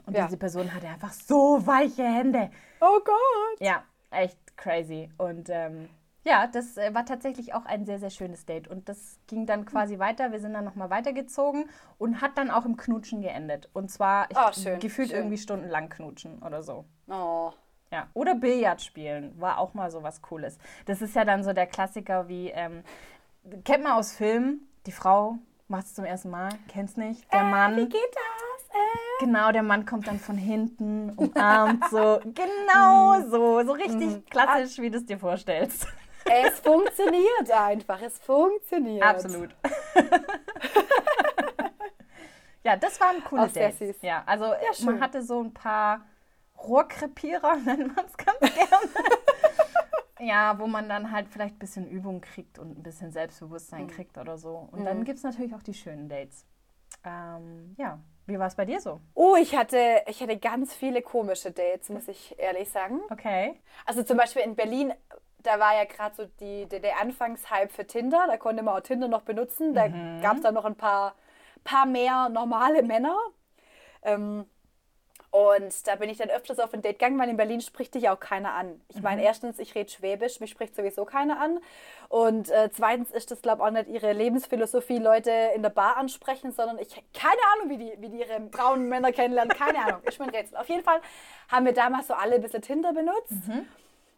Und 0.06 0.16
Ja. 0.16 0.26
diese 0.26 0.38
Person 0.38 0.72
hatte 0.74 0.88
einfach 0.88 1.12
so 1.12 1.66
weiche 1.66 2.04
Hände. 2.04 2.52
Oh 2.82 3.00
Gott. 3.04 3.60
Ja, 3.60 3.84
echt 4.12 4.38
crazy. 4.58 5.10
Und 5.18 5.50
ähm, 5.50 5.90
ja, 6.24 6.48
das 6.48 6.78
äh, 6.78 6.94
war 6.94 7.06
tatsächlich 7.06 7.54
auch 7.54 7.66
ein 7.66 7.86
sehr, 7.86 7.98
sehr 8.00 8.10
schönes 8.10 8.46
Date. 8.46 8.68
Und 8.68 8.90
das 8.90 9.20
ging 9.28 9.46
dann 9.46 9.66
quasi 9.66 9.98
weiter. 10.00 10.32
Wir 10.32 10.40
sind 10.40 10.54
dann 10.54 10.66
nochmal 10.66 10.90
weitergezogen 10.90 11.70
und 11.98 12.22
hat 12.22 12.38
dann 12.38 12.52
auch 12.52 12.66
im 12.66 12.78
Knutschen 12.78 13.22
geendet. 13.22 13.70
Und 13.74 13.90
zwar 13.90 14.30
ich, 14.30 14.38
Ah, 14.38 14.52
schön, 14.54 14.80
gefühlt 14.80 15.10
schön. 15.10 15.18
irgendwie 15.20 15.38
stundenlang 15.38 15.90
knutschen 15.90 16.42
oder 16.44 16.62
so. 16.62 16.86
Oh. 17.08 17.52
Ja. 17.92 18.08
Oder 18.14 18.36
Billard 18.36 18.82
spielen 18.82 19.40
war 19.40 19.60
auch 19.60 19.74
mal 19.76 19.90
so 19.92 20.04
was 20.04 20.22
Cooles. 20.24 20.58
Das 20.86 21.02
ist 21.02 21.16
ja 21.16 21.24
dann 21.24 21.44
so 21.44 21.54
der 21.54 21.68
Klassiker 21.68 22.28
wie, 22.28 22.50
ähm, 22.50 22.84
kennt 23.64 23.84
man 23.84 23.94
aus 23.94 24.14
Filmen, 24.14 24.68
die 24.86 24.92
Frau 24.92 25.38
macht 25.68 25.86
es 25.86 25.94
zum 25.94 26.06
ersten 26.06 26.30
Mal, 26.30 26.50
kennt's 26.68 26.98
nicht. 26.98 27.32
Der 27.34 27.44
Mann. 27.44 27.76
Wie 27.76 27.90
geht 27.90 28.02
das? 28.14 28.70
Äh? 28.70 29.26
Genau, 29.26 29.52
der 29.52 29.64
Mann 29.64 29.86
kommt 29.86 30.08
dann 30.08 30.20
von 30.20 30.38
hinten, 30.38 31.10
umarmt 31.18 31.86
so. 31.90 32.20
Genau 32.24 33.22
so. 33.30 33.64
So 33.66 33.72
richtig 33.72 34.26
klassisch, 34.30 34.78
wie 34.80 34.90
du 34.90 34.98
es 34.98 35.06
dir 35.06 35.18
vorstellst. 35.18 35.88
Es 36.26 36.60
funktioniert 36.60 37.52
einfach. 37.52 38.02
Es 38.02 38.18
funktioniert. 38.18 39.04
Absolut. 39.04 39.50
ja, 42.64 42.76
das 42.78 43.00
waren 43.00 43.24
coole 43.24 43.44
Auch 43.44 43.50
sehr 43.50 43.70
Dates. 43.70 44.02
Ja, 44.02 44.24
also 44.26 44.46
äh, 44.46 44.74
schön. 44.74 44.86
man 44.88 45.02
hatte 45.02 45.22
so 45.22 45.44
ein 45.44 45.54
paar 45.54 46.04
Rohrkrepierer, 46.58 47.56
nennt 47.66 47.96
man 47.96 48.06
es 48.06 48.18
ganz 48.18 48.40
gerne. 48.40 48.90
Ja, 50.20 50.58
wo 50.60 50.68
man 50.68 50.88
dann 50.90 51.12
halt 51.12 51.28
vielleicht 51.30 51.56
ein 51.56 51.60
bisschen 51.60 51.88
Übung 51.88 52.22
kriegt 52.22 52.58
und 52.60 52.78
ein 52.78 52.84
bisschen 52.84 53.12
Selbstbewusstsein 53.12 53.84
Mhm. 53.84 53.88
kriegt 53.90 54.18
oder 54.18 54.38
so. 54.38 54.70
Und 54.72 54.86
dann 54.86 55.04
gibt 55.04 55.18
es 55.18 55.24
natürlich 55.24 55.54
auch 55.56 55.64
die 55.64 55.74
schönen 55.74 56.08
Dates. 56.10 56.46
Ähm, 57.04 57.76
ja, 57.78 58.00
wie 58.26 58.40
war 58.40 58.48
es 58.48 58.56
bei 58.56 58.66
dir 58.66 58.80
so? 58.80 59.02
Oh, 59.14 59.36
ich 59.36 59.56
hatte, 59.56 60.02
ich 60.08 60.22
hatte 60.22 60.38
ganz 60.38 60.74
viele 60.74 61.02
komische 61.02 61.52
Dates, 61.52 61.90
muss 61.90 62.08
ich 62.08 62.38
ehrlich 62.40 62.70
sagen. 62.70 63.02
Okay. 63.10 63.60
Also 63.86 64.04
zum 64.04 64.18
Beispiel 64.18 64.42
in 64.44 64.56
Berlin, 64.56 64.94
da 65.40 65.60
war 65.60 65.76
ja 65.76 65.84
gerade 65.86 66.16
so 66.16 66.26
die, 66.40 66.66
der, 66.68 66.80
der 66.80 67.00
Anfangshype 67.02 67.70
für 67.70 67.86
Tinder. 67.86 68.26
Da 68.28 68.38
konnte 68.38 68.64
man 68.64 68.76
auch 68.76 68.82
Tinder 68.82 69.08
noch 69.08 69.22
benutzen. 69.22 69.74
Da 69.74 69.88
gab 70.22 70.38
es 70.38 70.42
dann 70.42 70.54
noch 70.56 70.66
ein 70.66 70.76
paar, 70.76 71.16
paar 71.64 71.86
mehr 71.86 72.30
normale 72.30 72.82
Männer. 72.82 73.18
Ähm, 74.02 74.46
und 75.36 75.86
da 75.86 75.96
bin 75.96 76.10
ich 76.10 76.18
dann 76.18 76.30
öfters 76.30 76.60
auf 76.60 76.74
ein 76.74 76.82
Date 76.82 76.98
gegangen, 76.98 77.20
weil 77.20 77.28
in 77.28 77.36
Berlin 77.36 77.60
spricht 77.60 77.94
dich 77.94 78.08
auch 78.08 78.22
keiner 78.22 78.54
an. 78.54 78.80
Ich 78.88 79.02
meine, 79.02 79.22
erstens, 79.22 79.60
ich 79.60 79.76
rede 79.76 79.92
Schwäbisch, 79.92 80.40
mich 80.40 80.50
spricht 80.50 80.74
sowieso 80.74 81.04
keiner 81.04 81.42
an. 81.42 81.60
Und 82.08 82.50
äh, 82.52 82.70
zweitens 82.72 83.12
ist 83.12 83.32
das, 83.32 83.42
glaube 83.42 83.62
ich, 83.62 83.68
auch 83.68 83.72
nicht 83.72 83.90
ihre 83.90 84.14
Lebensphilosophie, 84.14 84.98
Leute 84.98 85.32
in 85.54 85.62
der 85.62 85.72
Bar 85.72 85.98
ansprechen, 85.98 86.54
sondern 86.54 86.80
ich 86.80 87.04
keine 87.14 87.42
Ahnung, 87.54 87.70
wie 87.70 87.78
die, 87.78 87.94
wie 88.00 88.08
die 88.08 88.20
ihre 88.20 88.40
braunen 88.40 88.88
Männer 88.88 89.12
kennenlernen. 89.12 89.54
Keine 89.58 89.80
Ahnung, 89.80 90.04
ist 90.04 90.20
mir 90.20 90.26
ein 90.28 90.34
Rätsel. 90.34 90.58
Auf 90.58 90.70
jeden 90.70 90.86
Fall 90.86 91.02
haben 91.50 91.66
wir 91.66 91.74
damals 91.74 92.08
so 92.08 92.14
alle 92.14 92.36
ein 92.36 92.42
bisschen 92.42 92.62
Tinder 92.62 92.94
benutzt. 92.94 93.34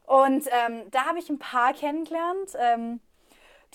Und 0.05 0.47
ähm, 0.51 0.83
da 0.91 1.05
habe 1.05 1.17
ich 1.17 1.31
ein 1.31 1.39
paar 1.39 1.73
kennengelernt. 1.73 2.51
Ähm, 2.59 2.99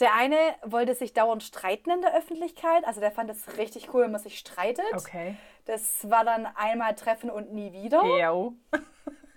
der 0.00 0.14
eine 0.14 0.36
wollte 0.64 0.94
sich 0.94 1.12
dauernd 1.12 1.42
streiten 1.42 1.90
in 1.90 2.00
der 2.00 2.16
Öffentlichkeit. 2.16 2.84
Also 2.84 3.00
der 3.00 3.12
fand 3.12 3.30
es 3.30 3.58
richtig 3.58 3.92
cool, 3.92 4.04
wenn 4.04 4.12
man 4.12 4.20
sich 4.20 4.38
streitet. 4.38 4.84
Okay. 4.94 5.36
Das 5.66 6.08
war 6.10 6.24
dann 6.24 6.46
einmal 6.56 6.94
treffen 6.94 7.30
und 7.30 7.52
nie 7.52 7.72
wieder. 7.72 8.02
Jo. 8.04 8.54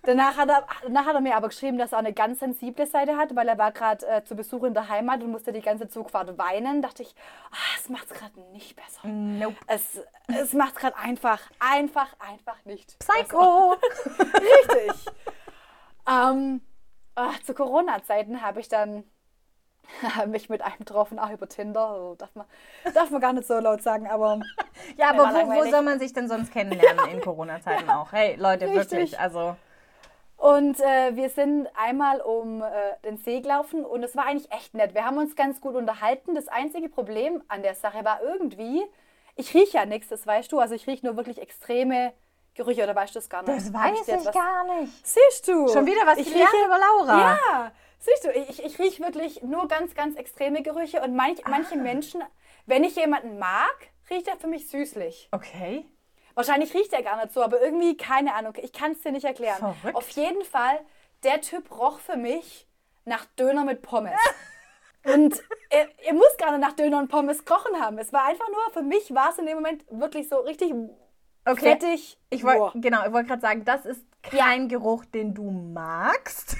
Danach 0.06 0.38
hat, 0.38 0.50
er, 0.50 0.68
danach 0.84 1.06
hat 1.06 1.15
er 1.15 1.22
mir 1.22 1.36
aber 1.36 1.48
geschrieben, 1.48 1.78
dass 1.78 1.91
er 1.91 1.98
auch 1.98 2.04
eine 2.04 2.13
ganz 2.13 2.39
sensible 2.39 2.86
Seite 2.86 3.18
hat, 3.18 3.36
weil 3.36 3.48
er 3.48 3.58
war 3.58 3.72
gerade 3.72 4.06
äh, 4.08 4.24
zu 4.24 4.36
Besuch 4.36 4.63
in 4.63 4.74
der 4.74 4.88
Heimat 4.88 5.24
und 5.24 5.32
musste 5.32 5.52
die 5.52 5.62
ganze 5.62 5.88
Zugfahrt 5.88 6.38
weinen. 6.38 6.82
Dachte 6.82 7.04
ich, 7.04 7.15
ah, 7.52 7.78
es 7.78 7.89
macht 7.89 8.12
es 8.12 8.18
gerade 8.18 8.39
nicht 8.52 8.76
besser. 8.76 9.08
Nope. 9.08 9.58
Es, 9.68 10.00
es 10.28 10.54
macht 10.54 10.76
es 10.76 10.82
gerade 10.82 10.98
einfach, 10.98 11.41
einfach, 11.60 12.15
einfach 12.20 12.63
nicht. 12.65 12.98
Psycho. 13.00 13.74
Richtig. 14.20 15.06
ähm, 16.08 16.62
ach, 17.15 17.41
zu 17.41 17.54
Corona-Zeiten 17.54 18.41
habe 18.41 18.60
ich 18.60 18.70
dann 18.70 19.04
mich 20.28 20.50
mit 20.50 20.62
einem 20.62 20.78
getroffen, 20.80 21.19
auch 21.19 21.30
über 21.30 21.48
Tinder. 21.48 21.88
Also 21.88 22.15
darf, 22.15 22.36
man, 22.36 22.45
darf 22.93 23.10
man 23.12 23.21
gar 23.21 23.34
nicht 23.34 23.48
so 23.48 23.60
laut 23.60 23.82
sagen, 23.82 24.08
aber 24.08 24.39
Ja, 24.98 25.10
aber 25.10 25.26
wo, 25.34 25.56
wo 25.56 25.69
soll 25.69 25.82
man 25.82 26.00
sich 26.00 26.13
denn 26.13 26.28
sonst 26.28 26.52
kennenlernen 26.52 27.08
in 27.12 27.21
Corona-Zeiten 27.21 27.89
auch? 27.89 28.12
Hey, 28.12 28.36
Leute, 28.36 28.65
Richtig. 28.65 28.91
wirklich, 28.91 29.19
also 29.19 29.56
Und 30.38 30.80
äh, 30.80 31.15
wir 31.15 31.30
sind 31.30 31.67
einmal 31.76 32.21
um 32.21 32.62
äh, 32.62 32.65
den 33.04 33.17
See 33.17 33.41
gelaufen 33.41 33.86
und 33.86 34.04
es 34.04 34.15
war 34.15 34.26
eigentlich 34.26 34.52
echt 34.52 34.74
nett. 34.74 34.93
Wir 34.93 35.06
haben 35.06 35.17
uns 35.17 35.36
ganz 35.36 35.62
gut 35.62 35.76
unterhalten. 35.76 36.36
Das 36.36 36.48
einzige 36.48 36.89
Problem 36.89 37.41
an 37.48 37.62
der 37.63 37.76
Sache 37.76 38.04
war 38.04 38.21
irgendwie, 38.21 38.84
ich 39.36 39.54
rieche 39.54 39.78
ja 39.78 39.86
nichts, 39.86 40.10
das 40.10 40.26
weißt 40.28 40.52
du. 40.52 40.60
Also 40.60 40.76
ich 40.76 40.88
rieche 40.88 41.06
nur 41.06 41.15
wirklich 41.17 41.41
extreme 41.41 42.13
Gerüche 42.54 42.84
oder 42.84 42.95
weißt 42.95 43.13
du 43.15 43.19
das 43.19 43.30
gar 43.30 43.43
nicht? 43.43 43.56
das 43.58 43.74
weiß 43.74 44.08
ich 44.08 44.13
etwas- 44.13 44.34
gar 44.34 44.63
nicht. 44.80 45.06
Siehst 45.06 45.48
du? 45.48 45.67
Schon 45.67 45.86
wieder 45.86 46.06
was 46.06 46.17
ich 46.17 46.28
rieche, 46.28 46.65
über 46.65 46.78
Laura. 46.80 47.19
Ja, 47.19 47.71
siehst 47.99 48.23
du, 48.25 48.31
ich, 48.31 48.63
ich 48.63 48.79
rieche 48.79 49.03
wirklich 49.03 49.41
nur 49.43 49.67
ganz, 49.67 49.95
ganz 49.95 50.15
extreme 50.15 50.62
Gerüche 50.63 51.01
und 51.01 51.15
manch, 51.15 51.45
Ah. 51.45 51.49
manche 51.49 51.75
Menschen, 51.75 52.21
wenn 52.65 52.84
ich 52.84 52.95
jemanden 52.95 53.38
mag, 53.39 53.75
riecht 54.10 54.27
er 54.27 54.38
für 54.38 54.47
mich 54.47 54.67
süßlich. 54.69 55.29
Okay. 55.31 55.86
Wahrscheinlich 56.34 56.73
riecht 56.73 56.91
er 56.93 57.01
gar 57.03 57.15
nicht 57.17 57.34
so, 57.34 57.41
aber 57.41 57.62
irgendwie, 57.62 57.95
keine 57.97 58.34
Ahnung, 58.34 58.53
ich 58.62 58.73
kann 58.73 58.91
es 58.91 59.01
dir 59.01 59.12
nicht 59.12 59.25
erklären. 59.25 59.58
Verrückt. 59.58 59.95
Auf 59.95 60.10
jeden 60.10 60.43
Fall, 60.43 60.79
der 61.23 61.41
Typ 61.41 61.71
roch 61.71 61.99
für 61.99 62.17
mich 62.17 62.67
nach 63.05 63.25
Döner 63.39 63.63
mit 63.63 63.81
Pommes. 63.81 64.19
Und 65.05 65.43
er, 65.69 65.88
er 66.03 66.13
muss 66.15 66.36
gar 66.38 66.49
nicht 66.51 66.62
nach 66.62 66.73
Döner 66.73 66.97
und 66.97 67.10
Pommes 67.10 67.45
kochen 67.45 67.79
haben. 67.79 67.99
Es 67.99 68.12
war 68.12 68.25
einfach 68.25 68.47
nur, 68.49 68.71
für 68.73 68.81
mich 68.81 69.13
war 69.13 69.29
es 69.29 69.38
in 69.38 69.45
dem 69.45 69.53
Moment 69.58 69.86
wirklich 69.91 70.27
so 70.27 70.38
richtig 70.38 70.73
Okay. 71.47 71.60
fettig. 71.77 72.17
Ich 72.31 72.43
wollte 72.43 72.79
genau, 72.79 73.05
ich 73.05 73.13
wollte 73.13 73.27
gerade 73.27 73.41
sagen, 73.41 73.63
das 73.65 73.86
ist 73.86 74.03
kein 74.23 74.67
Geruch, 74.67 75.05
den 75.05 75.36
du 75.36 75.51
magst. 75.51 76.58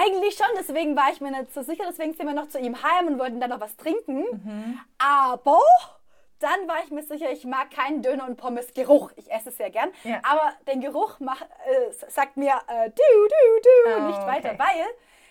Eigentlich 0.00 0.36
schon, 0.36 0.46
deswegen 0.56 0.96
war 0.96 1.10
ich 1.12 1.20
mir 1.20 1.30
nicht 1.30 1.52
so 1.52 1.62
sicher. 1.62 1.84
Deswegen 1.88 2.14
sind 2.14 2.26
wir 2.26 2.34
noch 2.34 2.48
zu 2.48 2.58
ihm 2.58 2.82
heim 2.82 3.06
und 3.08 3.18
wollten 3.18 3.40
dann 3.40 3.50
noch 3.50 3.60
was 3.60 3.76
trinken. 3.76 4.24
Mhm. 4.30 4.80
Aber 4.98 5.60
dann 6.38 6.68
war 6.68 6.76
ich 6.84 6.90
mir 6.90 7.02
sicher, 7.02 7.30
ich 7.32 7.44
mag 7.44 7.70
keinen 7.70 8.00
Döner 8.02 8.24
und 8.26 8.36
Pommes 8.36 8.72
Geruch. 8.74 9.10
Ich 9.16 9.30
esse 9.30 9.48
es 9.48 9.56
sehr 9.56 9.70
gern. 9.70 9.90
Ja. 10.04 10.20
Aber 10.22 10.52
den 10.68 10.80
Geruch 10.80 11.16
mach, 11.18 11.40
äh, 11.42 11.92
sagt 12.08 12.36
mir 12.36 12.52
äh, 12.68 12.90
du, 12.90 13.02
du, 13.02 13.62
du, 13.62 13.96
Oh, 13.96 14.06
nicht 14.06 14.20
weiter. 14.26 14.50
okay. 14.50 14.58
Weil 14.58 14.86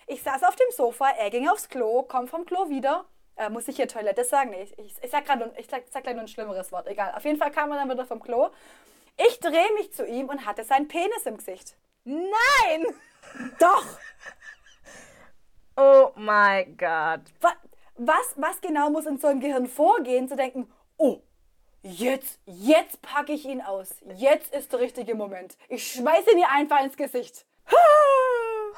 ich 0.08 0.22
saß 0.22 0.44
auf 0.44 0.56
dem 0.56 0.70
Sofa, 0.72 1.10
er 1.18 1.30
ging 1.30 1.48
aufs 1.48 1.70
Klo, 1.70 2.04
kommt 2.04 2.30
vom 2.30 2.46
Klo 2.46 2.68
wieder. 2.70 3.06
Äh, 3.38 3.50
muss 3.50 3.68
ich 3.70 3.76
hier 3.78 3.88
Toilette 3.88 4.24
sagen? 4.26 4.50
Nee, 4.50 4.64
ich, 4.64 4.78
ich, 4.80 4.94
ich 5.02 5.12
sag 5.12 5.26
gerade, 5.26 5.54
ich 5.58 5.68
sag, 5.70 5.84
sag 5.90 6.04
gleich 6.04 6.16
nur 6.16 6.24
ein 6.24 6.28
schlimmeres 6.28 6.72
Wort. 6.74 6.88
Egal. 6.88 7.14
Auf 7.16 7.24
jeden 7.24 7.38
Fall 7.38 7.52
kam 7.52 7.72
er 7.72 7.78
dann 7.78 7.90
wieder 7.90 8.06
vom 8.06 8.22
Klo. 8.22 8.50
Ich 9.16 9.40
drehe 9.40 9.72
mich 9.76 9.94
zu 9.94 10.06
ihm 10.06 10.28
und 10.28 10.46
hatte 10.46 10.64
seinen 10.64 10.88
Penis 10.88 11.26
im 11.26 11.38
Gesicht. 11.38 11.76
Nein! 12.04 12.86
Doch! 13.60 13.86
Oh 15.78 16.10
mein 16.16 16.76
Gott. 16.78 17.22
Wa- 17.42 17.56
Was, 17.98 18.34
was 18.36 18.60
genau 18.62 18.90
muss 18.90 19.06
in 19.06 19.18
so 19.18 19.28
einem 19.28 19.40
Gehirn 19.40 19.68
vorgehen, 19.68 20.28
zu 20.28 20.36
denken, 20.36 20.70
oh, 20.98 21.20
jetzt, 21.84 22.40
jetzt 22.46 23.02
packe 23.02 23.32
ich 23.34 23.46
ihn 23.46 23.62
aus. 23.62 23.96
Jetzt 24.16 24.54
ist 24.54 24.72
der 24.74 24.80
richtige 24.80 25.16
Moment. 25.16 25.58
Ich 25.70 25.92
schmeiße 25.94 26.32
ihn 26.32 26.40
ihr 26.40 26.50
einfach 26.52 26.84
ins 26.84 26.98
Gesicht. 26.98 27.46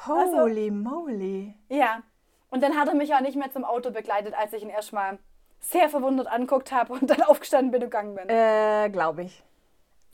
Also, 0.06 0.40
Holy 0.40 0.70
moly. 0.70 1.54
ja. 1.68 2.02
Und 2.48 2.62
dann 2.62 2.76
hat 2.76 2.88
er 2.88 2.94
mich 2.94 3.14
auch 3.14 3.20
nicht 3.20 3.36
mehr 3.36 3.52
zum 3.52 3.64
Auto 3.64 3.90
begleitet, 3.90 4.34
als 4.34 4.52
ich 4.54 4.62
ihn 4.62 4.70
erstmal 4.70 5.18
sehr 5.60 5.88
verwundert 5.90 6.26
anguckt 6.26 6.72
habe 6.72 6.94
und 6.94 7.08
dann 7.10 7.22
aufgestanden 7.28 7.70
bin 7.70 7.82
und 7.82 7.90
gegangen 7.90 8.14
bin. 8.14 8.28
Äh, 8.28 8.88
glaube 8.90 9.24
ich. 9.24 9.44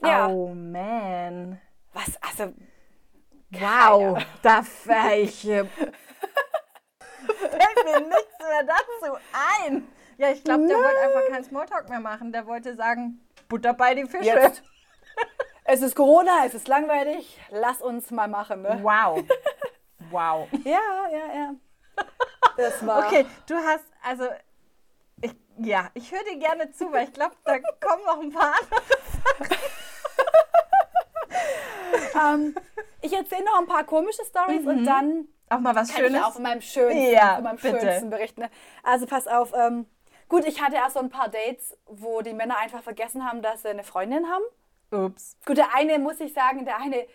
Ja. 0.03 0.27
Oh 0.27 0.49
man. 0.53 1.59
Was? 1.93 2.21
Also, 2.21 2.53
Wow. 3.51 4.19
Da 4.43 4.61
ich. 5.15 5.47
Fällt 7.49 7.85
mir 7.85 7.99
nichts 7.99 8.39
mehr 8.39 8.63
dazu 8.63 9.17
ein. 9.65 9.87
Ja, 10.17 10.31
ich 10.31 10.43
glaube, 10.43 10.67
der 10.67 10.77
wollte 10.77 10.99
einfach 10.99 11.27
keinen 11.29 11.43
Smalltalk 11.43 11.89
mehr 11.89 11.99
machen. 11.99 12.31
Der 12.31 12.47
wollte 12.47 12.75
sagen, 12.75 13.19
Butter 13.47 13.73
bei 13.73 13.93
die 13.93 14.05
Fische. 14.05 14.25
jetzt. 14.25 14.63
es 15.63 15.81
ist 15.81 15.95
Corona, 15.95 16.45
es 16.45 16.53
ist 16.53 16.67
langweilig. 16.67 17.39
Lass 17.51 17.81
uns 17.81 18.09
mal 18.11 18.27
machen, 18.27 18.61
ne? 18.61 18.79
Wow. 18.81 19.23
Wow. 20.09 20.47
Ja, 20.63 20.79
ja, 21.11 21.35
ja. 21.35 21.55
Das 22.55 22.85
war. 22.85 23.07
Okay, 23.07 23.25
du 23.45 23.55
hast, 23.55 23.83
also, 24.01 24.23
ich, 25.19 25.35
ja, 25.57 25.89
ich 25.95 26.09
höre 26.13 26.23
dir 26.23 26.37
gerne 26.37 26.71
zu, 26.71 26.89
weil 26.93 27.05
ich 27.05 27.13
glaube, 27.13 27.35
da 27.43 27.59
kommen 27.59 28.05
noch 28.05 28.21
ein 28.21 28.31
paar 28.31 28.53
andere. 28.53 28.81
Ähm, 32.17 32.55
ich 33.01 33.13
erzähle 33.13 33.45
noch 33.45 33.59
ein 33.59 33.67
paar 33.67 33.83
komische 33.83 34.23
Stories 34.25 34.65
und 34.65 34.85
dann 34.85 35.27
Auch 35.49 35.59
mal 35.59 35.75
was 35.75 35.93
kann 35.93 36.01
ich 36.03 36.07
Schönes. 36.11 36.23
auch 36.25 36.33
von 36.33 36.43
meinem 36.43 36.61
schönsten, 36.61 37.11
Ja, 37.11 37.35
von 37.35 37.43
meinem 37.45 37.57
bitte. 37.57 37.79
schönsten 37.79 38.09
berichten. 38.09 38.41
ne? 38.41 38.49
Also 38.83 39.05
pass 39.05 39.27
auf. 39.27 39.53
Ähm, 39.53 39.85
gut, 40.27 40.45
ich 40.45 40.61
hatte 40.61 40.75
erst 40.75 40.95
so 40.95 40.99
ein 40.99 41.09
paar 41.09 41.29
Dates, 41.29 41.77
wo 41.85 42.21
die 42.21 42.33
Männer 42.33 42.57
einfach 42.57 42.81
vergessen 42.83 43.25
haben, 43.25 43.41
dass 43.41 43.61
sie 43.61 43.69
eine 43.69 43.83
Freundin 43.83 44.25
haben. 44.29 44.43
Ups. 45.05 45.37
Gut, 45.45 45.57
der 45.57 45.73
eine 45.75 45.99
muss 45.99 46.19
ich 46.19 46.33
sagen, 46.33 46.65
der 46.65 46.77
eine, 46.81 47.05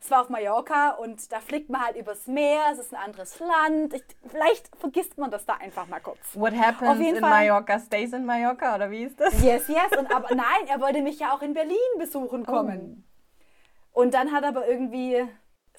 es 0.00 0.10
war 0.10 0.22
auf 0.22 0.28
Mallorca 0.30 0.90
und 0.92 1.30
da 1.32 1.40
fliegt 1.40 1.68
man 1.68 1.84
halt 1.84 1.96
übers 1.96 2.26
Meer, 2.26 2.62
es 2.72 2.78
ist 2.78 2.94
ein 2.94 3.00
anderes 3.02 3.38
Land. 3.38 3.94
Ich, 3.94 4.02
vielleicht 4.28 4.74
vergisst 4.76 5.18
man 5.18 5.30
das 5.30 5.44
da 5.46 5.54
einfach 5.54 5.86
mal 5.88 6.00
kurz. 6.00 6.18
What 6.34 6.54
happens 6.56 6.90
Auf 6.90 6.98
jeden 6.98 7.16
in 7.16 7.20
Fall. 7.22 7.30
Mallorca 7.30 7.78
stays 7.78 8.12
in 8.12 8.24
Mallorca, 8.24 8.74
oder 8.76 8.90
wie 8.90 9.04
ist 9.04 9.20
das? 9.20 9.32
Yes, 9.42 9.68
yes. 9.68 9.98
Und 9.98 10.12
aber 10.14 10.34
nein, 10.34 10.66
er 10.68 10.80
wollte 10.80 11.02
mich 11.02 11.18
ja 11.20 11.32
auch 11.32 11.42
in 11.42 11.54
Berlin 11.54 11.76
besuchen 11.98 12.46
kommen. 12.46 13.04
Und 13.92 14.14
dann 14.14 14.32
hat 14.32 14.44
aber 14.44 14.66
irgendwie 14.68 15.26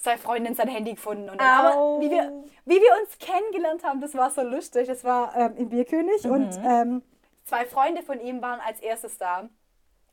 seine 0.01 0.17
Freundin 0.17 0.55
sein 0.55 0.67
Handy 0.67 0.93
gefunden. 0.93 1.29
Und 1.29 1.39
dann, 1.39 1.65
aber 1.65 2.01
wie 2.01 2.09
wir, 2.09 2.43
wie 2.65 2.75
wir 2.75 2.91
uns 3.01 3.17
kennengelernt 3.19 3.83
haben, 3.83 4.01
das 4.01 4.15
war 4.15 4.31
so 4.31 4.41
lustig. 4.41 4.87
Das 4.87 5.03
war 5.03 5.35
ähm, 5.35 5.55
im 5.57 5.69
Bierkönig 5.69 6.25
und 6.25 6.59
ähm, 6.65 7.03
zwei 7.45 7.65
Freunde 7.65 8.01
von 8.01 8.19
ihm 8.19 8.41
waren 8.41 8.59
als 8.59 8.79
erstes 8.79 9.17
da. 9.17 9.49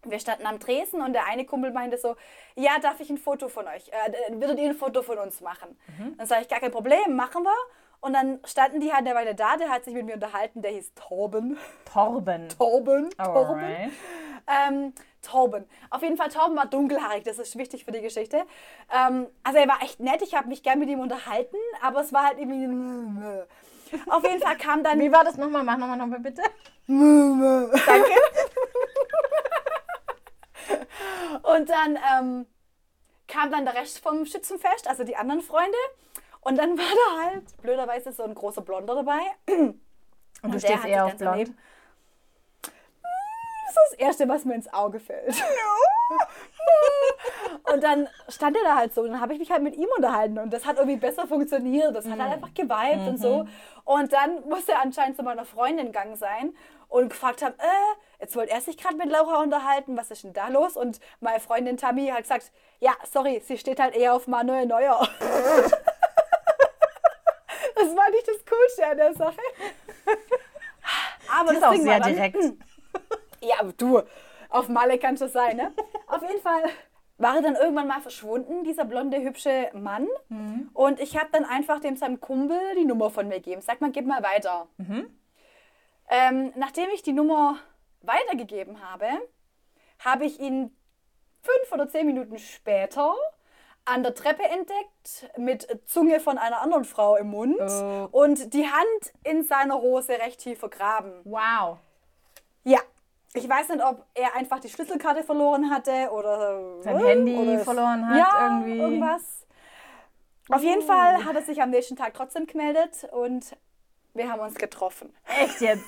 Wir 0.05 0.21
standen 0.21 0.47
am 0.47 0.61
Tresen 0.61 1.01
und 1.03 1.13
der 1.13 1.27
eine 1.27 1.45
Kumpel 1.45 1.73
meinte 1.73 1.99
so, 1.99 2.15
ja, 2.55 2.79
darf 2.81 3.01
ich 3.01 3.11
ein 3.11 3.19
Foto 3.19 3.49
von 3.49 3.67
euch? 3.67 3.89
Äh, 3.89 4.33
würdet 4.41 4.59
ihr 4.59 4.69
ein 4.69 4.77
Foto 4.77 5.03
von 5.03 5.19
uns 5.19 5.41
machen? 5.41 5.77
Dann 6.17 6.27
sage 6.27 6.43
ich, 6.43 6.49
gar 6.49 6.61
kein 6.61 6.71
Problem, 6.71 7.17
machen 7.17 7.43
wir. 7.43 7.57
Und 8.01 8.13
dann 8.13 8.39
standen 8.45 8.81
die 8.81 8.93
halt 8.93 9.07
eine 9.07 9.15
Weile 9.17 9.35
da, 9.35 9.57
der 9.57 9.71
hat 9.71 9.85
sich 9.85 9.95
mit 9.95 10.07
mir 10.07 10.15
unterhalten, 10.15 10.63
der 10.63 10.71
hieß 10.71 10.95
Torben. 10.95 11.59
Torben. 11.93 12.49
Torben, 12.59 13.11
Torben. 13.11 13.59
Alright. 13.59 13.91
Ähm, 14.47 14.93
Torben. 15.23 15.65
Auf 15.91 16.03
jeden 16.03 16.17
Fall, 16.17 16.29
Torben 16.29 16.57
war 16.57 16.67
dunkelhaarig, 16.67 17.25
das 17.25 17.39
ist 17.39 17.57
wichtig 17.59 17.85
für 17.85 17.93
die 17.93 18.01
Geschichte. 18.01 18.45
Ähm, 18.93 19.27
also 19.43 19.59
er 19.59 19.69
war 19.69 19.83
echt 19.83 20.01
nett, 20.01 20.23
ich 20.23 20.35
habe 20.35 20.49
mich 20.49 20.63
gern 20.63 20.79
mit 20.79 20.89
ihm 20.89 21.01
unterhalten, 21.01 21.57
aber 21.83 22.01
es 22.01 22.13
war 22.13 22.25
halt 22.25 22.39
irgendwie... 22.39 22.67
Auf 24.11 24.23
jeden 24.23 24.41
Fall 24.41 24.57
kam 24.57 24.85
dann... 24.85 25.01
Wie 25.01 25.11
war 25.13 25.25
das 25.25 25.37
nochmal? 25.37 25.65
Mach 25.65 25.77
nochmal, 25.79 25.97
nochmal 25.97 26.21
bitte. 26.21 26.43
Danke. 26.87 28.11
Und 31.43 31.69
dann 31.71 31.99
ähm, 32.19 32.47
kam 33.27 33.51
dann 33.51 33.65
der 33.65 33.75
Rest 33.75 33.99
vom 34.01 34.25
Schützenfest, 34.27 34.89
also 34.89 35.05
die 35.05 35.17
anderen 35.17 35.43
Freunde. 35.43 35.77
Und 36.41 36.57
dann 36.57 36.79
war 36.79 36.85
da 36.85 37.23
halt 37.31 37.45
blöderweise 37.63 38.13
so 38.13 38.23
ein 38.25 38.35
großer 38.35 38.63
Blonder 38.63 38.95
dabei. 38.95 39.21
Und 39.47 39.81
du 40.43 40.51
der 40.51 40.59
stehst 40.61 40.85
eher 40.85 41.07
auf 41.07 41.17
blond. 41.17 41.33
daneben- 41.33 41.59
Das 43.69 43.77
ist 43.77 43.93
das 43.93 43.99
Erste, 43.99 44.29
was 44.29 44.45
mir 44.47 44.55
ins 44.55 44.73
Auge 44.73 44.99
fällt. 44.99 45.29
Und 47.73 47.85
dann 47.85 48.09
stand 48.29 48.57
er 48.57 48.65
da 48.65 48.77
halt 48.77 48.95
so 48.95 49.03
und 49.03 49.13
dann 49.13 49.21
habe 49.21 49.35
ich 49.35 49.39
mich 49.39 49.51
halt 49.51 49.63
mit 49.63 49.77
ihm 49.77 49.89
unterhalten 49.95 50.39
und 50.39 50.51
das 50.51 50.65
hat 50.65 50.79
irgendwie 50.79 50.97
besser 50.97 51.27
funktioniert. 51.27 51.95
Das 51.95 52.09
hat 52.09 52.19
halt 52.19 52.33
einfach 52.33 52.55
geweibt 52.55 53.07
und 53.07 53.19
so. 53.19 53.47
Und 53.85 54.15
dann 54.15 54.49
musste 54.49 54.73
er 54.73 54.81
anscheinend 54.81 55.17
zu 55.17 55.23
meiner 55.23 55.45
Freundin 55.45 55.87
gegangen 55.87 56.17
sein 56.17 56.57
und 56.89 57.11
gefragt 57.11 57.43
haben, 57.43 57.55
äh, 57.59 57.97
jetzt 58.21 58.35
wollte 58.37 58.53
er 58.53 58.63
sich 58.63 58.79
gerade 58.79 58.97
mit 58.97 59.11
Laura 59.11 59.43
unterhalten, 59.43 59.99
was 59.99 60.11
ist 60.11 60.25
denn 60.25 60.33
da 60.33 60.49
los? 60.49 60.77
Und 60.77 60.99
meine 61.21 61.41
Freundin 61.41 61.77
Tammy 61.77 62.09
hat 62.09 62.23
gesagt, 62.23 62.53
ja, 62.81 62.93
sorry, 63.11 63.43
sie 63.45 63.59
steht 63.59 63.81
halt 63.81 63.95
eher 63.95 64.15
auf 64.15 64.29
Manuel 64.29 64.65
Neuer. 64.65 65.07
das 65.21 65.73
war 67.97 68.09
nicht 68.11 68.27
das 68.27 68.39
Coolste 68.47 68.87
an 68.87 68.97
der 68.97 69.13
Sache. 69.15 69.43
Aber 71.39 71.53
ist 71.53 71.61
das 71.61 71.69
auch 71.69 71.73
Ding 71.73 71.83
sehr 71.83 72.01
war 72.01 72.09
direkt. 72.09 72.37
ja, 73.43 73.57
du, 73.77 74.03
auf 74.51 74.69
Malle 74.69 74.99
kannst 74.99 75.23
du 75.23 75.29
sein, 75.29 75.57
ne? 75.57 75.73
auf 76.07 76.23
jeden 76.23 76.41
Fall 76.41 76.63
war 77.19 77.37
er 77.37 77.43
dann 77.43 77.57
irgendwann 77.57 77.89
mal 77.89 78.01
verschwunden, 78.01 78.63
dieser 78.65 78.85
blonde, 78.85 79.21
hübsche 79.21 79.71
Mann. 79.73 80.07
Und 80.73 81.01
ich 81.01 81.17
habe 81.19 81.29
dann 81.33 81.45
einfach 81.45 81.81
dem 81.81 81.97
seinem 81.97 82.21
Kumpel 82.21 82.59
die 82.77 82.85
Nummer 82.85 83.11
von 83.11 83.27
mir 83.27 83.37
gegeben. 83.41 83.61
Sag 83.61 83.81
mal, 83.81 83.91
gib 83.91 84.07
mal 84.07 84.23
weiter. 84.23 84.69
Ähm, 86.09 86.53
nachdem 86.57 86.89
ich 86.91 87.03
die 87.03 87.13
Nummer 87.13 87.57
weitergegeben 88.03 88.81
habe, 88.89 89.07
habe 90.05 90.25
ich 90.27 90.39
ihn 90.39 90.75
fünf 91.43 91.73
oder 91.73 91.89
zehn 91.89 92.07
Minuten 92.07 92.39
später 92.39 93.15
an 93.85 94.03
der 94.03 94.15
Treppe 94.15 94.45
entdeckt 94.45 95.29
mit 95.37 95.67
Zunge 95.89 96.21
von 96.21 96.39
einer 96.39 96.61
anderen 96.61 96.85
Frau 96.85 97.17
im 97.17 97.31
Mund 97.31 97.59
Oh. 97.61 98.09
und 98.13 98.53
die 98.55 98.67
Hand 98.67 99.13
in 99.25 99.43
seiner 99.43 99.81
Hose 99.81 100.13
recht 100.13 100.41
tief 100.41 100.59
vergraben. 100.61 101.21
Wow. 101.25 101.79
Ja. 102.65 102.79
Ich 103.35 103.49
weiß 103.49 103.69
nicht, 103.69 103.85
ob 103.85 104.07
er 104.15 104.35
einfach 104.35 104.59
die 104.59 104.69
Schlüsselkarte 104.71 105.23
verloren 105.23 105.71
hatte 105.71 106.11
oder 106.11 106.83
Sein 106.83 106.99
Handy 106.99 107.37
oder 107.37 107.59
verloren 107.61 108.09
hat 108.09 108.17
ja, 108.17 108.49
irgendwie. 108.49 108.79
irgendwas. 108.79 109.47
Auf 110.51 110.63
jeden 110.63 110.83
Fall 110.83 111.25
hat 111.25 111.37
er 111.37 111.43
sich 111.43 111.61
am 111.61 111.71
nächsten 111.71 111.97
Tag 111.97 112.15
trotzdem 112.15 112.47
gemeldet 112.47 113.07
und 113.13 113.55
wir 114.15 114.31
haben 114.31 114.41
uns 114.41 114.55
getroffen. 114.55 115.15
Echt 115.27 115.61
jetzt? 115.61 115.85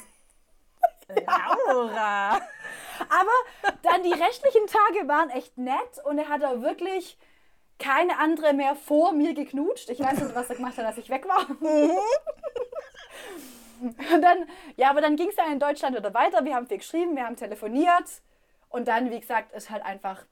Laura. 1.26 2.34
Aber 3.09 3.72
dann 3.82 4.03
die 4.03 4.12
restlichen 4.12 4.66
Tage 4.66 5.09
waren 5.09 5.30
echt 5.30 5.57
nett 5.57 6.05
und 6.05 6.18
er 6.18 6.28
hat 6.28 6.45
auch 6.45 6.61
wirklich 6.61 7.18
keine 7.78 8.18
andere 8.18 8.53
mehr 8.53 8.76
vor 8.76 9.12
mir 9.12 9.32
geknutscht. 9.32 9.88
Ich 9.88 10.01
weiß 10.01 10.20
nicht, 10.20 10.34
was 10.34 10.51
er 10.51 10.57
gemacht 10.57 10.76
hat, 10.76 10.84
als 10.84 10.99
ich 10.99 11.09
weg 11.09 11.26
war. 11.26 11.47
Und 14.14 14.22
dann, 14.22 14.45
ja, 14.76 14.91
aber 14.91 15.01
dann 15.01 15.16
ging 15.16 15.28
es 15.28 15.37
ja 15.37 15.45
in 15.53 15.59
Deutschland 15.61 15.97
wieder 15.97 16.12
weiter. 16.14 16.45
Wir 16.45 16.55
haben 16.55 16.66
viel 16.66 16.78
geschrieben, 16.78 17.16
wir 17.16 17.24
haben 17.24 17.37
telefoniert. 17.37 18.22
Und 18.68 18.89
dann, 18.89 19.11
wie 19.11 19.18
gesagt, 19.20 19.53
ist 19.53 19.70
halt 19.70 19.85
einfach, 19.85 20.24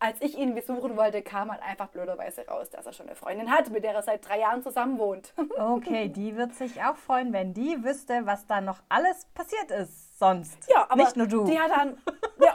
als 0.00 0.20
ich 0.20 0.36
ihn 0.38 0.54
besuchen 0.54 0.96
wollte, 0.96 1.22
kam 1.22 1.50
halt 1.50 1.62
einfach 1.62 1.88
blöderweise 1.88 2.46
raus, 2.46 2.70
dass 2.70 2.86
er 2.86 2.92
schon 2.92 3.06
eine 3.06 3.16
Freundin 3.16 3.50
hat, 3.50 3.70
mit 3.70 3.84
der 3.84 3.94
er 3.94 4.02
seit 4.02 4.26
drei 4.28 4.40
Jahren 4.40 4.62
zusammen 4.62 4.98
wohnt. 4.98 5.32
Okay, 5.58 6.08
die 6.08 6.36
wird 6.36 6.54
sich 6.54 6.82
auch 6.82 6.96
freuen, 6.96 7.32
wenn 7.32 7.52
die 7.54 7.82
wüsste, 7.84 8.24
was 8.26 8.46
da 8.46 8.60
noch 8.60 8.78
alles 8.88 9.26
passiert 9.34 9.70
ist 9.70 10.18
sonst. 10.18 10.56
Ja, 10.68 10.86
aber 10.88 11.02
Nicht 11.02 11.16
nur 11.16 11.26
du. 11.26 11.44
Die 11.44 11.58
hat 11.58 11.70
dann, 11.70 11.98
ja. 12.40 12.54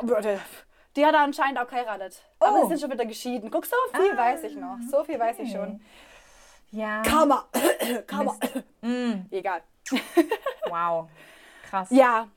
Die 0.96 1.06
hat 1.06 1.14
er 1.16 1.22
anscheinend 1.22 1.60
auch 1.60 1.68
geheiratet. 1.68 2.22
Aber 2.40 2.60
Oh. 2.60 2.62
sie 2.64 2.68
sind 2.70 2.82
schon 2.82 2.92
wieder 2.92 3.06
geschieden. 3.06 3.50
Guck, 3.50 3.66
so 3.66 3.76
viel 3.94 4.16
weiß 4.16 4.44
ich 4.44 4.56
noch. 4.56 4.78
So 4.92 5.04
viel 5.04 5.20
weiß 5.20 5.40
ich 5.40 5.52
schon. 5.52 5.82
ja. 6.72 7.02
Karma. 7.02 7.48
Karma. 8.08 8.36
Mm, 8.82 9.26
Egal. 9.32 9.62
Wow. 10.68 11.10
Krass. 11.70 11.90
Ja, 11.92 12.28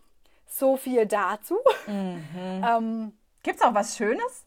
so 0.46 0.76
viel 0.76 1.06
dazu. 1.06 1.58
Mhm. 1.86 2.64
Ähm, 2.66 3.12
Gibt's 3.42 3.62
auch 3.62 3.74
was 3.74 3.96
Schönes? 3.96 4.44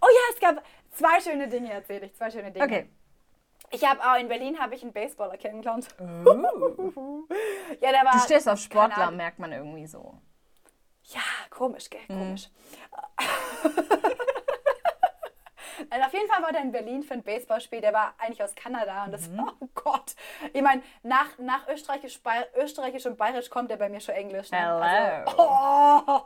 oh 0.00 0.08
ja, 0.08 0.32
es 0.32 0.40
gab 0.40 0.64
zwei 0.90 1.20
schöne 1.20 1.48
Dinge, 1.48 1.72
erzähle 1.72 2.06
ich. 2.06 2.14
Zwei 2.14 2.30
schöne 2.30 2.50
Dinge. 2.50 2.64
Okay. 2.64 2.88
Ich 3.70 3.84
habe 3.84 4.00
auch 4.00 4.18
in 4.18 4.28
Berlin 4.28 4.58
habe 4.58 4.74
ich 4.74 4.82
einen 4.82 4.92
Baseballer 4.92 5.36
kennengelernt. 5.36 5.88
ja, 5.98 6.06
der 7.92 8.04
war. 8.04 8.12
Du 8.12 8.18
stehst 8.20 8.48
auf 8.48 8.58
Sportler, 8.58 9.10
merkt 9.10 9.38
man 9.38 9.52
irgendwie 9.52 9.86
so. 9.86 10.18
Ja, 11.04 11.20
komisch, 11.50 11.90
gell? 11.90 12.00
Mhm. 12.08 12.36
Nein, 15.90 16.02
auf 16.02 16.12
jeden 16.12 16.28
Fall 16.28 16.42
war 16.42 16.52
der 16.52 16.62
in 16.62 16.72
Berlin 16.72 17.02
für 17.02 17.14
ein 17.14 17.22
Baseballspiel. 17.22 17.80
Der 17.80 17.92
war 17.92 18.14
eigentlich 18.18 18.42
aus 18.42 18.54
Kanada 18.54 19.04
und 19.04 19.12
das, 19.12 19.28
Mhm. 19.28 19.50
oh 19.60 19.68
Gott. 19.74 20.14
Ich 20.52 20.62
meine, 20.62 20.82
nach, 21.02 21.38
nach 21.38 21.68
Österreichisch, 21.68 22.20
Österreichisch 22.56 23.06
und 23.06 23.16
Bayerisch 23.16 23.50
kommt 23.50 23.70
er 23.70 23.76
bei 23.76 23.88
mir 23.88 24.00
schon 24.00 24.14
Englisch. 24.14 24.50
Ne? 24.50 24.58
Hello. 24.58 24.78
Also, 24.78 25.42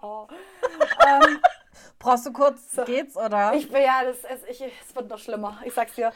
oh, 0.02 0.28
ähm, 1.06 1.40
Brauchst 1.98 2.26
du 2.26 2.32
kurz, 2.32 2.80
geht's 2.86 3.16
oder? 3.16 3.52
ich, 3.54 3.70
ja, 3.70 4.02
das, 4.04 4.18
es, 4.24 4.44
ich, 4.48 4.60
es 4.62 4.94
wird 4.94 5.08
noch 5.08 5.18
schlimmer, 5.18 5.58
ich 5.64 5.74
sag's 5.74 5.94
dir. 5.94 6.12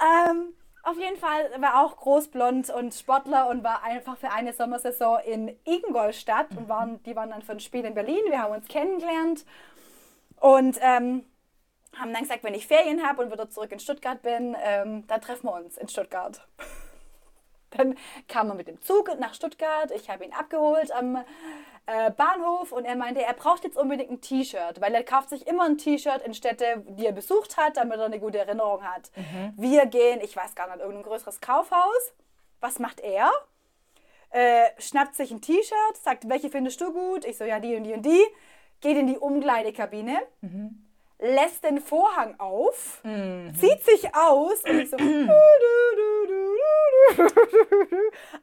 Ähm, 0.00 0.54
auf 0.82 0.96
jeden 0.98 1.16
Fall 1.16 1.50
war 1.60 1.82
auch 1.84 1.96
großblond 1.96 2.70
und 2.70 2.94
Sportler 2.94 3.48
und 3.48 3.64
war 3.64 3.82
einfach 3.82 4.16
für 4.16 4.30
eine 4.30 4.52
Sommersaison 4.52 5.18
in 5.20 5.58
Ingolstadt 5.64 6.46
und 6.56 6.68
waren, 6.68 7.02
die 7.02 7.16
waren 7.16 7.30
dann 7.30 7.42
für 7.42 7.52
ein 7.52 7.60
Spiel 7.60 7.84
in 7.84 7.94
Berlin. 7.94 8.20
Wir 8.28 8.40
haben 8.42 8.54
uns 8.54 8.68
kennengelernt 8.68 9.44
und 10.40 10.78
ähm, 10.80 11.24
haben 11.98 12.12
dann 12.12 12.22
gesagt, 12.22 12.44
wenn 12.44 12.54
ich 12.54 12.66
Ferien 12.66 13.06
habe 13.06 13.22
und 13.22 13.32
wieder 13.32 13.48
zurück 13.48 13.72
in 13.72 13.80
Stuttgart 13.80 14.22
bin, 14.22 14.56
ähm, 14.62 15.06
dann 15.06 15.20
treffen 15.20 15.46
wir 15.46 15.54
uns 15.54 15.76
in 15.76 15.88
Stuttgart. 15.88 16.46
Dann 17.70 17.96
kam 18.28 18.48
er 18.48 18.54
mit 18.54 18.68
dem 18.68 18.80
Zug 18.80 19.18
nach 19.18 19.34
Stuttgart. 19.34 19.90
Ich 19.90 20.08
habe 20.08 20.24
ihn 20.24 20.32
abgeholt 20.32 20.92
am 20.92 21.16
äh, 21.86 22.10
Bahnhof 22.12 22.72
und 22.72 22.84
er 22.84 22.96
meinte, 22.96 23.22
er 23.22 23.34
braucht 23.34 23.64
jetzt 23.64 23.76
unbedingt 23.76 24.10
ein 24.10 24.20
T-Shirt, 24.20 24.80
weil 24.80 24.94
er 24.94 25.02
kauft 25.04 25.30
sich 25.30 25.46
immer 25.46 25.64
ein 25.64 25.76
T-Shirt 25.76 26.22
in 26.24 26.32
Städte, 26.32 26.84
die 26.88 27.04
er 27.04 27.12
besucht 27.12 27.56
hat, 27.56 27.76
damit 27.76 27.98
er 27.98 28.06
eine 28.06 28.20
gute 28.20 28.38
Erinnerung 28.38 28.82
hat. 28.82 29.10
Wir 29.56 29.86
gehen, 29.86 30.20
ich 30.22 30.34
weiß 30.34 30.54
gar 30.54 30.68
nicht, 30.68 30.80
irgendein 30.80 31.02
größeres 31.04 31.40
Kaufhaus. 31.40 32.14
Was 32.60 32.78
macht 32.78 33.00
er? 33.00 33.30
Äh, 34.30 34.64
schnappt 34.78 35.14
sich 35.14 35.30
ein 35.30 35.40
T-Shirt, 35.40 35.96
sagt, 36.02 36.28
welche 36.28 36.50
findest 36.50 36.80
du 36.80 36.92
gut? 36.92 37.24
Ich 37.24 37.36
so, 37.36 37.44
ja, 37.44 37.60
die 37.60 37.76
und 37.76 37.84
die 37.84 37.92
und 37.92 38.02
die. 38.02 38.24
Geht 38.80 38.96
in 38.96 39.06
die 39.06 39.18
Umkleidekabine, 39.18 40.18
lässt 41.18 41.64
den 41.64 41.80
Vorhang 41.80 42.38
auf, 42.38 43.00
zieht 43.58 43.84
sich 43.84 44.14
aus 44.14 44.62
und 44.64 44.78
ich 44.80 44.90
so. 44.90 44.96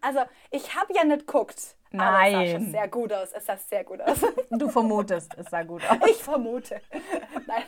Also, 0.02 0.20
ich 0.52 0.76
habe 0.76 0.94
ja 0.94 1.04
nicht 1.04 1.28
geguckt. 1.28 1.76
Aber 1.96 2.26
es 2.26 2.32
sah 2.32 2.46
schon 2.46 2.64
Nein. 2.64 2.72
sehr 2.72 2.88
gut 2.88 3.14
aus. 3.14 3.32
Es 3.34 3.46
sah 3.46 3.58
sehr 3.58 3.84
gut 3.84 4.02
aus. 4.02 4.18
Du 4.50 4.70
vermutest, 4.70 5.32
es 5.38 5.48
sah 5.50 5.62
gut 5.64 5.82
aus. 5.90 5.98
Ich 6.10 6.24
vermute. 6.24 6.82
Nein. 7.48 7.64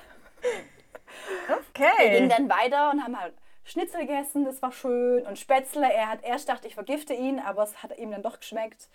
Wir 1.47 1.57
Okay. 1.69 2.11
gingen 2.17 2.29
dann 2.29 2.49
weiter 2.49 2.91
und 2.91 3.03
haben 3.03 3.19
halt 3.19 3.33
Schnitzel 3.67 4.01
gegessen, 4.01 4.45
das 4.45 4.61
war 4.61 4.71
schön. 4.71 5.25
Und 5.25 5.39
Spätzle, 5.39 5.91
er 5.91 6.07
hat 6.07 6.23
erst 6.23 6.47
gedacht, 6.47 6.65
ich 6.65 6.75
vergifte 6.75 7.13
ihn, 7.13 7.39
aber 7.39 7.63
es 7.63 7.81
hat 7.81 7.97
ihm 7.97 8.11
dann 8.11 8.21
doch 8.21 8.39
geschmeckt. 8.39 8.89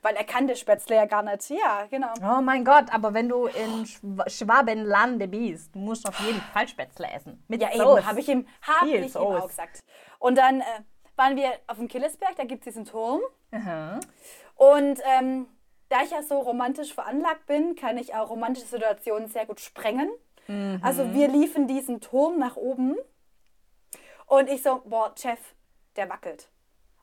Weil 0.00 0.16
er 0.16 0.24
kannte 0.24 0.56
Spätzle 0.56 0.96
ja 0.96 1.04
gar 1.04 1.22
nicht. 1.22 1.50
Ja, 1.50 1.86
genau. 1.90 2.12
Oh 2.22 2.40
mein 2.40 2.64
Gott, 2.64 2.86
aber 2.92 3.12
wenn 3.12 3.28
du 3.28 3.46
in 3.46 3.86
Schw 3.86 4.22
Schwabenlande 4.26 5.28
bist, 5.28 5.76
musst 5.76 6.04
du 6.04 6.08
auf 6.08 6.18
jeden 6.20 6.40
Fall 6.40 6.66
Spätzle 6.66 7.06
essen. 7.14 7.44
Mit 7.48 7.62
Ja, 7.62 7.70
Soße. 7.72 7.98
eben, 7.98 8.06
habe 8.06 8.20
ich 8.20 8.28
ihm, 8.28 8.46
hab 8.62 8.84
Viel 8.88 9.04
ich 9.04 9.14
ihm 9.14 9.20
auch 9.20 9.46
gesagt. 9.46 9.80
Und 10.18 10.38
dann 10.38 10.60
äh, 10.60 10.64
waren 11.16 11.36
wir 11.36 11.52
auf 11.66 11.76
dem 11.76 11.88
Killesberg, 11.88 12.34
da 12.36 12.44
gibt 12.44 12.66
es 12.66 12.72
diesen 12.72 12.86
Turm. 12.86 13.20
Aha. 13.52 14.00
Und 14.56 15.00
ähm, 15.18 15.46
da 15.90 16.02
ich 16.02 16.10
ja 16.10 16.22
so 16.22 16.38
romantisch 16.38 16.94
veranlagt 16.94 17.46
bin, 17.46 17.76
kann 17.76 17.98
ich 17.98 18.14
auch 18.14 18.30
romantische 18.30 18.66
Situationen 18.66 19.28
sehr 19.28 19.44
gut 19.46 19.60
sprengen. 19.60 20.10
Also 20.82 21.14
wir 21.14 21.28
liefen 21.28 21.66
diesen 21.68 22.02
Turm 22.02 22.38
nach 22.38 22.56
oben 22.56 22.96
und 24.26 24.48
ich 24.48 24.62
so, 24.62 24.82
boah, 24.84 25.12
Chef, 25.16 25.38
der 25.96 26.08
wackelt. 26.08 26.48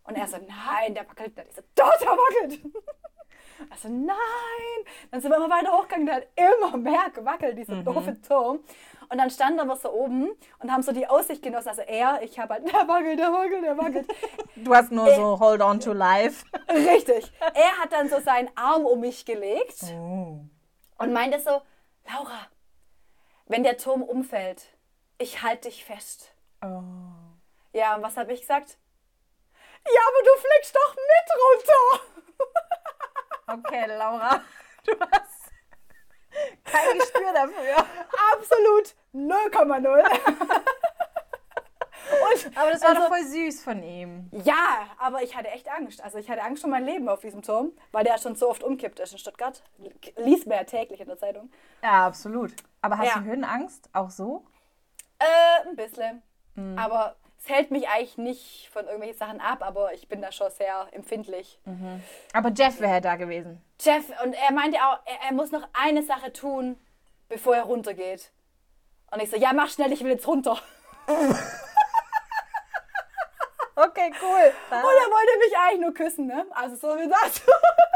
Und 0.04 0.16
er 0.18 0.28
so, 0.28 0.38
nein, 0.38 0.94
der 0.96 1.08
wackelt 1.08 1.36
nicht. 1.38 1.50
Ich 1.50 1.56
so, 1.56 1.62
doch, 1.76 1.98
der 2.00 2.08
wackelt. 2.10 2.62
Also 3.70 3.90
nein. 3.90 4.16
Dann 5.12 5.22
sind 5.22 5.30
wir 5.30 5.38
immer 5.38 5.50
weiter 5.50 5.72
hochgegangen, 5.72 6.08
der 6.08 6.16
hat 6.16 6.28
immer 6.36 6.78
mehr 6.78 7.12
gewackelt, 7.14 7.58
dieser 7.58 7.84
doofe 7.84 8.20
Turm. 8.22 8.60
Und 9.10 9.18
dann 9.20 9.30
standen 9.30 9.68
wir 9.68 9.76
so 9.76 9.92
oben 9.94 10.32
und 10.60 10.72
haben 10.72 10.82
so 10.82 10.92
die 10.92 11.06
Aussicht 11.06 11.44
genossen. 11.44 11.70
Also 11.70 11.82
er, 11.82 12.24
ich 12.24 12.40
habe 12.40 12.56
halt, 12.56 12.66
der 12.74 12.88
wackelt, 12.88 13.20
der 13.20 13.32
wackelt, 13.32 13.64
der 13.64 13.78
wackelt. 13.78 14.08
Du 14.56 14.74
hast 14.74 14.92
nur 14.92 15.14
so 15.14 15.40
Hold 15.40 15.62
on 15.62 15.80
to 15.80 15.94
life. 15.94 16.44
Richtig. 16.70 17.32
Er 17.54 17.78
hat 17.78 17.92
dann 17.92 18.10
so 18.10 18.20
seinen 18.20 18.50
Arm 18.56 18.86
um 18.86 19.00
mich 19.02 19.26
gelegt 19.26 19.84
Oh. 19.94 20.40
und 20.98 21.14
meinte 21.14 21.40
so, 21.40 21.62
Laura, 22.12 22.48
wenn 23.46 23.64
der 23.64 23.78
Turm 23.78 24.02
umfällt, 24.02 24.66
ich 25.20 25.44
halte 25.44 25.70
dich 25.70 25.86
fest. 25.86 26.34
Oh. 26.64 26.82
Ja, 27.74 27.96
und 27.96 28.04
was 28.04 28.18
habe 28.18 28.34
ich 28.34 28.42
gesagt? 28.42 28.78
Ja, 29.86 30.02
aber 30.08 30.24
du 30.24 30.32
fliegst 30.40 30.76
doch 30.76 30.96
mit 30.96 31.28
runter. 31.42 32.06
Okay, 33.66 33.86
Laura, 33.86 34.42
du 34.86 34.94
hast 35.12 35.52
kein 36.64 36.98
Gespür 36.98 37.34
dafür. 37.34 37.86
Absolut 38.34 38.96
0,0. 39.14 40.04
Und, 42.12 42.58
Aber 42.58 42.72
das 42.72 42.82
war 42.82 42.90
also, 42.90 43.02
doch 43.02 43.08
voll 43.10 43.24
süß 43.26 43.64
von 43.64 43.84
ihm. 43.84 44.30
Ja, 44.32 44.88
aber 45.00 45.22
ich 45.24 45.36
hatte 45.36 45.50
echt 45.50 45.70
Angst. 45.70 46.02
Also 46.02 46.18
ich 46.18 46.30
hatte 46.30 46.42
Angst 46.44 46.64
um 46.64 46.70
mein 46.72 46.86
Leben 46.86 47.08
auf 47.10 47.22
diesem 47.22 47.42
Turm, 47.42 47.72
weil 47.92 48.04
der 48.04 48.18
schon 48.18 48.36
so 48.36 48.50
oft 48.50 48.64
umkippt 48.64 49.00
ist 49.00 49.12
in 49.14 49.18
Stuttgart. 49.18 49.62
Liest 50.18 50.48
man 50.48 50.58
ja 50.58 50.64
täglich 50.64 51.00
in 51.02 51.08
der 51.08 51.18
Zeitung. 51.18 51.52
Ja, 51.84 52.06
absolut. 52.08 52.54
Aber 52.82 52.98
hast 52.98 53.08
Ja. 53.08 53.20
du 53.20 53.26
Höhenangst 53.26 53.90
auch 53.94 54.10
so? 54.10 54.46
Äh, 55.20 55.68
ein 55.68 55.76
bisschen. 55.76 56.22
Aber 56.78 57.16
es 57.40 57.50
hält 57.50 57.72
mich 57.72 57.88
eigentlich 57.88 58.18
nicht 58.18 58.70
von 58.72 58.86
irgendwelchen 58.86 59.18
Sachen 59.18 59.42
ab, 59.42 59.62
aber 59.62 59.94
ich 59.94 60.08
bin 60.08 60.22
da 60.22 60.32
schon 60.32 60.52
sehr 60.52 60.88
empfindlich. 60.92 61.60
Aber 62.34 62.50
Jeff 62.50 62.80
wäre 62.80 63.02
da 63.02 63.16
gewesen. 63.16 63.62
Jeff, 63.80 64.06
und 64.24 64.34
er 64.34 64.52
meinte 64.54 64.78
auch, 64.78 65.00
er, 65.06 65.28
er 65.30 65.34
muss 65.34 65.52
noch 65.52 65.68
eine 65.74 66.04
Sache 66.04 66.32
tun, 66.34 66.78
bevor 67.30 67.56
er 67.56 67.64
runtergeht. 67.64 68.32
Und 69.12 69.22
ich 69.22 69.30
so, 69.30 69.38
ja, 69.38 69.54
mach 69.54 69.70
schnell, 69.70 69.92
ich 69.92 70.04
will 70.04 70.12
jetzt 70.12 70.28
runter. 70.28 70.60
Okay, 73.76 74.12
cool. 74.22 74.54
Und 74.70 74.78
er 74.78 75.10
wollte 75.10 75.40
mich 75.40 75.58
eigentlich 75.58 75.82
nur 75.82 75.94
küssen, 75.94 76.28
ne? 76.28 76.46
Also 76.52 76.76
so 76.76 76.88
wie 77.00 77.10
das. 77.10 77.42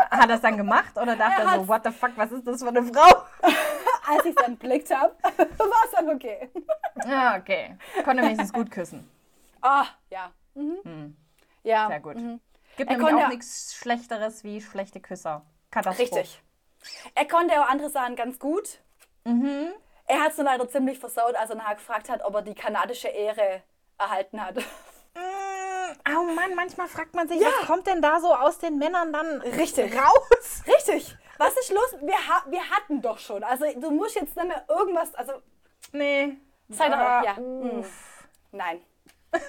Hat 0.10 0.30
er 0.30 0.36
es 0.36 0.42
dann 0.42 0.58
gemacht 0.58 0.96
oder 0.96 1.16
dachte 1.16 1.44
Er 1.44 1.52
er 1.52 1.60
so, 1.60 1.68
what 1.68 1.82
the 1.84 1.92
fuck, 1.92 2.12
was 2.16 2.32
ist 2.32 2.48
das 2.48 2.64
für 2.64 2.70
eine 2.70 2.84
Frau? 2.84 3.24
Als 4.08 4.26
ich 4.26 4.30
es 4.30 4.36
dann 4.36 4.58
blickt 4.58 4.94
habe, 4.96 5.16
war 5.24 5.84
es 5.86 5.92
dann 5.92 6.10
okay. 6.10 6.50
Ja, 7.08 7.38
okay. 7.38 7.78
Konnte 8.04 8.24
wenigstens 8.24 8.54
gut 8.54 8.72
küssen. 8.72 9.10
Ah, 9.62 9.86
ja. 10.10 10.32
Mhm. 10.54 11.16
Ja. 11.64 11.88
Sehr 11.88 12.00
gut. 12.00 12.16
Mhm. 12.18 12.40
Gibt 12.78 12.92
Er 12.92 12.98
nämlich 12.98 13.16
auch 13.24 13.30
nichts 13.30 13.76
Schlechteres 13.76 14.44
wie 14.44 14.62
schlechte 14.62 15.00
Küsser. 15.00 15.46
Katastrophe. 15.72 16.02
Richtig. 16.20 16.42
Er 17.16 17.28
konnte 17.28 17.60
auch 17.62 17.68
andere 17.70 17.90
Sachen 17.90 18.16
ganz 18.16 18.38
gut. 18.38 18.80
Mhm. 19.24 19.70
Er 20.08 20.22
hat 20.22 20.32
es 20.32 20.38
nur 20.38 20.46
leider 20.46 20.70
ziemlich 20.70 21.00
versaut, 21.00 21.36
als 21.36 21.50
er 21.50 21.56
nachher 21.56 21.76
gefragt 21.76 22.10
hat, 22.10 22.24
ob 22.24 22.36
er 22.36 22.42
die 22.44 22.54
kanadische 22.54 23.08
Ehre 23.08 23.64
erhalten 23.98 24.40
hat. 24.46 24.58
Oh 26.08 26.24
Mann, 26.34 26.54
manchmal 26.56 26.88
fragt 26.88 27.16
man 27.16 27.28
sich, 27.28 27.40
Ja. 27.40 27.48
was 27.48 27.66
kommt 27.68 27.88
denn 27.88 28.02
da 28.02 28.20
so 28.20 28.34
aus 28.36 28.60
den 28.60 28.78
Männern 28.78 29.12
dann 29.14 29.42
Richtig. 29.42 29.96
raus? 29.98 30.62
Richtig. 30.68 31.16
Was 31.38 31.56
ist 31.58 31.72
los? 31.72 31.96
Wir, 32.02 32.14
ha 32.16 32.44
wir 32.50 32.62
hatten 32.70 33.02
doch 33.02 33.18
schon. 33.20 33.44
Also 33.44 33.66
du 33.80 33.92
musst 33.92 34.16
jetzt 34.16 34.36
nicht 34.36 34.48
mehr 34.48 34.64
irgendwas. 34.70 35.14
Also 35.16 35.34
Nee. 35.92 36.38
Sei 36.70 36.90
doch- 36.90 36.98
Ah, 36.98 37.24
ja. 37.24 37.34
Mm. 37.40 37.80
uff. 37.80 38.28
nein. 38.52 38.80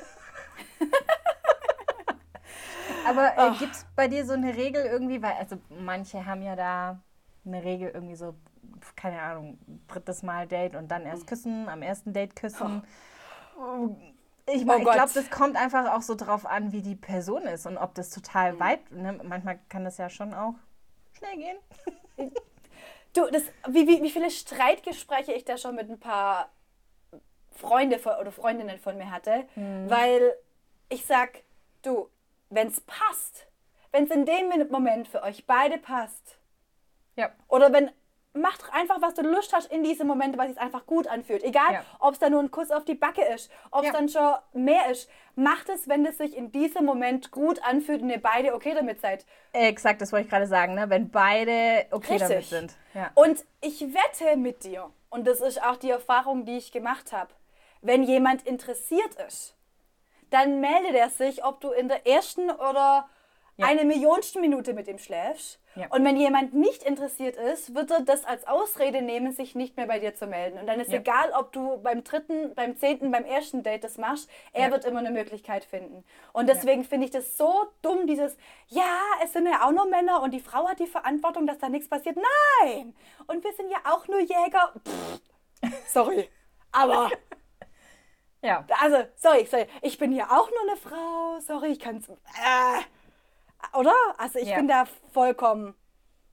Aber 3.07 3.37
äh, 3.39 3.53
gibt 3.59 3.75
es 3.75 3.87
bei 3.95 4.09
dir 4.09 4.25
so 4.27 4.33
eine 4.33 4.57
Regel 4.57 4.85
irgendwie? 4.85 5.23
Weil, 5.23 5.35
also 5.35 5.57
manche 5.71 6.27
haben 6.27 6.43
ja 6.43 6.57
da 6.57 7.01
eine 7.45 7.63
Regel 7.63 7.91
irgendwie 7.95 8.17
so, 8.17 8.35
keine 8.97 9.23
Ahnung, 9.23 9.59
drittes 9.89 10.23
Mal 10.23 10.47
Date 10.49 10.75
und 10.75 10.89
dann 10.89 11.07
erst 11.07 11.27
küssen, 11.27 11.69
am 11.69 11.83
ersten 11.83 12.13
Date 12.13 12.35
küssen. 12.35 12.83
Ich, 14.49 14.65
mein, 14.65 14.77
Oh 14.77 14.79
ich 14.81 14.85
Gott. 14.85 14.95
glaube, 14.95 15.13
das 15.15 15.31
kommt 15.31 15.57
einfach 15.57 15.93
auch 15.95 16.03
so 16.03 16.15
drauf 16.17 16.47
an, 16.47 16.73
wie 16.73 16.83
die 16.83 16.97
Person 16.97 17.43
ist 17.43 17.67
und 17.67 17.79
ob 17.79 17.95
das 17.95 18.11
total 18.11 18.59
weit, 18.61 18.91
ne? 18.91 19.19
manchmal 19.23 19.59
kann 19.69 19.85
das 19.85 19.99
ja 19.99 20.09
schon 20.11 20.35
auch 20.35 20.55
schnell 21.17 21.37
gehen. 21.37 21.59
Du, 23.13 23.27
das, 23.31 23.45
wie, 23.69 23.87
wie, 23.89 24.03
wie 24.03 24.11
viele 24.11 24.31
Streitgespräche 24.31 25.33
ich 25.33 25.45
da 25.45 25.57
schon 25.57 25.75
mit 25.75 25.89
ein 25.91 25.99
paar 25.99 26.51
Freunde 27.53 27.99
von, 27.99 28.15
oder 28.17 28.31
Freundinnen 28.31 28.79
von 28.79 28.97
mir 28.99 29.11
hatte, 29.11 29.47
weil 29.55 30.37
ich 30.91 31.07
sag, 31.07 31.43
du, 31.83 32.11
wenn 32.51 32.69
es 32.69 32.81
passt, 32.83 33.47
wenn 33.93 34.05
es 34.05 34.11
in 34.11 34.27
dem 34.27 34.49
Moment 34.71 35.09
für 35.09 35.23
euch 35.23 35.47
beide 35.47 35.79
passt, 35.79 36.39
Ja. 37.17 37.31
oder 37.49 37.73
wenn, 37.73 37.91
mach 38.37 38.59
doch 38.59 38.73
einfach, 38.73 39.01
was 39.03 39.15
du 39.15 39.23
Lust 39.23 39.53
hast 39.53 39.71
in 39.73 39.83
diesem 39.83 40.07
Moment, 40.07 40.37
es 40.41 40.49
sich 40.51 40.61
einfach 40.61 40.87
gut 40.87 41.07
anfühlt. 41.07 41.43
Egal, 41.43 41.73
Ja. 41.73 41.85
ob 41.99 42.15
es 42.15 42.19
da 42.19 42.31
nur 42.31 42.41
ein 42.41 42.51
Kuss 42.51 42.71
auf 42.71 42.85
die 42.85 42.95
Backe 42.95 43.23
ist, 43.23 43.51
ob 43.71 43.81
es 43.83 43.87
Ja. 43.89 43.93
dann 43.93 44.09
schon 44.09 44.35
mehr 44.53 44.91
ist. 44.91 45.09
Macht 45.35 45.69
es, 45.69 45.89
wenn 45.89 46.05
es 46.07 46.19
sich 46.19 46.37
in 46.37 46.53
diesem 46.53 46.85
Moment 46.85 47.31
gut 47.31 47.63
anfühlt 47.63 48.03
und 48.03 48.11
ihr 48.11 48.21
beide 48.21 48.55
okay 48.55 48.75
damit 48.75 49.01
seid. 49.01 49.27
Exakt, 49.53 50.01
das 50.01 50.13
wollte 50.13 50.25
ich 50.25 50.31
gerade 50.31 50.47
sagen, 50.47 50.75
ne? 50.75 50.89
wenn 50.89 51.11
beide 51.11 51.87
okay 51.91 52.19
damit 52.19 52.39
Richtig. 52.39 52.49
sind. 52.49 52.77
Ja. 52.95 53.11
Und 53.15 53.45
ich 53.61 53.81
wette 53.83 54.37
mit 54.37 54.65
dir, 54.65 54.91
und 55.11 55.27
das 55.27 55.41
ist 55.41 55.63
auch 55.63 55.77
die 55.77 55.91
Erfahrung, 55.91 56.45
die 56.45 56.57
ich 56.59 56.73
gemacht 56.73 57.13
habe, 57.13 57.31
wenn 57.83 58.03
jemand 58.03 58.47
interessiert 58.47 59.15
ist, 59.27 59.55
dann 60.31 60.61
meldet 60.61 60.95
er 60.95 61.11
sich, 61.11 61.45
ob 61.45 61.61
du 61.61 61.71
in 61.71 61.89
der 61.89 62.07
ersten 62.07 62.51
oder 62.51 63.09
Ja. 63.59 63.67
eine 63.67 63.85
Millionsten 63.85 64.41
Minute 64.43 64.75
mit 64.75 64.87
ihm 64.87 64.99
schläfst. 64.99 65.59
Ja. 65.77 65.87
Und 65.91 66.05
wenn 66.05 66.17
jemand 66.17 66.53
nicht 66.55 66.83
interessiert 66.83 67.37
ist, 67.37 67.75
wird 67.75 67.91
er 67.91 68.01
das 68.01 68.25
als 68.25 68.47
Ausrede 68.47 69.01
nehmen, 69.03 69.33
sich 69.33 69.55
nicht 69.55 69.77
mehr 69.77 69.87
bei 69.87 69.99
dir 69.99 70.15
zu 70.15 70.27
melden. 70.27 70.59
Und 70.59 70.67
dann 70.67 70.79
ist 70.81 70.91
Ja. 70.91 70.99
egal, 70.99 71.33
ob 71.39 71.53
du 71.53 71.79
beim 71.79 72.03
dritten, 72.05 72.55
beim 72.55 72.77
zehnten, 72.77 73.11
beim 73.11 73.25
ersten 73.25 73.63
Date 73.63 73.85
das 73.85 73.97
machst, 73.99 74.29
er 74.53 74.67
Ja. 74.67 74.71
wird 74.73 74.85
immer 74.85 75.01
eine 75.01 75.11
Möglichkeit 75.11 75.65
finden. 75.65 76.05
Und 76.33 76.49
deswegen 76.49 76.85
finde 76.85 77.07
ich 77.07 77.11
das 77.13 77.37
so 77.37 77.67
dumm, 77.83 78.07
dieses, 78.07 78.37
ja, 78.69 78.99
es 79.23 79.33
sind 79.33 79.47
ja 79.47 79.67
auch 79.67 79.73
nur 79.73 79.87
Männer 79.87 80.23
und 80.23 80.33
die 80.33 80.41
Frau 80.41 80.69
hat 80.69 80.79
die 80.79 80.87
Verantwortung, 80.87 81.47
dass 81.47 81.59
da 81.59 81.69
nichts 81.69 81.89
passiert. 81.89 82.17
Nein! 82.63 82.95
Und 83.27 83.43
wir 83.45 83.53
sind 83.55 83.71
ja 83.71 83.79
auch 83.85 84.07
nur 84.09 84.21
Jäger. 84.21 84.73
Pff, 84.87 85.21
sorry. 85.89 86.29
Aber, 86.73 87.11
ja. 88.43 88.65
also, 88.81 88.99
sorry, 89.17 89.47
sorry, 89.47 89.67
ich 89.83 89.97
bin 89.99 90.13
ja 90.13 90.27
auch 90.31 90.51
nur 90.51 90.61
eine 90.63 90.77
Frau. 90.77 91.39
Sorry, 91.41 91.69
ich 91.73 91.81
kann 91.81 91.97
es. 91.99 92.09
Äh, 92.09 92.83
oder? 93.79 93.95
Also, 94.19 94.39
ich 94.39 94.49
Ja. 94.49 94.57
bin 94.57 94.69
da 94.69 94.85
vollkommen. 95.13 95.75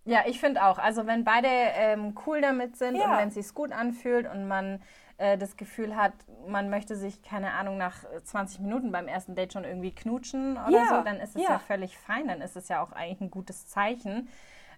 Ja, 0.05 0.23
ich 0.25 0.39
finde 0.39 0.63
auch. 0.65 0.79
Also 0.79 1.05
wenn 1.07 1.23
beide 1.23 1.47
ähm, 1.47 2.13
cool 2.25 2.41
damit 2.41 2.75
sind 2.75 2.95
Ja. 2.97 3.05
und 3.11 3.17
wenn 3.17 3.27
es 3.29 3.35
sich 3.35 3.53
gut 3.53 3.71
anfühlt 3.71 4.29
und 4.29 4.49
man 4.49 4.81
äh, 5.17 5.37
das 5.37 5.55
Gefühl 5.55 5.95
hat, 5.95 6.13
man 6.45 6.69
möchte 6.69 6.97
sich, 6.97 7.21
keine 7.21 7.53
Ahnung, 7.53 7.77
nach 7.77 8.03
äh, 8.11 8.21
20 8.21 8.59
Minuten 8.59 8.91
beim 8.91 9.07
ersten 9.07 9.33
Date 9.33 9.53
schon 9.53 9.63
irgendwie 9.63 9.95
knutschen 9.95 10.57
oder 10.57 10.71
Ja, 10.71 10.85
so, 10.89 11.01
dann 11.05 11.21
ist 11.21 11.37
es 11.37 11.43
ja. 11.43 11.51
ja. 11.51 11.59
völlig 11.59 11.97
fein. 11.97 12.27
Dann 12.27 12.41
ist 12.41 12.57
es 12.57 12.67
ja 12.67 12.83
auch 12.83 12.91
eigentlich 12.91 13.21
ein 13.21 13.31
gutes 13.31 13.67
Zeichen. 13.67 14.27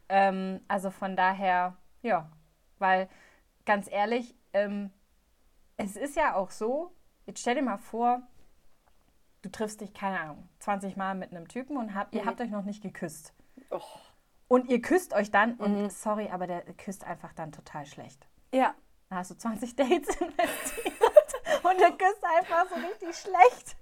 Ähm, 0.10 0.62
also 0.68 0.92
von 0.92 1.16
daher, 1.16 1.76
ja, 2.04 2.30
weil 2.78 3.10
ganz 3.66 3.90
ehrlich, 3.92 4.36
ähm, 4.54 4.92
es 5.78 5.96
ist 5.96 6.16
ja 6.16 6.36
auch 6.36 6.52
so, 6.52 6.92
jetzt 7.26 7.40
stell 7.42 7.56
dir 7.56 7.64
mal 7.64 7.78
vor, 7.80 8.22
du 9.46 9.52
triffst 9.52 9.82
dich, 9.82 9.94
keine 9.94 10.20
Ahnung, 10.20 10.50
20 10.60 10.98
Mal 10.98 11.14
mit 11.14 11.32
einem 11.32 11.48
Typen 11.48 11.78
und 11.78 11.94
habt, 11.94 12.16
ihr 12.16 12.26
habt 12.26 12.42
euch 12.42 12.50
noch 12.50 12.64
nicht 12.64 12.82
geküsst. 12.82 13.34
Oh. 13.70 13.80
Und 14.48 14.70
ihr 14.70 14.82
küsst 14.82 15.14
euch 15.14 15.32
dann 15.32 15.54
und 15.56 15.92
sorry, 15.92 16.30
aber 16.32 16.48
der 16.48 16.62
küsst 16.74 17.04
einfach 17.04 17.34
dann 17.34 17.52
total 17.52 17.86
schlecht. 17.86 18.28
Ja. 18.52 18.74
Da 19.10 19.18
hast 19.18 19.32
du 19.32 19.36
20 19.36 19.76
Dates 19.76 20.16
investiert 20.20 20.96
und 21.64 21.80
der 21.80 21.92
küsst 21.92 22.24
einfach 22.24 22.66
so 22.70 22.76
richtig 22.76 23.16
schlecht. 23.16 23.78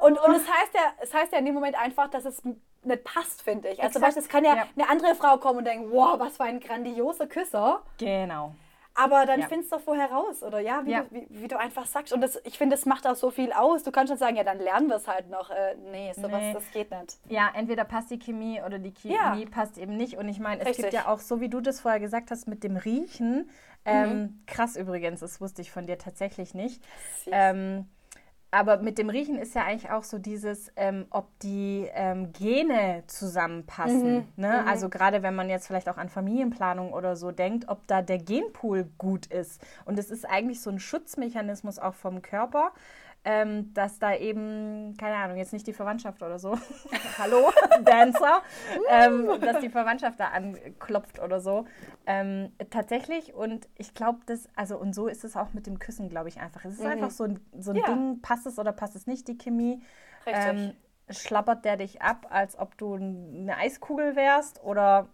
Und, 0.00 0.18
und 0.18 0.34
es 0.34 0.48
heißt 0.48 0.74
ja, 0.74 0.92
es 1.00 1.14
heißt 1.14 1.32
ja 1.32 1.38
in 1.38 1.46
dem 1.46 1.54
Moment 1.54 1.76
einfach, 1.76 2.08
dass 2.08 2.24
es 2.24 2.42
nicht 2.44 3.04
passt, 3.04 3.42
finde 3.42 3.68
ich. 3.70 3.82
Also 3.82 4.00
weißt, 4.00 4.16
es 4.16 4.28
kann 4.28 4.44
ja, 4.44 4.56
ja. 4.56 4.66
eine 4.76 4.88
andere 4.88 5.14
Frau 5.14 5.38
kommen 5.38 5.58
und 5.58 5.64
denken, 5.64 5.90
wow, 5.90 6.18
was 6.18 6.36
für 6.36 6.44
ein 6.44 6.60
grandioser 6.60 7.26
Küsser. 7.26 7.82
Genau. 7.98 8.54
Aber 8.98 9.26
dann 9.26 9.40
Ja. 9.40 9.48
findest 9.48 9.70
du 9.72 9.76
doch 9.76 9.82
vorher 9.82 10.10
raus, 10.10 10.42
oder? 10.42 10.58
Ja, 10.60 10.84
wie, 10.86 10.90
Ja. 10.92 11.02
Du, 11.02 11.14
wie, 11.14 11.26
wie 11.30 11.48
du 11.48 11.58
einfach 11.58 11.86
sagst. 11.86 12.12
Und 12.12 12.20
das, 12.22 12.40
ich 12.44 12.56
finde, 12.56 12.76
das 12.76 12.86
macht 12.86 13.06
auch 13.06 13.14
so 13.14 13.30
viel 13.30 13.52
aus. 13.52 13.82
Du 13.82 13.90
kannst 13.92 14.10
schon 14.10 14.18
sagen, 14.18 14.36
ja, 14.36 14.44
dann 14.44 14.58
lernen 14.58 14.88
wir 14.88 14.96
es 14.96 15.06
halt 15.06 15.28
noch. 15.28 15.50
Äh, 15.50 15.76
nee, 15.92 16.12
sowas, 16.14 16.40
Nee. 16.40 16.52
das 16.54 16.70
geht 16.72 16.90
nicht. 16.90 17.18
Ja, 17.28 17.50
entweder 17.54 17.84
passt 17.84 18.10
die 18.10 18.18
Chemie 18.18 18.60
oder 18.64 18.78
die 18.78 18.92
Chemie 18.94 19.14
Ja. 19.14 19.36
passt 19.50 19.76
eben 19.78 19.96
nicht. 19.96 20.16
Und 20.16 20.28
ich 20.28 20.40
meine, 20.40 20.60
es 20.62 20.66
gibt 20.68 20.78
Richtig. 20.78 20.94
ja 20.94 21.08
auch, 21.08 21.20
so 21.20 21.40
wie 21.40 21.48
du 21.48 21.60
das 21.60 21.80
vorher 21.80 22.00
gesagt 22.00 22.30
hast, 22.30 22.48
mit 22.48 22.64
dem 22.64 22.76
Riechen. 22.76 23.50
Ähm, 23.84 24.42
krass 24.46 24.74
übrigens, 24.76 25.20
das 25.20 25.40
wusste 25.40 25.62
ich 25.62 25.70
von 25.70 25.86
dir 25.86 25.96
tatsächlich 25.98 26.54
nicht. 26.54 26.82
Ähm, 27.30 27.86
aber 28.50 28.78
mit 28.78 28.96
dem 28.98 29.10
Riechen 29.10 29.38
ist 29.38 29.54
ja 29.54 29.64
eigentlich 29.64 29.90
auch 29.90 30.04
so 30.04 30.18
dieses, 30.18 30.72
ähm, 30.76 31.06
ob 31.10 31.26
die 31.40 31.88
ähm, 31.94 32.32
Gene 32.32 33.02
zusammenpassen. 33.06 34.28
Ne? 34.36 34.64
Also 34.66 34.88
gerade 34.88 35.22
wenn 35.22 35.34
man 35.34 35.50
jetzt 35.50 35.66
vielleicht 35.66 35.88
auch 35.88 35.96
an 35.96 36.08
Familienplanung 36.08 36.92
oder 36.92 37.16
so 37.16 37.32
denkt, 37.32 37.68
ob 37.68 37.86
da 37.86 38.02
der 38.02 38.18
Genpool 38.18 38.88
gut 38.98 39.26
ist. 39.26 39.60
Und 39.84 39.98
es 39.98 40.10
ist 40.10 40.24
eigentlich 40.24 40.60
so 40.60 40.70
ein 40.70 40.78
Schutzmechanismus 40.78 41.78
auch 41.78 41.94
vom 41.94 42.22
Körper, 42.22 42.72
ähm, 43.28 43.74
dass 43.74 43.98
da 43.98 44.14
eben, 44.14 44.96
keine 44.96 45.16
Ahnung, 45.16 45.36
jetzt 45.36 45.52
nicht 45.52 45.66
die 45.66 45.72
Verwandtschaft 45.72 46.22
oder 46.22 46.38
so, 46.38 46.56
hallo, 47.18 47.50
Dancer, 47.84 48.40
ähm, 48.88 49.28
dass 49.40 49.58
die 49.60 49.68
Verwandtschaft 49.68 50.20
da 50.20 50.28
anklopft 50.28 51.18
oder 51.18 51.40
so. 51.40 51.66
Ähm, 52.06 52.52
tatsächlich, 52.70 53.34
und 53.34 53.68
ich 53.74 53.94
glaube, 53.94 54.20
das, 54.26 54.48
also 54.54 54.78
und 54.78 54.94
so 54.94 55.08
ist 55.08 55.24
es 55.24 55.36
auch 55.36 55.52
mit 55.54 55.66
dem 55.66 55.80
Küssen, 55.80 56.08
glaube 56.08 56.28
ich, 56.28 56.40
einfach. 56.40 56.64
Es 56.64 56.74
ist 56.74 56.86
einfach 56.86 57.10
so 57.10 57.24
ein, 57.24 57.40
so 57.58 57.72
ein 57.72 57.76
Ja. 57.78 57.86
Ding, 57.86 58.22
passt 58.22 58.46
es 58.46 58.60
oder 58.60 58.70
passt 58.70 58.94
es 58.94 59.08
nicht, 59.08 59.26
die 59.26 59.36
Chemie. 59.36 59.82
Richtig. 60.24 60.44
Ähm, 60.46 60.72
schlappert 61.10 61.64
der 61.64 61.76
dich 61.76 62.02
ab, 62.02 62.28
als 62.30 62.56
ob 62.56 62.78
du 62.78 62.94
eine 62.94 63.56
Eiskugel 63.56 64.14
wärst 64.14 64.62
oder, 64.62 65.08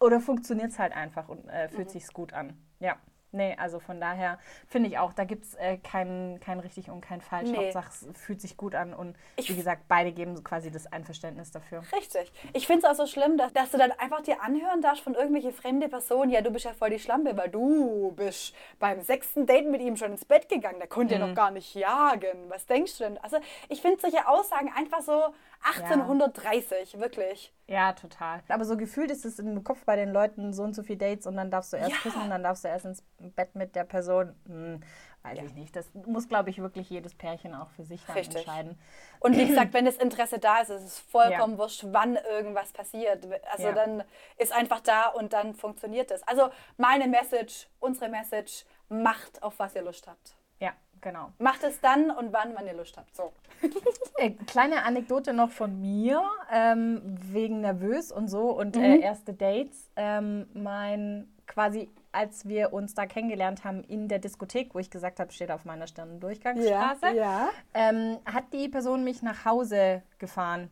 oder 0.00 0.20
funktioniert 0.20 0.72
es 0.72 0.78
halt 0.80 0.92
einfach 0.92 1.28
und 1.28 1.48
äh, 1.48 1.68
fühlt 1.68 1.90
sich's 1.90 2.12
gut 2.12 2.32
an. 2.32 2.56
Ja. 2.80 2.96
Nee, 3.30 3.54
also 3.58 3.78
von 3.78 4.00
daher 4.00 4.38
finde 4.68 4.88
ich 4.88 4.98
auch, 4.98 5.12
da 5.12 5.24
gibt 5.24 5.44
es 5.44 5.54
äh, 5.56 5.76
kein, 5.76 6.40
kein 6.40 6.60
richtig 6.60 6.88
und 6.90 7.02
kein 7.02 7.20
falsch. 7.20 7.50
Nee. 7.50 7.56
Hauptsache, 7.58 7.88
es 7.88 8.18
fühlt 8.20 8.40
sich 8.40 8.56
gut 8.56 8.74
an 8.74 8.94
und 8.94 9.16
Ich- 9.36 9.50
wie 9.50 9.56
gesagt, 9.56 9.82
beide 9.86 10.12
geben 10.12 10.34
so 10.34 10.42
quasi 10.42 10.70
das 10.70 10.90
Einverständnis 10.90 11.50
dafür. 11.50 11.82
Richtig. 11.94 12.32
Ich 12.54 12.66
finde 12.66 12.86
es 12.86 12.90
auch 12.90 12.94
so 12.94 13.06
schlimm, 13.06 13.36
dass, 13.36 13.52
dass 13.52 13.70
du 13.70 13.76
dann 13.78 13.92
einfach 13.92 14.22
dir 14.22 14.42
anhören 14.42 14.80
darfst 14.80 15.02
von 15.02 15.14
irgendwelche 15.14 15.52
fremde 15.52 15.88
Personen, 15.88 16.30
ja, 16.30 16.40
du 16.40 16.50
bist 16.50 16.64
ja 16.64 16.72
voll 16.72 16.90
die 16.90 16.98
Schlampe, 16.98 17.36
weil 17.36 17.50
du 17.50 18.12
bist 18.16 18.54
beim 18.78 19.02
sechsten 19.02 19.44
Date 19.46 19.66
mit 19.70 19.82
ihm 19.82 19.96
schon 19.96 20.12
ins 20.12 20.24
Bett 20.24 20.48
gegangen, 20.48 20.78
der 20.78 20.88
konnte 20.88 21.14
ja 21.14 21.20
noch 21.26 21.34
gar 21.34 21.50
nicht 21.50 21.74
jagen. 21.74 22.48
Was 22.48 22.64
denkst 22.66 22.96
du 22.98 23.04
denn? 23.04 23.18
Also 23.18 23.38
ich 23.68 23.82
finde 23.82 24.00
solche 24.00 24.26
Aussagen 24.26 24.72
einfach 24.74 25.02
so 25.02 25.34
1830, 25.62 26.98
wirklich. 27.00 27.52
Ja, 27.66 27.92
total. 27.92 28.42
Aber 28.48 28.64
so 28.64 28.76
gefühlt 28.76 29.10
ist 29.10 29.24
es 29.24 29.38
im 29.38 29.62
Kopf 29.64 29.84
bei 29.84 29.96
den 29.96 30.10
Leuten 30.12 30.52
so 30.52 30.62
und 30.62 30.74
so 30.74 30.82
viele 30.82 30.98
Dates 30.98 31.26
und 31.26 31.36
dann 31.36 31.50
darfst 31.50 31.72
du 31.72 31.76
erst 31.76 31.92
Ja. 31.92 31.96
küssen 31.98 32.22
und 32.22 32.30
dann 32.30 32.42
darfst 32.42 32.64
du 32.64 32.68
erst 32.68 32.86
ins 32.86 33.02
Bett 33.18 33.54
mit 33.54 33.76
der 33.76 33.84
Person. 33.84 34.34
Hm, 34.46 34.80
weiß 35.22 35.36
Ja. 35.38 35.44
ich 35.44 35.54
nicht. 35.54 35.76
Das 35.76 35.92
muss, 36.06 36.28
glaube 36.28 36.48
ich, 36.50 36.58
wirklich 36.62 36.88
jedes 36.88 37.14
Pärchen 37.14 37.54
auch 37.54 37.68
für 37.70 37.84
sich 37.84 38.02
dann 38.06 38.16
Richtig. 38.16 38.36
entscheiden. 38.36 38.78
Und 39.20 39.36
wie 39.36 39.46
gesagt, 39.46 39.72
wenn 39.74 39.84
das 39.84 39.96
Interesse 39.96 40.38
da 40.38 40.60
ist, 40.60 40.70
ist 40.70 40.82
es 40.84 40.98
vollkommen 40.98 41.58
wurscht, 41.58 41.84
wann 41.88 42.16
irgendwas 42.16 42.72
passiert. 42.72 43.26
Also 43.52 43.64
Ja. 43.68 43.72
dann 43.72 44.04
ist 44.38 44.52
einfach 44.52 44.80
da 44.80 45.08
und 45.08 45.32
dann 45.34 45.54
funktioniert 45.54 46.10
es. 46.10 46.22
Also 46.22 46.48
meine 46.78 47.06
Message, 47.08 47.68
unsere 47.80 48.08
Message, 48.08 48.64
macht 48.88 49.42
auf 49.42 49.58
was 49.58 49.74
ihr 49.74 49.82
Lust 49.82 50.06
habt. 50.08 50.36
Ja, 50.60 50.72
genau. 51.00 51.32
Macht 51.38 51.62
es 51.64 51.80
dann 51.80 52.10
und 52.10 52.32
wann, 52.32 52.54
wann 52.54 52.66
ihr 52.66 52.74
Lust 52.74 52.96
habt. 52.96 53.14
So. 53.14 53.32
Äh, 54.20 54.30
kleine 54.30 54.82
Anekdote 54.82 55.32
noch 55.32 55.50
von 55.50 55.80
mir, 55.80 56.20
ähm, 56.52 57.00
wegen 57.20 57.60
nervös 57.60 58.10
und 58.10 58.26
so 58.26 58.50
und 58.50 58.76
äh, 58.76 58.98
erste 58.98 59.32
Dates. 59.32 59.90
Ähm, 59.94 60.48
mein 60.54 61.28
quasi, 61.46 61.88
als 62.12 62.46
wir 62.46 62.72
uns 62.72 62.94
da 62.94 63.06
kennengelernt 63.06 63.64
haben 63.64 63.82
in 63.84 64.08
der 64.08 64.18
Diskothek, 64.18 64.74
wo 64.74 64.78
ich 64.78 64.90
gesagt 64.90 65.18
habe, 65.18 65.32
steht 65.32 65.50
auf 65.50 65.64
meiner 65.64 65.86
Sternendurchgangsstraße, 65.86 67.16
ja. 67.16 67.48
ähm, 67.74 68.18
hat 68.24 68.52
die 68.52 68.68
Person 68.68 69.02
mich 69.02 69.22
nach 69.22 69.44
Hause 69.44 70.02
gefahren. 70.18 70.70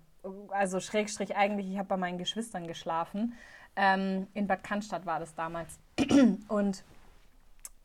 Also 0.50 0.80
Schrägstrich 0.80 1.36
eigentlich, 1.36 1.70
ich 1.70 1.78
habe 1.78 1.88
bei 1.88 1.96
meinen 1.96 2.18
Geschwistern 2.18 2.66
geschlafen. 2.66 3.34
Ähm, 3.74 4.26
in 4.34 4.46
Bad 4.46 4.64
Cannstatt 4.64 5.06
war 5.06 5.20
das 5.20 5.34
damals. 5.34 5.78
Und 6.48 6.84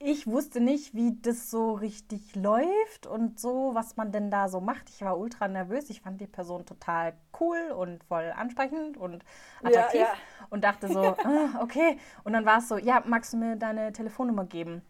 ich 0.04 0.28
wusste 0.28 0.60
nicht, 0.60 0.93
wie 0.93 1.18
das 1.22 1.52
so 1.52 1.74
richtig 1.74 2.36
läuft 2.36 3.08
und 3.08 3.39
so, 3.39 3.72
was 3.74 3.97
man 3.97 4.12
denn 4.12 4.32
da 4.32 4.49
so 4.49 4.60
macht. 4.60 4.89
Ich 4.89 5.02
war 5.02 5.18
ultra 5.18 5.47
nervös. 5.47 5.89
Ich 5.89 6.02
fand 6.02 6.20
die 6.20 6.28
Person 6.28 6.66
total 6.66 7.14
cool 7.39 7.72
und 7.76 8.04
voll 8.04 8.34
ansprechend 8.36 8.97
und 8.97 9.24
attraktiv 9.64 10.02
ja. 10.02 10.14
und 10.49 10.64
dachte 10.64 10.88
so, 10.88 10.99
ah, 11.24 11.62
okay. 11.62 11.97
Und 12.24 12.34
dann 12.34 12.45
war 12.45 12.60
es 12.60 12.68
so, 12.68 12.78
ja, 12.78 13.04
magst 13.06 13.34
du 13.34 13.38
mir 13.38 13.56
deine 13.56 13.93
Telefonnummer 13.93 14.45
geben? 14.45 14.82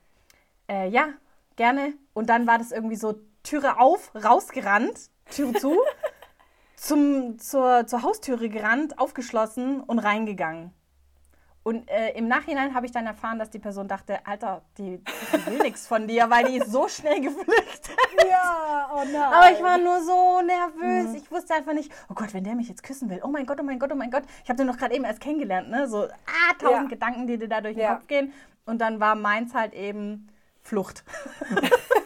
Äh, 0.67 0.89
ja, 0.89 1.09
gerne. 1.55 1.93
Und 2.13 2.29
dann 2.29 2.47
war 2.47 2.57
das 2.57 2.71
irgendwie 2.71 2.95
so, 2.95 3.15
Türe 3.43 3.79
auf, 3.79 4.11
rausgerannt, 4.15 5.09
Türe 5.29 5.53
zu, 5.53 5.77
zum, 6.75 7.39
zur, 7.39 7.87
zur 7.87 8.03
Haustüre 8.03 8.49
gerannt, 8.49 8.99
aufgeschlossen 8.99 9.81
und 9.81 9.99
reingegangen. 9.99 10.73
Und 11.63 11.87
äh, 11.89 12.11
im 12.13 12.27
Nachhinein 12.27 12.73
habe 12.73 12.87
ich 12.87 12.91
dann 12.91 13.05
erfahren, 13.05 13.37
dass 13.37 13.51
die 13.51 13.59
Person 13.59 13.87
dachte, 13.87 14.25
Alter, 14.25 14.63
die, 14.79 14.97
die 14.97 15.45
will 15.45 15.59
nichts 15.59 15.85
von 15.85 16.07
dir, 16.07 16.27
weil 16.29 16.45
die 16.45 16.57
ist 16.57 16.71
so 16.71 16.87
schnell 16.87 17.21
geflüchtet. 17.21 17.95
Ja, 18.27 18.89
oh 18.95 19.03
nein. 19.05 19.21
Aber 19.21 19.51
ich 19.51 19.61
war 19.61 19.77
nur 19.77 20.01
so 20.01 20.41
nervös. 20.41 21.13
Ich 21.13 21.29
wusste 21.29 21.53
einfach 21.53 21.73
nicht, 21.73 21.91
oh 22.09 22.15
Gott, 22.15 22.33
wenn 22.33 22.43
der 22.43 22.55
mich 22.55 22.67
jetzt 22.67 22.81
küssen 22.81 23.09
will. 23.11 23.21
Oh 23.23 23.27
mein 23.27 23.45
Gott, 23.45 23.59
oh 23.59 23.63
mein 23.63 23.77
Gott, 23.77 23.91
oh 23.91 23.95
mein 23.95 24.09
Gott. 24.09 24.23
Ich 24.43 24.49
habe 24.49 24.57
den 24.57 24.67
doch 24.67 24.77
gerade 24.77 24.95
eben 24.95 25.05
erst 25.05 25.21
kennengelernt, 25.21 25.69
ne? 25.69 25.87
So, 25.87 26.05
ah, 26.05 26.53
tausend 26.57 26.83
Ja. 26.83 26.89
Gedanken, 26.89 27.27
die 27.27 27.37
dir 27.37 27.47
da 27.47 27.61
durch 27.61 27.75
den 27.75 27.83
Ja. 27.83 27.93
Kopf 27.95 28.07
gehen. 28.07 28.33
Und 28.65 28.79
dann 28.79 28.99
war 28.99 29.13
meins 29.15 29.53
halt 29.53 29.73
eben 29.73 30.29
Flucht. 30.63 31.03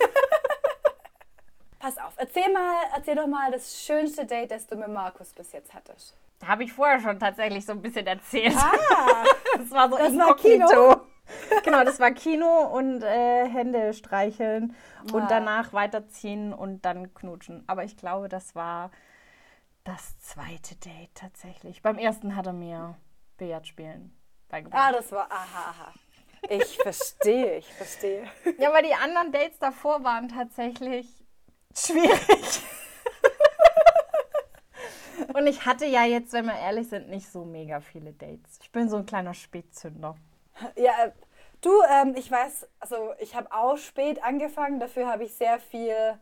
Pass 1.85 1.99
auf, 1.99 2.13
erzähl 2.17 2.51
mal, 2.51 2.73
erzähl 2.95 3.13
doch 3.13 3.27
mal 3.27 3.51
das 3.51 3.79
schönste 3.79 4.25
Date, 4.25 4.49
das 4.49 4.65
du 4.65 4.75
mit 4.75 4.87
Markus 4.87 5.31
bis 5.33 5.51
jetzt 5.51 5.71
hattest. 5.71 6.17
Da 6.39 6.47
habe 6.47 6.63
ich 6.63 6.73
vorher 6.73 6.99
schon 6.99 7.19
tatsächlich 7.19 7.63
so 7.63 7.73
ein 7.73 7.81
bisschen 7.83 8.07
erzählt. 8.07 8.55
Ah, 8.57 9.23
Das 9.59 9.69
war 9.69 9.87
so 9.91 9.95
Das 9.97 10.17
war 10.17 10.29
inkognito. 10.29 11.01
Genau, 11.63 11.83
das 11.83 11.99
war 11.99 12.09
Kino 12.11 12.61
und 12.75 13.03
äh, 13.03 13.47
Hände 13.47 13.93
streicheln 13.93 14.75
Ah. 15.11 15.13
und 15.15 15.29
danach 15.29 15.73
weiterziehen 15.73 16.53
und 16.53 16.85
dann 16.85 17.13
knutschen. 17.13 17.63
Aber 17.67 17.83
ich 17.83 17.97
glaube, 17.97 18.29
das 18.29 18.55
war 18.55 18.89
das 19.83 20.17
zweite 20.19 20.75
Date 20.77 21.13
tatsächlich. 21.13 21.83
Beim 21.83 21.99
ersten 21.99 22.35
hat 22.35 22.47
er 22.47 22.53
mir 22.53 22.95
Billard 23.37 23.67
spielen 23.67 24.11
beigebracht. 24.49 24.81
ah, 24.83 24.91
das 24.91 25.11
war, 25.11 25.31
aha, 25.31 25.69
aha. 25.69 25.93
Ich 26.49 26.77
verstehe, 26.77 27.57
ich 27.57 27.71
verstehe. 27.73 28.23
Ja, 28.57 28.69
aber 28.69 28.81
die 28.81 28.93
anderen 28.95 29.31
Dates 29.31 29.59
davor 29.59 30.03
waren 30.03 30.29
tatsächlich 30.29 31.24
schwierig. 31.77 32.61
Und 35.33 35.47
ich 35.47 35.65
hatte 35.65 35.85
ja 35.85 36.03
jetzt, 36.05 36.33
wenn 36.33 36.45
wir 36.45 36.57
ehrlich 36.57 36.89
sind, 36.89 37.09
nicht 37.09 37.29
so 37.29 37.45
mega 37.45 37.79
viele 37.79 38.13
Dates. 38.13 38.59
Ich 38.61 38.71
bin 38.71 38.89
so 38.89 38.97
ein 38.97 39.05
kleiner 39.05 39.33
Spätzünder. 39.33 40.15
Ja, 40.75 40.93
du, 41.61 41.71
ähm, 41.89 42.15
ich 42.17 42.29
weiß, 42.29 42.67
also 42.79 43.13
ich 43.19 43.35
habe 43.35 43.51
auch 43.51 43.77
spät 43.77 44.23
angefangen, 44.23 44.79
dafür 44.79 45.07
habe 45.07 45.23
ich 45.25 45.33
sehr 45.33 45.59
viel, 45.59 46.19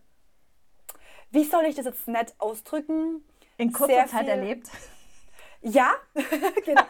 wie 1.32 1.43
soll 1.43 1.66
ich 1.66 1.76
das 1.76 1.86
jetzt 1.86 2.08
nett 2.08 2.34
ausdrücken? 2.39 3.24
In 3.58 3.72
kurzer 3.72 3.93
Sehr 3.93 4.08
Zeit 4.08 4.22
viel- 4.22 4.30
erlebt. 4.30 4.70
Ja, 5.62 5.93
genau. 6.66 6.84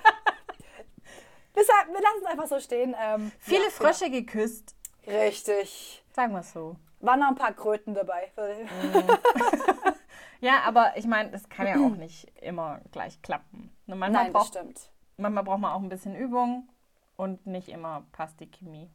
Deshalb, 1.56 1.88
wir 1.90 2.02
lassen 2.02 2.20
es 2.22 2.26
einfach 2.26 2.48
so 2.48 2.60
stehen. 2.60 2.96
Ähm, 3.00 3.32
Viele 3.40 3.66
ja, 3.66 3.70
Frösche 3.70 4.10
geküsst. 4.10 4.76
Genau. 5.04 5.20
Richtig. 5.20 6.04
Sagen 6.16 6.34
wir 6.34 6.40
es 6.40 6.52
so. 6.54 6.76
Waren 7.04 7.20
noch 7.20 7.28
ein 7.28 7.36
paar 7.36 7.52
Kröten 7.54 7.94
dabei. 7.94 8.32
Ja, 10.40 10.62
aber 10.66 10.98
ich 10.98 11.06
meine, 11.08 11.32
es 11.34 11.48
kann 11.48 11.68
ja 11.68 11.76
auch 11.76 11.96
nicht 11.96 12.26
immer 12.42 12.82
gleich 12.92 13.22
klappen. 13.22 13.72
Ne, 13.86 13.96
Manchmal, 13.96 14.24
Nein, 14.26 14.34
braucht, 14.34 14.48
stimmt. 14.50 14.92
manchmal 15.16 15.44
braucht 15.44 15.60
man 15.60 15.72
auch 15.72 15.82
ein 15.82 15.88
bisschen 15.90 16.16
Übung 16.16 16.68
und 17.16 17.46
nicht 17.48 17.70
immer 17.70 18.04
passt 18.12 18.40
die 18.42 18.52
Chemie. 18.52 18.90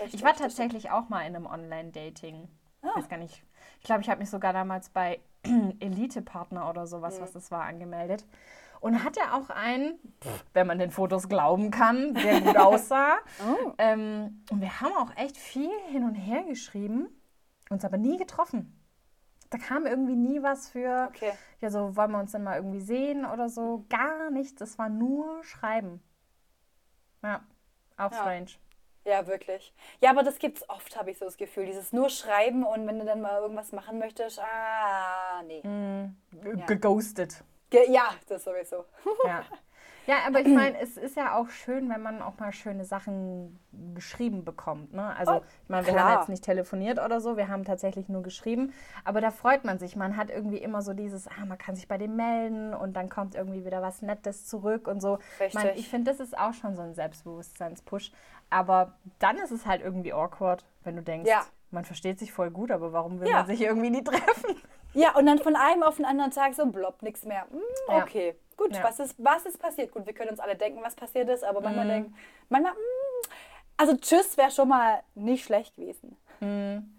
Richtig, 0.00 0.14
Ich 0.20 0.22
war 0.26 0.34
tatsächlich 0.34 0.90
auch 0.90 1.08
mal 1.08 1.20
in 1.26 1.34
einem 1.34 1.46
Online-Dating. 1.46 2.48
Ich 2.82 2.88
Ah. 2.88 2.96
weiß 2.96 3.08
gar 3.08 3.16
nicht. 3.18 3.42
Ich 3.80 3.84
glaube, 3.84 4.02
ich 4.02 4.10
habe 4.10 4.20
mich 4.20 4.28
sogar 4.28 4.52
damals 4.52 4.90
bei 4.90 5.20
Elite-Partner 5.80 6.68
oder 6.68 6.86
sowas, 6.86 7.18
Mhm. 7.18 7.22
was 7.22 7.32
das 7.32 7.50
war, 7.50 7.62
angemeldet. 7.64 8.26
Und 8.80 9.02
hatte 9.04 9.20
auch 9.32 9.48
einen, 9.48 9.98
wenn 10.52 10.66
man 10.66 10.78
den 10.78 10.90
Fotos 10.90 11.28
glauben 11.28 11.70
kann, 11.70 12.12
der 12.14 12.40
gut 12.42 12.56
aussah. 12.58 13.16
Oh. 13.46 13.72
Ähm, 13.78 14.42
und 14.50 14.60
wir 14.60 14.80
haben 14.80 14.92
auch 14.96 15.16
echt 15.16 15.36
viel 15.38 15.70
hin 15.90 16.04
und 16.04 16.16
her 16.16 16.42
geschrieben, 16.42 17.08
uns 17.72 17.84
aber 17.84 17.96
nie 17.98 18.16
getroffen. 18.16 18.78
Da 19.50 19.58
kam 19.58 19.86
irgendwie 19.86 20.16
nie 20.16 20.42
was 20.42 20.68
für, 20.70 21.08
Okay. 21.10 21.32
ja, 21.60 21.70
so 21.70 21.94
wollen 21.96 22.10
wir 22.12 22.18
uns 22.20 22.32
denn 22.32 22.42
mal 22.42 22.56
irgendwie 22.56 22.80
sehen 22.80 23.26
oder 23.26 23.48
so. 23.50 23.84
Gar 23.90 24.30
nichts. 24.30 24.54
Das 24.56 24.78
war 24.78 24.88
nur 24.88 25.44
Schreiben. 25.44 26.02
Ja, 27.22 27.42
auch 27.96 28.10
Ja. 28.12 28.18
strange. 28.18 28.46
Ja, 29.04 29.26
wirklich. 29.26 29.74
Ja, 30.00 30.10
aber 30.10 30.22
das 30.22 30.38
gibt's 30.38 30.68
oft, 30.70 30.96
habe 30.96 31.10
ich 31.10 31.18
so 31.18 31.24
das 31.24 31.36
Gefühl. 31.36 31.66
Dieses 31.66 31.92
nur 31.92 32.08
Schreiben 32.08 32.64
und 32.64 32.86
wenn 32.86 32.98
du 33.00 33.04
dann 33.04 33.20
mal 33.20 33.40
irgendwas 33.40 33.72
machen 33.72 33.98
möchtest, 33.98 34.38
ah, 34.38 35.42
nee. 35.44 35.60
G- 36.30 36.62
Geghostet. 36.66 37.42
Ge 37.68 37.90
ja, 37.90 38.10
das 38.28 38.44
sowieso. 38.44 38.84
Ja. 39.26 39.44
Ja, 40.06 40.16
aber 40.26 40.40
ich 40.40 40.46
meine, 40.48 40.78
es 40.80 40.96
ist 40.96 41.16
ja 41.16 41.36
auch 41.36 41.48
schön, 41.48 41.88
wenn 41.88 42.02
man 42.02 42.22
auch 42.22 42.38
mal 42.38 42.52
schöne 42.52 42.84
Sachen 42.84 43.58
geschrieben 43.94 44.44
bekommt. 44.44 44.92
Ne? 44.92 45.14
Also, 45.16 45.32
Oh, 45.34 45.40
ich 45.62 45.68
meine, 45.68 45.86
wir 45.86 45.92
klar. 45.94 46.08
haben 46.10 46.18
jetzt 46.20 46.28
nicht 46.28 46.44
telefoniert 46.44 46.98
oder 46.98 47.20
so, 47.20 47.36
wir 47.36 47.48
haben 47.48 47.64
tatsächlich 47.64 48.08
nur 48.08 48.22
geschrieben. 48.22 48.72
Aber 49.04 49.20
da 49.20 49.30
freut 49.30 49.64
man 49.64 49.78
sich. 49.78 49.96
Man 49.96 50.16
hat 50.16 50.30
irgendwie 50.30 50.58
immer 50.58 50.82
so 50.82 50.92
dieses, 50.92 51.26
ah, 51.28 51.44
man 51.46 51.58
kann 51.58 51.74
sich 51.76 51.88
bei 51.88 51.98
dem 51.98 52.16
melden 52.16 52.74
und 52.74 52.94
dann 52.94 53.08
kommt 53.08 53.34
irgendwie 53.34 53.64
wieder 53.64 53.80
was 53.82 54.02
Nettes 54.02 54.46
zurück 54.46 54.88
und 54.88 55.00
so. 55.00 55.18
Richtig. 55.40 55.70
ich 55.76 55.88
finde, 55.88 56.10
das 56.10 56.20
ist 56.20 56.36
auch 56.36 56.52
schon 56.52 56.76
so 56.76 56.82
ein 56.82 56.94
Selbstbewusstseinspush. 56.94 58.12
Aber 58.50 58.94
dann 59.18 59.38
ist 59.38 59.50
es 59.50 59.66
halt 59.66 59.80
irgendwie 59.82 60.12
awkward, 60.12 60.64
wenn 60.84 60.96
du 60.96 61.02
denkst, 61.02 61.28
Ja. 61.30 61.42
man 61.70 61.84
versteht 61.84 62.18
sich 62.18 62.32
voll 62.32 62.50
gut, 62.50 62.70
aber 62.70 62.92
warum 62.92 63.20
will 63.20 63.28
Ja. 63.28 63.36
man 63.38 63.46
sich 63.46 63.62
irgendwie 63.62 63.90
nie 63.90 64.04
treffen? 64.04 64.56
Ja, 64.94 65.16
und 65.16 65.24
dann 65.24 65.38
von 65.38 65.56
einem 65.56 65.82
auf 65.82 65.96
den 65.96 66.04
anderen 66.04 66.32
Tag 66.32 66.52
so 66.54 66.66
blopp, 66.66 67.00
nichts 67.02 67.24
mehr. 67.24 67.46
Hm, 67.50 67.60
Ja. 67.88 68.02
Gut, 68.62 68.76
Ja. 68.76 68.84
was, 68.84 68.98
ist, 69.00 69.14
was 69.18 69.44
ist 69.46 69.58
passiert? 69.58 69.92
Gut, 69.92 70.06
wir 70.06 70.12
können 70.12 70.30
uns 70.30 70.40
alle 70.40 70.56
denken, 70.56 70.80
was 70.82 70.94
passiert 70.94 71.28
ist, 71.28 71.44
aber 71.44 71.60
Mhm. 71.60 71.64
manchmal 71.64 71.86
denken, 71.88 72.14
manchmal, 72.48 72.72
hm, 72.72 73.32
also 73.76 73.96
tschüss 73.96 74.36
wäre 74.36 74.50
schon 74.50 74.68
mal 74.68 75.02
nicht 75.14 75.44
schlecht 75.44 75.76
gewesen. 75.76 76.16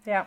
Ja. 0.04 0.26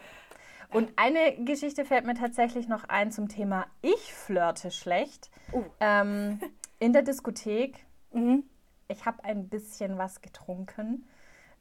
Und 0.71 0.91
eine 0.97 1.35
Geschichte 1.45 1.85
fällt 1.85 2.05
mir 2.05 2.13
tatsächlich 2.13 2.67
noch 2.67 2.83
ein 2.89 3.11
zum 3.11 3.29
Thema 3.29 3.65
Ich 3.81 4.13
flirte 4.13 4.69
schlecht. 4.69 5.31
Uh. 5.53 5.63
Ähm, 5.79 6.39
in 6.79 6.93
der 6.93 7.01
Diskothek. 7.03 7.85
Mhm. 8.11 8.43
Ich 8.89 9.05
habe 9.05 9.23
ein 9.23 9.49
bisschen 9.49 9.97
was 9.97 10.21
getrunken. 10.21 11.07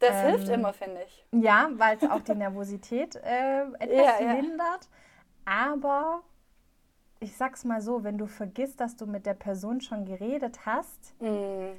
Das 0.00 0.10
Ähm, 0.22 0.26
hilft 0.30 0.48
immer, 0.48 0.72
finde 0.72 1.02
ich. 1.06 1.24
Ja, 1.32 1.70
weil 1.74 1.96
es 1.96 2.08
auch 2.10 2.20
die 2.20 2.34
Nervosität 2.34 3.16
äh, 3.16 3.62
etwas 3.78 3.88
Ja, 3.90 4.20
ja. 4.20 4.32
lindert. 4.34 4.88
Aber 5.44 6.22
ich 7.20 7.36
sag's 7.36 7.64
mal 7.64 7.80
so, 7.80 8.04
wenn 8.04 8.18
du 8.18 8.26
vergisst, 8.26 8.80
dass 8.80 8.96
du 8.96 9.06
mit 9.06 9.26
der 9.26 9.34
Person 9.34 9.80
schon 9.80 10.04
geredet 10.04 10.66
hast. 10.66 11.14
Mhm. 11.20 11.72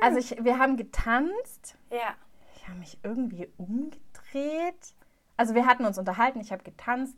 Also 0.00 0.18
ich, 0.18 0.44
wir 0.44 0.58
haben 0.58 0.76
getanzt. 0.76 1.76
Ja. 1.90 2.14
Ich 2.56 2.68
habe 2.68 2.78
mich 2.78 2.98
irgendwie 3.02 3.48
umgedreht. 3.56 4.94
Also 5.36 5.54
wir 5.54 5.66
hatten 5.66 5.84
uns 5.84 5.98
unterhalten, 5.98 6.40
ich 6.40 6.52
habe 6.52 6.62
getanzt. 6.62 7.16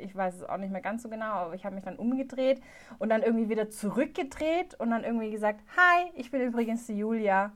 Ich 0.00 0.16
weiß 0.16 0.36
es 0.36 0.44
auch 0.44 0.56
nicht 0.56 0.72
mehr 0.72 0.80
ganz 0.80 1.02
so 1.02 1.10
genau, 1.10 1.32
aber 1.32 1.54
ich 1.54 1.66
habe 1.66 1.74
mich 1.74 1.84
dann 1.84 1.96
umgedreht 1.96 2.62
und 2.98 3.10
dann 3.10 3.22
irgendwie 3.22 3.50
wieder 3.50 3.68
zurückgedreht 3.68 4.74
und 4.80 4.90
dann 4.90 5.04
irgendwie 5.04 5.30
gesagt, 5.30 5.60
hi, 5.76 6.10
ich 6.14 6.30
bin 6.30 6.40
übrigens 6.40 6.86
die 6.86 6.96
Julia. 6.96 7.52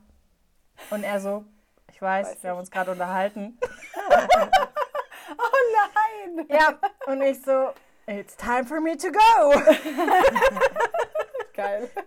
Und 0.91 1.03
er 1.03 1.19
so, 1.19 1.45
ich 1.91 1.99
weiß, 1.99 2.27
Weiß 2.27 2.43
wir 2.43 2.51
haben 2.51 2.59
uns 2.59 2.71
gerade 2.71 2.91
unterhalten. 2.91 3.57
Oh 5.29 6.35
nein! 6.35 6.47
Ja, 6.49 6.79
und 7.11 7.21
ich 7.21 7.41
so, 7.41 7.71
it's 8.07 8.35
time 8.35 8.65
for 8.65 8.81
me 8.81 8.97
to 8.97 9.11
go. 9.11 9.53
Geil. 11.53 11.89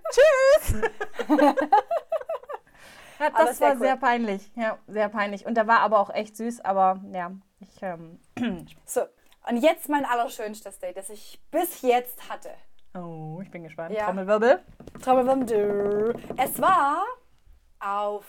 Ja, 3.19 3.27
Aber 3.35 3.45
das 3.45 3.61
wär 3.61 3.69
war 3.69 3.75
cool. 3.75 3.81
sehr 3.83 3.97
peinlich. 3.99 4.51
Ja, 4.57 4.79
sehr 4.87 5.11
peinlich. 5.11 5.45
Und 5.45 5.55
der 5.55 5.67
war 5.67 5.81
aber 5.81 5.99
auch 5.99 6.09
echt 6.09 6.39
süß, 6.39 6.63
aber 6.63 7.03
ja, 7.13 7.31
ich, 7.59 7.83
ähm, 7.83 8.19
So, 8.87 9.03
und 9.47 9.59
jetzt 9.59 9.91
mein 9.91 10.07
allerschönstes 10.07 10.79
Date, 10.79 10.97
das 10.97 11.11
ich 11.11 11.39
bis 11.51 11.83
jetzt 11.83 12.31
hatte. 12.31 12.49
oh, 12.95 13.41
ich 13.43 13.51
bin 13.51 13.63
gespannt. 13.63 13.95
Ja. 13.95 14.07
Trommelwirbel. 14.07 14.65
Trommelwirbel. 15.03 16.15
Es 16.39 16.59
war 16.63 17.05
auf 17.79 18.25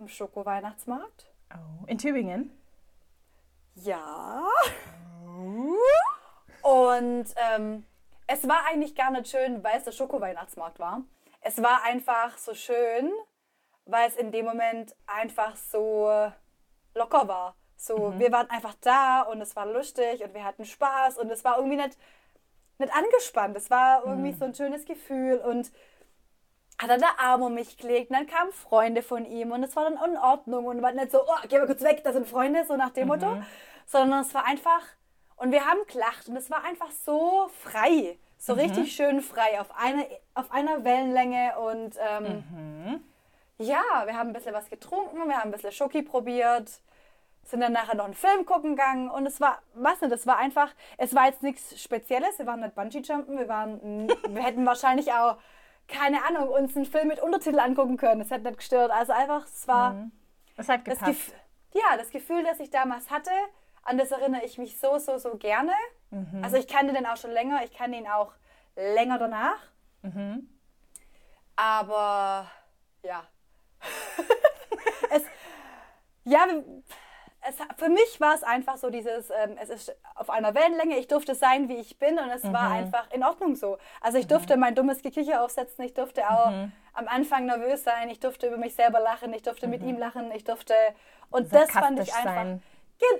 dem 0.00 0.08
Schoko-Weihnachtsmarkt. 0.08 1.30
Oh, 1.54 1.84
in 1.86 1.98
Tübingen. 1.98 2.50
Ja. 3.76 4.42
Und 6.62 7.26
ähm, 7.36 7.84
es 8.26 8.48
war 8.48 8.64
eigentlich 8.66 8.94
gar 8.94 9.10
nicht 9.10 9.28
schön, 9.28 9.62
weil 9.62 9.78
es 9.78 9.84
der 9.84 9.92
Schoko-Weihnachtsmarkt 9.92 10.78
war. 10.78 11.02
Es 11.40 11.62
war 11.62 11.82
einfach 11.82 12.38
so 12.38 12.54
schön, 12.54 13.12
weil 13.84 14.08
es 14.08 14.16
in 14.16 14.30
dem 14.30 14.44
Moment 14.44 14.94
einfach 15.06 15.56
so 15.56 16.30
locker 16.94 17.28
war. 17.28 17.56
So, 17.76 18.14
wir 18.16 18.30
waren 18.30 18.48
einfach 18.48 18.74
da 18.80 19.22
und 19.22 19.40
es 19.40 19.56
war 19.56 19.66
lustig 19.66 20.22
und 20.22 20.34
wir 20.34 20.44
hatten 20.44 20.64
Spaß 20.64 21.18
und 21.18 21.30
es 21.30 21.42
war 21.42 21.56
irgendwie 21.56 21.76
nicht, 21.76 21.98
nicht 22.78 22.94
angespannt. 22.94 23.56
Es 23.56 23.70
war 23.70 24.04
irgendwie 24.06 24.32
so 24.32 24.44
ein 24.44 24.54
schönes 24.54 24.84
Gefühl 24.84 25.38
und 25.38 25.72
hat 26.78 26.90
er 26.90 26.98
der 26.98 27.18
Arm 27.18 27.42
um 27.42 27.54
mich 27.54 27.76
gelegt 27.76 28.10
und 28.10 28.16
dann 28.16 28.26
kamen 28.28 28.52
Freunde 28.52 29.02
von 29.02 29.24
ihm 29.24 29.50
und 29.50 29.64
es 29.64 29.74
war 29.74 29.84
dann 29.84 29.98
in 30.10 30.16
Ordnung 30.16 30.66
und 30.66 30.80
war 30.80 30.92
nicht 30.92 31.10
so, 31.10 31.22
oh, 31.22 31.46
geh 31.48 31.58
mal 31.58 31.66
kurz 31.66 31.82
weg, 31.82 32.02
das 32.04 32.14
sind 32.14 32.28
Freunde, 32.28 32.64
so 32.64 32.76
nach 32.76 32.90
dem 32.90 33.08
Motto, 33.08 33.36
sondern 33.86 34.20
es 34.20 34.32
war 34.32 34.44
einfach, 34.44 34.82
und 35.42 35.50
wir 35.50 35.66
haben 35.66 35.80
gelacht 35.88 36.28
und 36.28 36.36
es 36.36 36.50
war 36.50 36.62
einfach 36.64 36.90
so 37.04 37.50
frei, 37.64 38.16
so 38.38 38.52
richtig 38.52 38.92
schön 38.94 39.20
frei, 39.20 39.60
auf, 39.60 39.76
eine, 39.76 40.06
auf 40.34 40.52
einer 40.52 40.84
Wellenlänge 40.84 41.58
und 41.58 41.96
ähm, 42.00 42.44
ja, 43.58 43.82
wir 44.04 44.16
haben 44.16 44.28
ein 44.28 44.32
bisschen 44.32 44.54
was 44.54 44.70
getrunken, 44.70 45.28
wir 45.28 45.36
haben 45.36 45.48
ein 45.48 45.50
bisschen 45.50 45.72
Schoki 45.72 46.02
probiert, 46.02 46.70
sind 47.44 47.60
dann 47.60 47.72
nachher 47.72 47.96
noch 47.96 48.04
einen 48.04 48.14
Film 48.14 48.46
gucken 48.46 48.76
gegangen 48.76 49.10
und 49.10 49.26
es 49.26 49.40
war, 49.40 49.60
was 49.74 50.00
nicht, 50.00 50.12
es 50.12 50.28
war 50.28 50.38
einfach, 50.38 50.72
es 50.96 51.12
war 51.12 51.26
jetzt 51.26 51.42
nichts 51.42 51.82
Spezielles, 51.82 52.38
wir 52.38 52.46
waren 52.46 52.60
nicht 52.60 52.76
Bungee-Jumpen, 52.76 53.36
wir 53.36 53.48
waren, 53.48 54.08
wir 54.28 54.42
hätten 54.44 54.64
wahrscheinlich 54.64 55.12
auch, 55.12 55.38
keine 55.88 56.24
Ahnung, 56.24 56.50
uns 56.50 56.76
einen 56.76 56.86
Film 56.86 57.08
mit 57.08 57.20
Untertitel 57.20 57.58
angucken 57.58 57.96
können, 57.96 58.20
es 58.20 58.30
hätte 58.30 58.44
nicht 58.44 58.58
gestört, 58.58 58.92
also 58.92 59.12
einfach, 59.12 59.44
es 59.46 59.66
war 59.66 60.08
Das 60.56 60.68
hat 60.68 60.86
das, 60.86 60.98
gepasst. 61.00 61.26
Gef 61.26 61.34
ja, 61.74 61.96
das 61.96 62.10
Gefühl, 62.10 62.44
das 62.44 62.60
ich 62.60 62.70
damals 62.70 63.10
hatte, 63.10 63.30
an 63.82 63.98
das 63.98 64.10
erinnere 64.10 64.44
ich 64.44 64.58
mich 64.58 64.78
so, 64.78 64.98
so, 64.98 65.18
so 65.18 65.36
gerne. 65.36 65.72
Also 66.42 66.56
ich 66.56 66.68
kannte 66.68 66.92
den 66.92 67.06
auch 67.06 67.16
schon 67.16 67.30
länger, 67.30 67.62
ich 67.64 67.72
kannte 67.72 67.98
ihn 67.98 68.06
auch 68.06 68.32
länger 68.76 69.18
danach. 69.18 69.58
Aber 71.56 72.50
ja. 73.02 73.24
es, 75.10 75.22
ja, 76.24 76.46
es, 77.48 77.56
für 77.76 77.88
mich 77.88 78.20
war 78.20 78.34
es 78.34 78.42
einfach 78.42 78.76
so 78.76 78.90
dieses, 78.90 79.30
ähm, 79.30 79.56
es 79.60 79.68
ist 79.68 79.96
auf 80.14 80.30
einer 80.30 80.54
Wellenlänge, 80.54 80.96
ich 80.98 81.08
durfte 81.08 81.34
sein, 81.34 81.68
wie 81.68 81.76
ich 81.76 81.98
bin 81.98 82.18
und 82.18 82.30
es 82.30 82.44
war 82.52 82.70
einfach 82.70 83.10
in 83.10 83.24
Ordnung 83.24 83.56
so. 83.56 83.78
Also 84.00 84.18
ich 84.18 84.28
durfte 84.28 84.56
mein 84.56 84.74
dummes 84.74 85.02
Gekicher 85.02 85.42
aufsetzen, 85.42 85.84
ich 85.84 85.94
durfte 85.94 86.28
auch 86.28 86.52
am 86.94 87.08
Anfang 87.08 87.46
nervös 87.46 87.82
sein, 87.84 88.08
ich 88.10 88.20
durfte 88.20 88.46
über 88.46 88.58
mich 88.58 88.74
selber 88.74 89.00
lachen, 89.00 89.32
ich 89.34 89.42
durfte 89.42 89.66
mit 89.66 89.82
ihm 89.82 89.98
lachen, 89.98 90.30
ich 90.32 90.44
durfte, 90.44 90.74
und 91.30 91.52
das 91.52 91.70
fand 91.72 91.98
ich 91.98 92.14
einfach, 92.14 92.34
sein. 92.34 92.62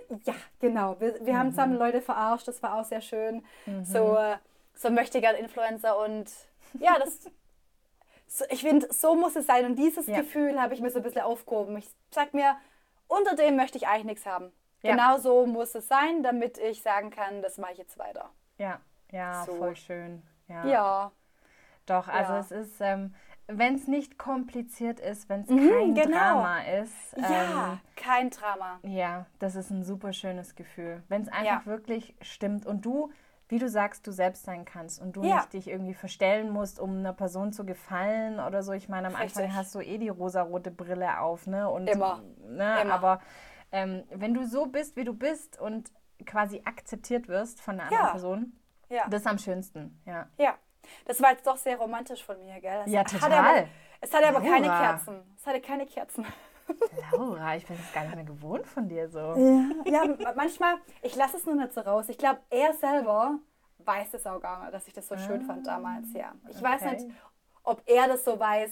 Gen 0.09 0.20
ja, 0.24 0.35
genau. 0.61 0.97
Wir, 1.01 1.24
wir 1.26 1.39
haben 1.39 1.51
zusammen 1.51 1.76
Leute 1.78 2.01
verarscht, 2.01 2.47
das 2.49 2.62
war 2.62 2.74
auch 2.80 2.85
sehr 2.85 3.01
schön. 3.01 3.45
So, 3.83 4.16
äh, 4.16 4.37
so 4.74 4.91
möchte 4.91 5.20
gern 5.20 5.37
Influencer 5.37 5.99
und 5.99 6.30
ja, 6.78 6.99
das. 6.99 7.20
So, 8.26 8.45
ich 8.49 8.62
finde, 8.62 8.87
so 8.93 9.14
muss 9.14 9.37
es 9.37 9.47
sein. 9.47 9.66
Und 9.66 9.76
dieses 9.76 10.07
Ja. 10.07 10.18
Gefühl 10.20 10.61
habe 10.61 10.72
ich 10.74 10.80
mir 10.80 10.91
so 10.91 10.99
ein 10.99 11.03
bisschen 11.03 11.20
aufgehoben. 11.22 11.76
Ich 11.76 11.89
sag 12.11 12.33
mir, 12.33 12.57
unter 13.09 13.35
dem 13.37 13.57
möchte 13.57 13.76
ich 13.76 13.87
eigentlich 13.87 14.05
nichts 14.05 14.26
haben. 14.26 14.53
Ja. 14.83 14.93
Genau 14.93 15.18
so 15.18 15.47
muss 15.47 15.74
es 15.74 15.87
sein, 15.89 16.22
damit 16.22 16.59
ich 16.59 16.83
sagen 16.83 17.11
kann, 17.11 17.43
das 17.43 17.59
mache 17.59 17.72
ich 17.72 17.78
jetzt 17.78 17.99
weiter. 17.99 18.30
Ja, 18.59 18.80
ja, 19.11 19.45
So. 19.45 19.55
voll 19.57 19.76
schön. 19.76 20.22
Ja. 20.49 20.64
Ja, 20.66 21.12
Doch, 21.87 22.09
also 22.09 22.35
es 22.35 22.51
ist, 22.51 22.80
ähm, 22.80 23.14
wenn 23.49 23.74
es 23.74 23.86
nicht 23.88 24.18
kompliziert 24.18 25.01
ist, 25.01 25.28
wenn 25.28 25.43
es 25.43 25.49
Mhm, 25.49 25.68
kein 25.70 25.95
genau. 25.95 26.18
Drama 26.18 26.61
ist, 26.62 26.95
ja, 27.16 27.72
ähm, 27.74 27.80
kein 27.97 28.30
Drama. 28.30 28.78
ja, 28.82 29.26
das 29.38 29.55
ist 29.57 29.70
ein 29.70 29.82
super 29.82 30.12
schönes 30.12 30.55
Gefühl. 30.55 31.03
Wenn 31.09 31.22
es 31.22 31.28
einfach 31.28 31.45
Ja. 31.45 31.66
wirklich 31.66 32.14
stimmt 32.22 32.66
und 32.66 32.84
du, 32.84 33.11
wie 33.49 33.59
du 33.59 33.68
sagst, 33.68 34.07
du 34.07 34.12
selbst 34.12 34.45
sein 34.45 34.64
kannst 34.64 35.01
und 35.03 35.14
du 35.16 35.22
Ja. 35.24 35.36
nicht 35.36 35.53
dich 35.53 35.68
irgendwie 35.68 35.93
verstellen 35.95 36.51
musst, 36.51 36.80
um 36.80 36.99
einer 36.99 37.12
Person 37.12 37.53
zu 37.53 37.66
gefallen 37.66 38.40
oder 38.40 38.62
so. 38.62 38.72
Ich 38.72 38.88
meine, 38.88 39.09
am 39.09 39.14
Anfang 39.14 39.43
Richtig. 39.43 39.55
hast 39.57 39.74
du 39.74 39.80
eh 39.80 39.99
die 39.99 40.09
rosarote 40.09 40.70
Brille 40.70 41.20
auf, 41.20 41.47
ne? 41.47 41.68
Und, 41.68 41.88
Immer. 41.88 42.22
Ne? 42.49 42.80
Immer. 42.82 42.95
Aber 42.95 43.20
ähm, 43.70 44.05
wenn 44.11 44.32
du 44.34 44.47
so 44.47 44.66
bist, 44.66 44.97
wie 44.97 45.05
du 45.05 45.12
bist 45.14 45.61
und 45.61 45.90
quasi 46.24 46.62
akzeptiert 46.64 47.28
wirst 47.28 47.61
von 47.61 47.74
einer 47.74 47.84
anderen 47.84 48.05
Ja. 48.07 48.11
Person, 48.12 48.53
Ja. 48.88 49.09
das 49.09 49.22
ist 49.22 49.26
am 49.26 49.38
schönsten, 49.38 50.01
ja. 50.07 50.28
Ja, 50.38 50.55
das 51.05 51.20
war 51.22 51.30
jetzt 51.33 51.47
doch 51.47 51.57
sehr 51.57 51.76
romantisch 51.76 52.22
von 52.24 52.39
mir, 52.45 52.61
gell? 52.61 52.83
Es 52.87 52.93
Ja, 52.93 53.01
hatte 53.01 53.18
total. 53.18 53.33
aber, 53.33 53.68
es 54.01 54.12
hatte 54.12 54.28
aber 54.28 54.41
keine. 54.41 54.66
Kerzen. 54.68 55.22
Es 55.39 55.47
hatte 55.47 55.61
keine 55.61 55.87
Kerzen. 55.87 56.26
Laura, 57.12 57.57
ich 57.57 57.66
bin 57.66 57.76
es 57.76 57.93
gar 57.93 58.05
nicht 58.05 58.14
mehr 58.14 58.24
gewohnt 58.24 58.66
von 58.66 58.89
dir 58.89 59.09
so. 59.09 59.18
Ja, 59.85 60.05
ma- 60.07 60.33
manchmal, 60.35 60.76
ich 61.03 61.14
lasse 61.16 61.37
es 61.37 61.45
nur 61.47 61.55
nicht 61.57 61.72
so 61.72 61.80
raus. 61.80 62.09
Ich 62.09 62.18
glaube, 62.18 62.41
er 62.51 62.72
selber 62.74 63.39
weiß 63.78 64.14
es 64.14 64.26
auch 64.26 64.41
gar 64.41 64.61
nicht, 64.62 64.74
dass 64.74 64.87
ich 64.87 64.95
das 64.95 65.09
so 65.09 65.16
schön 65.18 65.43
fand 65.43 65.66
damals, 65.66 66.12
ja. 66.14 66.33
Ich 66.49 66.62
weiß 66.62 66.83
Ah, 66.83 66.87
okay. 66.87 67.03
nicht, 67.05 67.16
ob 67.64 67.83
er 67.87 68.07
das 68.09 68.24
so 68.24 68.39
weiß, 68.39 68.70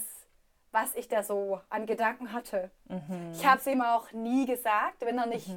was 0.71 0.95
ich 0.95 1.09
da 1.09 1.21
so 1.21 1.59
an 1.69 1.85
Gedanken 1.85 2.31
hatte. 2.31 2.71
Mhm. 2.87 3.31
Ich 3.33 3.45
habe 3.45 3.59
es 3.59 3.67
ihm 3.67 3.81
auch 3.81 4.09
nie 4.13 4.45
gesagt. 4.45 5.01
Wenn 5.01 5.17
er 5.17 5.25
nicht 5.25 5.49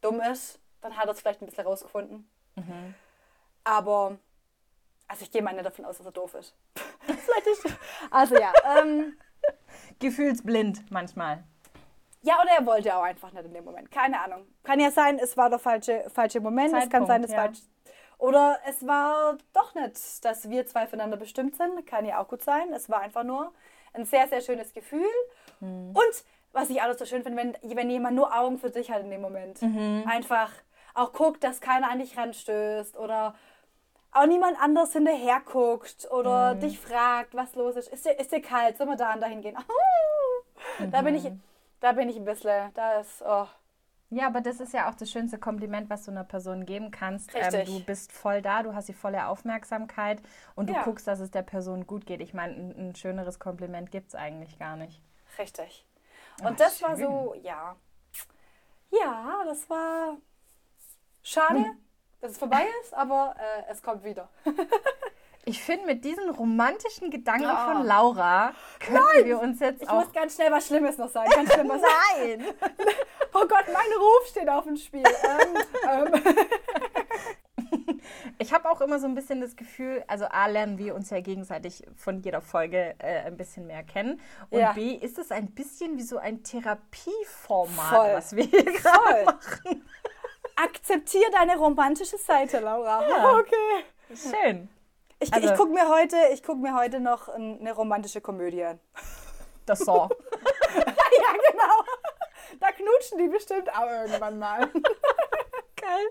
dumm 0.00 0.20
ist, 0.22 0.58
dann 0.80 0.96
hat 0.96 1.04
er 1.06 1.10
es 1.12 1.20
vielleicht 1.20 1.42
ein 1.42 1.46
bisschen 1.46 1.66
rausgefunden. 1.66 2.26
Mhm. 2.56 2.94
Aber, 3.64 4.16
also 5.10 5.24
ich 5.24 5.30
gehe 5.30 5.42
mal 5.42 5.52
nicht 5.52 5.66
davon 5.66 5.84
aus, 5.84 5.98
dass 5.98 6.06
er 6.06 6.12
doof 6.12 6.34
ist. 6.34 6.54
vielleicht 7.02 7.46
ist, 7.46 7.66
also 8.10 8.36
ja, 8.36 8.52
ähm, 8.78 9.18
Gefühlsblind 9.98 10.90
manchmal. 10.90 11.42
Ja, 12.22 12.40
oder 12.40 12.50
er 12.58 12.66
wollte 12.66 12.94
auch 12.94 13.02
einfach 13.02 13.32
nicht 13.32 13.44
in 13.44 13.54
dem 13.54 13.64
Moment. 13.64 13.90
Keine 13.90 14.20
Ahnung. 14.20 14.46
Kann 14.62 14.78
ja 14.78 14.90
sein, 14.90 15.18
es 15.18 15.36
war 15.36 15.50
der 15.50 15.58
falsche, 15.58 16.04
falsche 16.10 16.40
Moment. 16.40 16.68
es 16.68 16.88
kann 16.90 17.06
Zeitpunkt, 17.06 17.08
sein, 17.08 17.24
es 17.24 17.30
ja. 17.32 17.36
falsch. 17.38 17.58
Oder 18.18 18.58
es 18.68 18.86
war 18.86 19.38
doch 19.54 19.74
nicht, 19.74 20.24
dass 20.24 20.48
wir 20.48 20.66
zwei 20.66 20.86
füreinander 20.86 21.16
bestimmt 21.16 21.56
sind. 21.56 21.86
Kann 21.86 22.04
ja 22.04 22.22
auch 22.22 22.28
gut 22.28 22.42
sein. 22.42 22.72
Es 22.74 22.90
war 22.90 23.00
einfach 23.00 23.24
nur 23.24 23.52
ein 23.94 24.04
sehr, 24.04 24.28
sehr 24.28 24.42
schönes 24.42 24.74
Gefühl. 24.74 25.08
Mhm. 25.60 25.90
Und 25.94 26.24
was 26.52 26.68
ich 26.68 26.82
alles 26.82 26.98
so 26.98 27.06
schön 27.06 27.22
finde, 27.22 27.42
wenn, 27.42 27.76
wenn 27.76 27.90
jemand 27.90 28.16
nur 28.16 28.36
Augen 28.36 28.58
für 28.58 28.70
sich 28.70 28.90
hat 28.90 29.00
in 29.02 29.10
dem 29.10 29.22
Moment. 29.22 29.62
Mhm. 29.62 30.04
Einfach 30.06 30.52
auch 30.94 31.12
guckt, 31.12 31.42
dass 31.42 31.60
keiner 31.60 31.90
an 31.90 31.98
dich 31.98 32.16
ranstößt 32.16 32.98
oder 32.98 33.34
auch 34.12 34.26
niemand 34.26 34.60
anders 34.60 34.92
hinterher 34.92 35.40
guckt 35.40 36.08
oder 36.10 36.54
Mhm. 36.54 36.60
dich 36.60 36.78
fragt, 36.78 37.34
was 37.34 37.54
los 37.54 37.76
ist. 37.76 37.88
Ist 37.88 38.04
dir, 38.04 38.18
ist 38.18 38.32
dir 38.32 38.42
kalt? 38.42 38.76
Sollen 38.76 38.90
wir 38.90 38.96
da 38.96 39.14
und 39.14 39.20
dahin 39.20 39.40
gehen? 39.42 39.56
Da 40.90 41.02
bin 41.02 41.14
ich, 41.14 41.24
Mhm. 41.24 41.42
da 41.80 41.92
bin 41.92 42.08
ich 42.08 42.16
ein 42.16 42.24
bisschen, 42.24 42.72
da 42.74 43.00
ist, 43.00 43.22
oh, 43.22 43.46
Ja, 44.10 44.26
aber 44.26 44.40
das 44.40 44.60
ist 44.60 44.72
ja 44.74 44.88
auch 44.90 44.94
das 44.94 45.10
schönste 45.10 45.38
Kompliment, 45.38 45.88
was 45.90 46.04
du 46.04 46.10
einer 46.10 46.24
Person 46.24 46.66
geben 46.66 46.90
kannst. 46.90 47.30
Ähm, 47.38 47.38
Richtig. 47.38 47.64
du 47.64 47.80
bist 47.80 48.12
voll 48.12 48.42
da, 48.42 48.62
du 48.62 48.74
hast 48.74 48.88
die 48.88 48.92
volle 48.92 49.26
Aufmerksamkeit 49.26 50.20
und 50.56 50.68
du 50.68 50.74
Ja. 50.74 50.84
guckst, 50.84 51.06
dass 51.06 51.20
es 51.20 51.30
der 51.30 51.42
Person 51.42 51.86
gut 51.86 52.06
geht. 52.06 52.20
Ich 52.20 52.34
meine, 52.34 52.54
ein, 52.54 52.90
ein 52.90 52.94
schöneres 52.96 53.38
Kompliment 53.38 53.90
gibt 53.92 54.08
es 54.08 54.14
eigentlich 54.16 54.58
gar 54.58 54.76
nicht. 54.76 55.00
richtig. 55.38 55.84
Ah, 56.42 56.48
Und 56.48 56.60
das 56.60 56.82
war 56.82 56.96
schön. 56.96 56.96
so, 56.96 57.34
ja. 57.34 57.76
Ja, 58.90 59.42
das 59.46 59.68
war 59.70 60.16
schade, 61.22 61.58
Hm. 61.58 61.78
Dass 62.20 62.32
es 62.32 62.38
vorbei 62.38 62.66
ist, 62.82 62.94
aber 62.94 63.34
äh, 63.38 63.70
es 63.70 63.82
kommt 63.82 64.04
wieder. 64.04 64.28
Ich 65.46 65.62
finde, 65.62 65.86
mit 65.86 66.04
diesen 66.04 66.28
romantischen 66.28 67.10
Gedanken 67.10 67.44
Ja. 67.44 67.72
von 67.72 67.86
Laura 67.86 68.52
können 68.78 69.24
wir 69.24 69.40
uns 69.40 69.58
jetzt 69.58 69.82
Ich 69.82 69.88
auch... 69.88 70.04
muss 70.04 70.12
ganz 70.12 70.34
schnell 70.34 70.52
was 70.52 70.66
Schlimmes 70.66 70.98
noch 70.98 71.08
sagen. 71.08 71.30
Ganz 71.30 71.48
was 71.50 71.80
Nein! 71.80 72.44
Oh 73.32 73.46
Gott, 73.48 73.64
mein 73.66 73.98
Ruf 73.98 74.26
steht 74.28 74.50
auf 74.50 74.64
dem 74.64 74.76
Spiel. 74.76 75.02
ähm, 75.02 76.12
ähm, 76.14 76.36
Ich 78.38 78.52
habe 78.52 78.68
auch 78.70 78.80
immer 78.82 78.98
so 78.98 79.06
ein 79.06 79.14
bisschen 79.14 79.40
das 79.40 79.56
Gefühl, 79.56 80.04
also 80.08 80.26
A, 80.26 80.46
lernen 80.46 80.76
wir 80.78 80.94
uns 80.94 81.08
ja 81.10 81.20
gegenseitig 81.20 81.84
von 81.96 82.20
jeder 82.20 82.42
Folge 82.42 82.94
äh, 82.98 83.20
ein 83.26 83.36
bisschen 83.38 83.66
mehr 83.66 83.82
kennen. 83.82 84.20
Und 84.50 84.60
Ja. 84.60 84.72
B, 84.72 84.92
ist 84.94 85.18
es 85.18 85.30
ein 85.30 85.52
bisschen 85.52 85.96
wie 85.96 86.02
so 86.02 86.18
ein 86.18 86.42
Therapieformat, 86.42 87.88
Voll. 87.94 88.10
was 88.12 88.36
wir 88.36 88.44
hier 88.44 88.64
gerade 88.64 89.24
voll. 89.24 89.80
Akzeptier 90.56 91.30
deine 91.32 91.56
romantische 91.56 92.18
Seite, 92.18 92.60
Laura. 92.60 93.06
Ja. 93.08 93.32
Okay. 93.38 93.84
Schön. 94.14 94.68
Ich, 95.20 95.32
Also- 95.32 95.48
ich 95.48 95.54
gucke 95.54 95.72
mir, 95.72 95.88
heute- 95.88 96.16
ich 96.32 96.42
guck 96.42 96.58
mir 96.58 96.74
heute 96.74 96.98
noch 97.00 97.28
ein- 97.28 97.58
eine 97.60 97.72
romantische 97.72 98.20
Komödie 98.20 98.64
an. 98.64 98.80
Das 99.66 99.80
Saw. 99.80 100.08
Ja, 100.74 101.32
genau. 101.50 101.84
Da 102.60 102.68
knutschen 102.72 103.18
die 103.18 103.28
bestimmt 103.28 103.68
auch 103.74 103.86
irgendwann 103.88 104.38
mal. 104.38 104.68
Geil. 105.76 106.06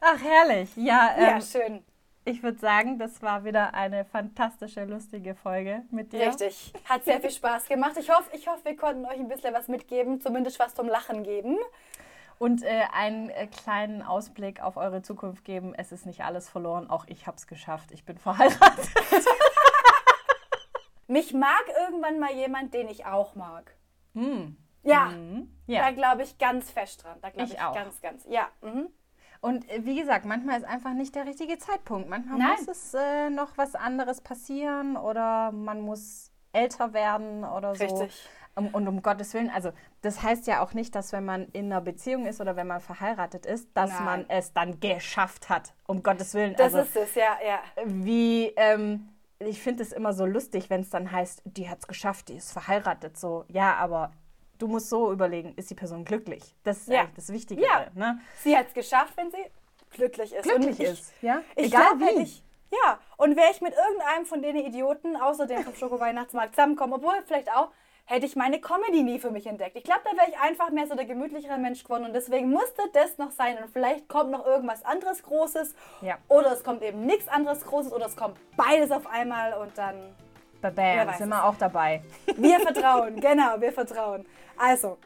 Ach, 0.00 0.20
herrlich. 0.22 0.70
Ja, 0.76 1.14
ähm, 1.16 1.22
ja, 1.26 1.40
schön. 1.40 1.84
ich 2.24 2.42
würde 2.42 2.58
sagen, 2.58 2.98
das 2.98 3.22
war 3.22 3.44
wieder 3.44 3.74
eine 3.74 4.04
fantastische, 4.04 4.84
lustige 4.84 5.34
Folge 5.34 5.82
mit 5.90 6.12
dir. 6.12 6.28
Richtig. 6.28 6.72
Hat 6.88 7.04
sehr 7.04 7.20
viel 7.20 7.30
Spaß 7.30 7.66
gemacht. 7.68 7.96
Ich 7.98 8.10
hoffe, 8.10 8.30
ich 8.32 8.46
hoffe, 8.48 8.64
wir 8.64 8.76
konnten 8.76 9.04
euch 9.06 9.18
ein 9.18 9.28
bisschen 9.28 9.54
was 9.54 9.68
mitgeben, 9.68 10.20
zumindest 10.20 10.58
was 10.58 10.74
zum 10.74 10.88
Lachen 10.88 11.22
geben. 11.22 11.58
Und 12.38 12.62
äh, 12.62 12.82
einen 12.92 13.30
äh, 13.30 13.46
kleinen 13.46 14.02
Ausblick 14.02 14.60
auf 14.62 14.76
eure 14.76 15.00
Zukunft 15.02 15.44
geben. 15.44 15.74
Es 15.74 15.90
ist 15.92 16.04
nicht 16.04 16.22
alles 16.24 16.48
verloren. 16.50 16.90
Auch 16.90 17.06
ich 17.06 17.26
habe 17.26 17.36
es 17.38 17.46
geschafft. 17.46 17.90
Ich 17.92 18.04
bin 18.04 18.18
verheiratet. 18.18 18.88
Mich 21.08 21.32
mag 21.32 21.62
irgendwann 21.86 22.18
mal 22.18 22.32
jemand, 22.32 22.74
den 22.74 22.88
ich 22.88 23.06
auch 23.06 23.34
mag. 23.36 23.74
Hm. 24.14 24.56
Ja, 24.82 25.06
Mhm. 25.06 25.50
da 25.66 25.72
Ja. 25.72 25.90
glaube 25.92 26.22
ich 26.22 26.38
ganz 26.38 26.70
fest 26.70 27.04
dran. 27.04 27.18
Da 27.22 27.30
glaube 27.30 27.48
Ich 27.48 27.54
ich, 27.54 27.60
auch. 27.62 27.74
ganz, 27.74 28.00
ganz. 28.00 28.24
Ja. 28.28 28.48
Mhm. 28.60 28.88
Und 29.40 29.68
äh, 29.70 29.84
wie 29.84 29.98
gesagt, 29.98 30.24
manchmal 30.24 30.58
ist 30.58 30.64
einfach 30.64 30.92
nicht 30.94 31.14
der 31.14 31.26
richtige 31.26 31.58
Zeitpunkt. 31.58 32.08
Manchmal 32.08 32.38
Nein. 32.38 32.50
muss 32.58 32.68
es 32.68 32.94
äh, 32.94 33.30
noch 33.30 33.56
was 33.56 33.74
anderes 33.74 34.20
passieren 34.20 34.96
oder 34.96 35.52
man 35.52 35.80
muss 35.80 36.32
älter 36.52 36.92
werden 36.92 37.44
oder 37.44 37.74
so. 37.74 37.84
Richtig. 37.84 38.28
Um, 38.58 38.68
und 38.68 38.88
um 38.88 39.02
Gottes 39.02 39.34
Willen, 39.34 39.50
also 39.50 39.70
das 40.00 40.22
heißt 40.22 40.46
ja 40.46 40.64
auch 40.64 40.72
nicht, 40.72 40.94
dass 40.94 41.12
wenn 41.12 41.26
man 41.26 41.46
in 41.52 41.66
einer 41.66 41.82
Beziehung 41.82 42.24
ist 42.24 42.40
oder 42.40 42.56
wenn 42.56 42.66
man 42.66 42.80
verheiratet 42.80 43.44
ist, 43.44 43.68
dass 43.74 43.90
Nein. 43.90 44.04
man 44.04 44.24
es 44.28 44.54
dann 44.54 44.80
geschafft 44.80 45.50
hat. 45.50 45.74
Um 45.86 46.02
Gottes 46.02 46.32
Willen. 46.32 46.54
Das 46.56 46.74
also, 46.74 46.78
ist 46.78 46.96
es, 46.96 47.14
ja, 47.16 47.36
ja. 47.46 47.60
wie, 47.84 48.46
ähm, 48.56 49.10
ich 49.38 49.60
finde 49.60 49.82
es 49.82 49.92
immer 49.92 50.14
so 50.14 50.24
lustig, 50.24 50.70
wenn 50.70 50.80
es 50.80 50.88
dann 50.88 51.12
heißt, 51.12 51.42
die 51.44 51.68
hat 51.68 51.80
es 51.80 51.86
geschafft, 51.86 52.28
die 52.28 52.36
ist 52.36 52.50
verheiratet. 52.52 53.18
So, 53.18 53.44
ja, 53.48 53.74
aber 53.74 54.12
du 54.58 54.68
musst 54.68 54.88
so 54.88 55.12
überlegen, 55.12 55.52
ist 55.56 55.68
die 55.68 55.74
Person 55.74 56.06
glücklich? 56.06 56.56
Das 56.64 56.78
ist 56.78 56.88
Ja. 56.88 57.00
eigentlich 57.00 57.14
das 57.16 57.28
Wichtige. 57.32 57.62
Ja. 57.62 57.86
Ne? 57.94 58.18
Sie 58.42 58.56
hat 58.56 58.68
es 58.68 58.72
geschafft, 58.74 59.14
wenn 59.16 59.30
sie 59.30 59.44
glücklich 59.90 60.32
ist. 60.32 60.44
Glücklich 60.44 60.78
Und 60.78 60.80
ich, 60.80 60.88
ist. 60.92 61.12
Ja? 61.22 61.42
Ich 61.56 61.66
Egal 61.66 61.82
glaube, 61.98 62.00
wenn 62.06 62.18
wie. 62.20 62.22
ich. 62.22 62.42
Ja, 62.70 62.98
und 63.16 63.36
wäre 63.36 63.50
ich 63.52 63.60
mit 63.60 63.74
irgendeinem 63.74 64.26
von 64.26 64.42
den 64.42 64.56
Idioten, 64.56 65.16
außer 65.16 65.46
dem 65.46 65.62
vom 65.62 65.74
Schoko-Weihnachtsmarkt, 65.74 66.54
zusammenkommen, 66.54 66.94
obwohl 66.94 67.14
vielleicht 67.26 67.50
auch, 67.52 67.70
hätte 68.06 68.24
ich 68.26 68.36
meine 68.36 68.60
Comedy 68.60 69.02
nie 69.02 69.18
für 69.18 69.30
mich 69.30 69.46
entdeckt. 69.46 69.76
Ich 69.76 69.84
glaube, 69.84 70.00
da 70.04 70.16
wäre 70.16 70.28
ich 70.30 70.38
einfach 70.38 70.70
mehr 70.70 70.86
so 70.86 70.94
der 70.94 71.04
gemütlichere 71.04 71.58
Mensch 71.58 71.82
geworden 71.82 72.04
und 72.04 72.12
deswegen 72.14 72.50
musste 72.50 72.82
das 72.92 73.18
noch 73.18 73.32
sein 73.32 73.58
und 73.58 73.68
vielleicht 73.72 74.08
kommt 74.08 74.30
noch 74.30 74.46
irgendwas 74.46 74.84
anderes 74.84 75.22
Großes 75.22 75.74
Ja. 76.02 76.16
oder 76.28 76.52
es 76.52 76.62
kommt 76.64 76.82
eben 76.82 77.04
nichts 77.04 77.28
anderes 77.28 77.64
Großes 77.66 77.92
oder 77.92 78.06
es 78.06 78.16
kommt 78.16 78.36
beides 78.56 78.90
auf 78.92 79.06
einmal 79.06 79.54
und 79.54 79.76
dann 79.76 79.94
Bam, 80.62 81.12
sind 81.18 81.28
wir 81.28 81.44
auch 81.44 81.56
dabei. 81.56 82.02
wir 82.36 82.58
vertrauen, 82.60 83.20
genau, 83.20 83.60
wir 83.60 83.72
vertrauen. 83.72 84.24
Also, 84.56 84.96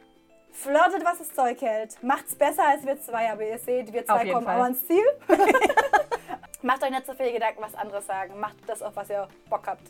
flirtet, 0.52 1.04
was 1.04 1.18
das 1.18 1.32
Zeug 1.34 1.60
hält. 1.60 2.02
Macht's 2.02 2.34
besser 2.34 2.66
als 2.68 2.84
wir 2.86 3.00
zwei, 3.00 3.30
aber 3.30 3.42
ihr 3.46 3.58
seht, 3.58 3.92
wir 3.92 4.04
zwei 4.06 4.30
kommen 4.30 4.44
Fall. 4.46 4.58
auch 4.58 4.62
ans 4.64 4.86
Ziel. 4.86 5.04
Macht 6.62 6.82
euch 6.82 6.90
nicht 6.90 7.06
so 7.06 7.14
viele 7.14 7.32
Gedanken, 7.32 7.62
was 7.62 7.74
andere 7.74 8.02
sagen. 8.02 8.38
Macht 8.38 8.56
das, 8.66 8.82
auf 8.82 8.94
was 8.96 9.08
ihr 9.10 9.26
Bock 9.48 9.66
habt. 9.66 9.82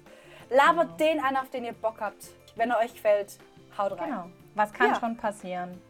Labert 0.51 0.99
Genau. 0.99 1.13
den 1.13 1.21
an, 1.25 1.37
auf 1.37 1.51
den 1.51 1.65
ihr 1.65 1.73
Bock 1.73 1.97
habt. 2.01 2.23
Wenn 2.57 2.71
er 2.71 2.79
euch 2.79 2.93
gefällt, 2.93 3.39
haut 3.79 3.93
rein. 3.93 4.09
Genau. 4.11 4.31
Was 4.55 4.73
kann 4.73 4.89
Ja. 4.91 5.01
schon 5.01 5.17
passieren? 5.17 5.81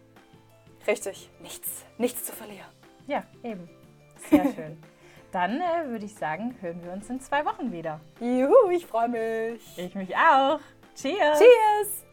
Richtig. 0.86 1.30
Nichts. 1.40 1.84
Nichts 1.98 2.24
zu 2.24 2.32
verlieren. 2.32 2.66
Ja, 3.06 3.24
eben. 3.42 3.68
Sehr 4.28 4.44
schön. 4.54 4.82
Dann 5.32 5.61
äh, 5.61 5.88
würde 5.88 6.04
ich 6.06 6.14
sagen, 6.14 6.56
hören 6.61 6.82
wir 6.84 6.92
uns 6.92 7.08
in 7.08 7.20
zwei 7.20 7.44
Wochen 7.44 7.70
wieder. 7.72 8.00
Juhu, 8.20 8.70
ich 8.70 8.84
freue 8.86 9.08
mich. 9.08 9.78
Ich 9.78 9.94
mich 9.94 10.14
auch. 10.16 10.58
Cheers. 10.96 11.38
Cheers. 11.38 12.04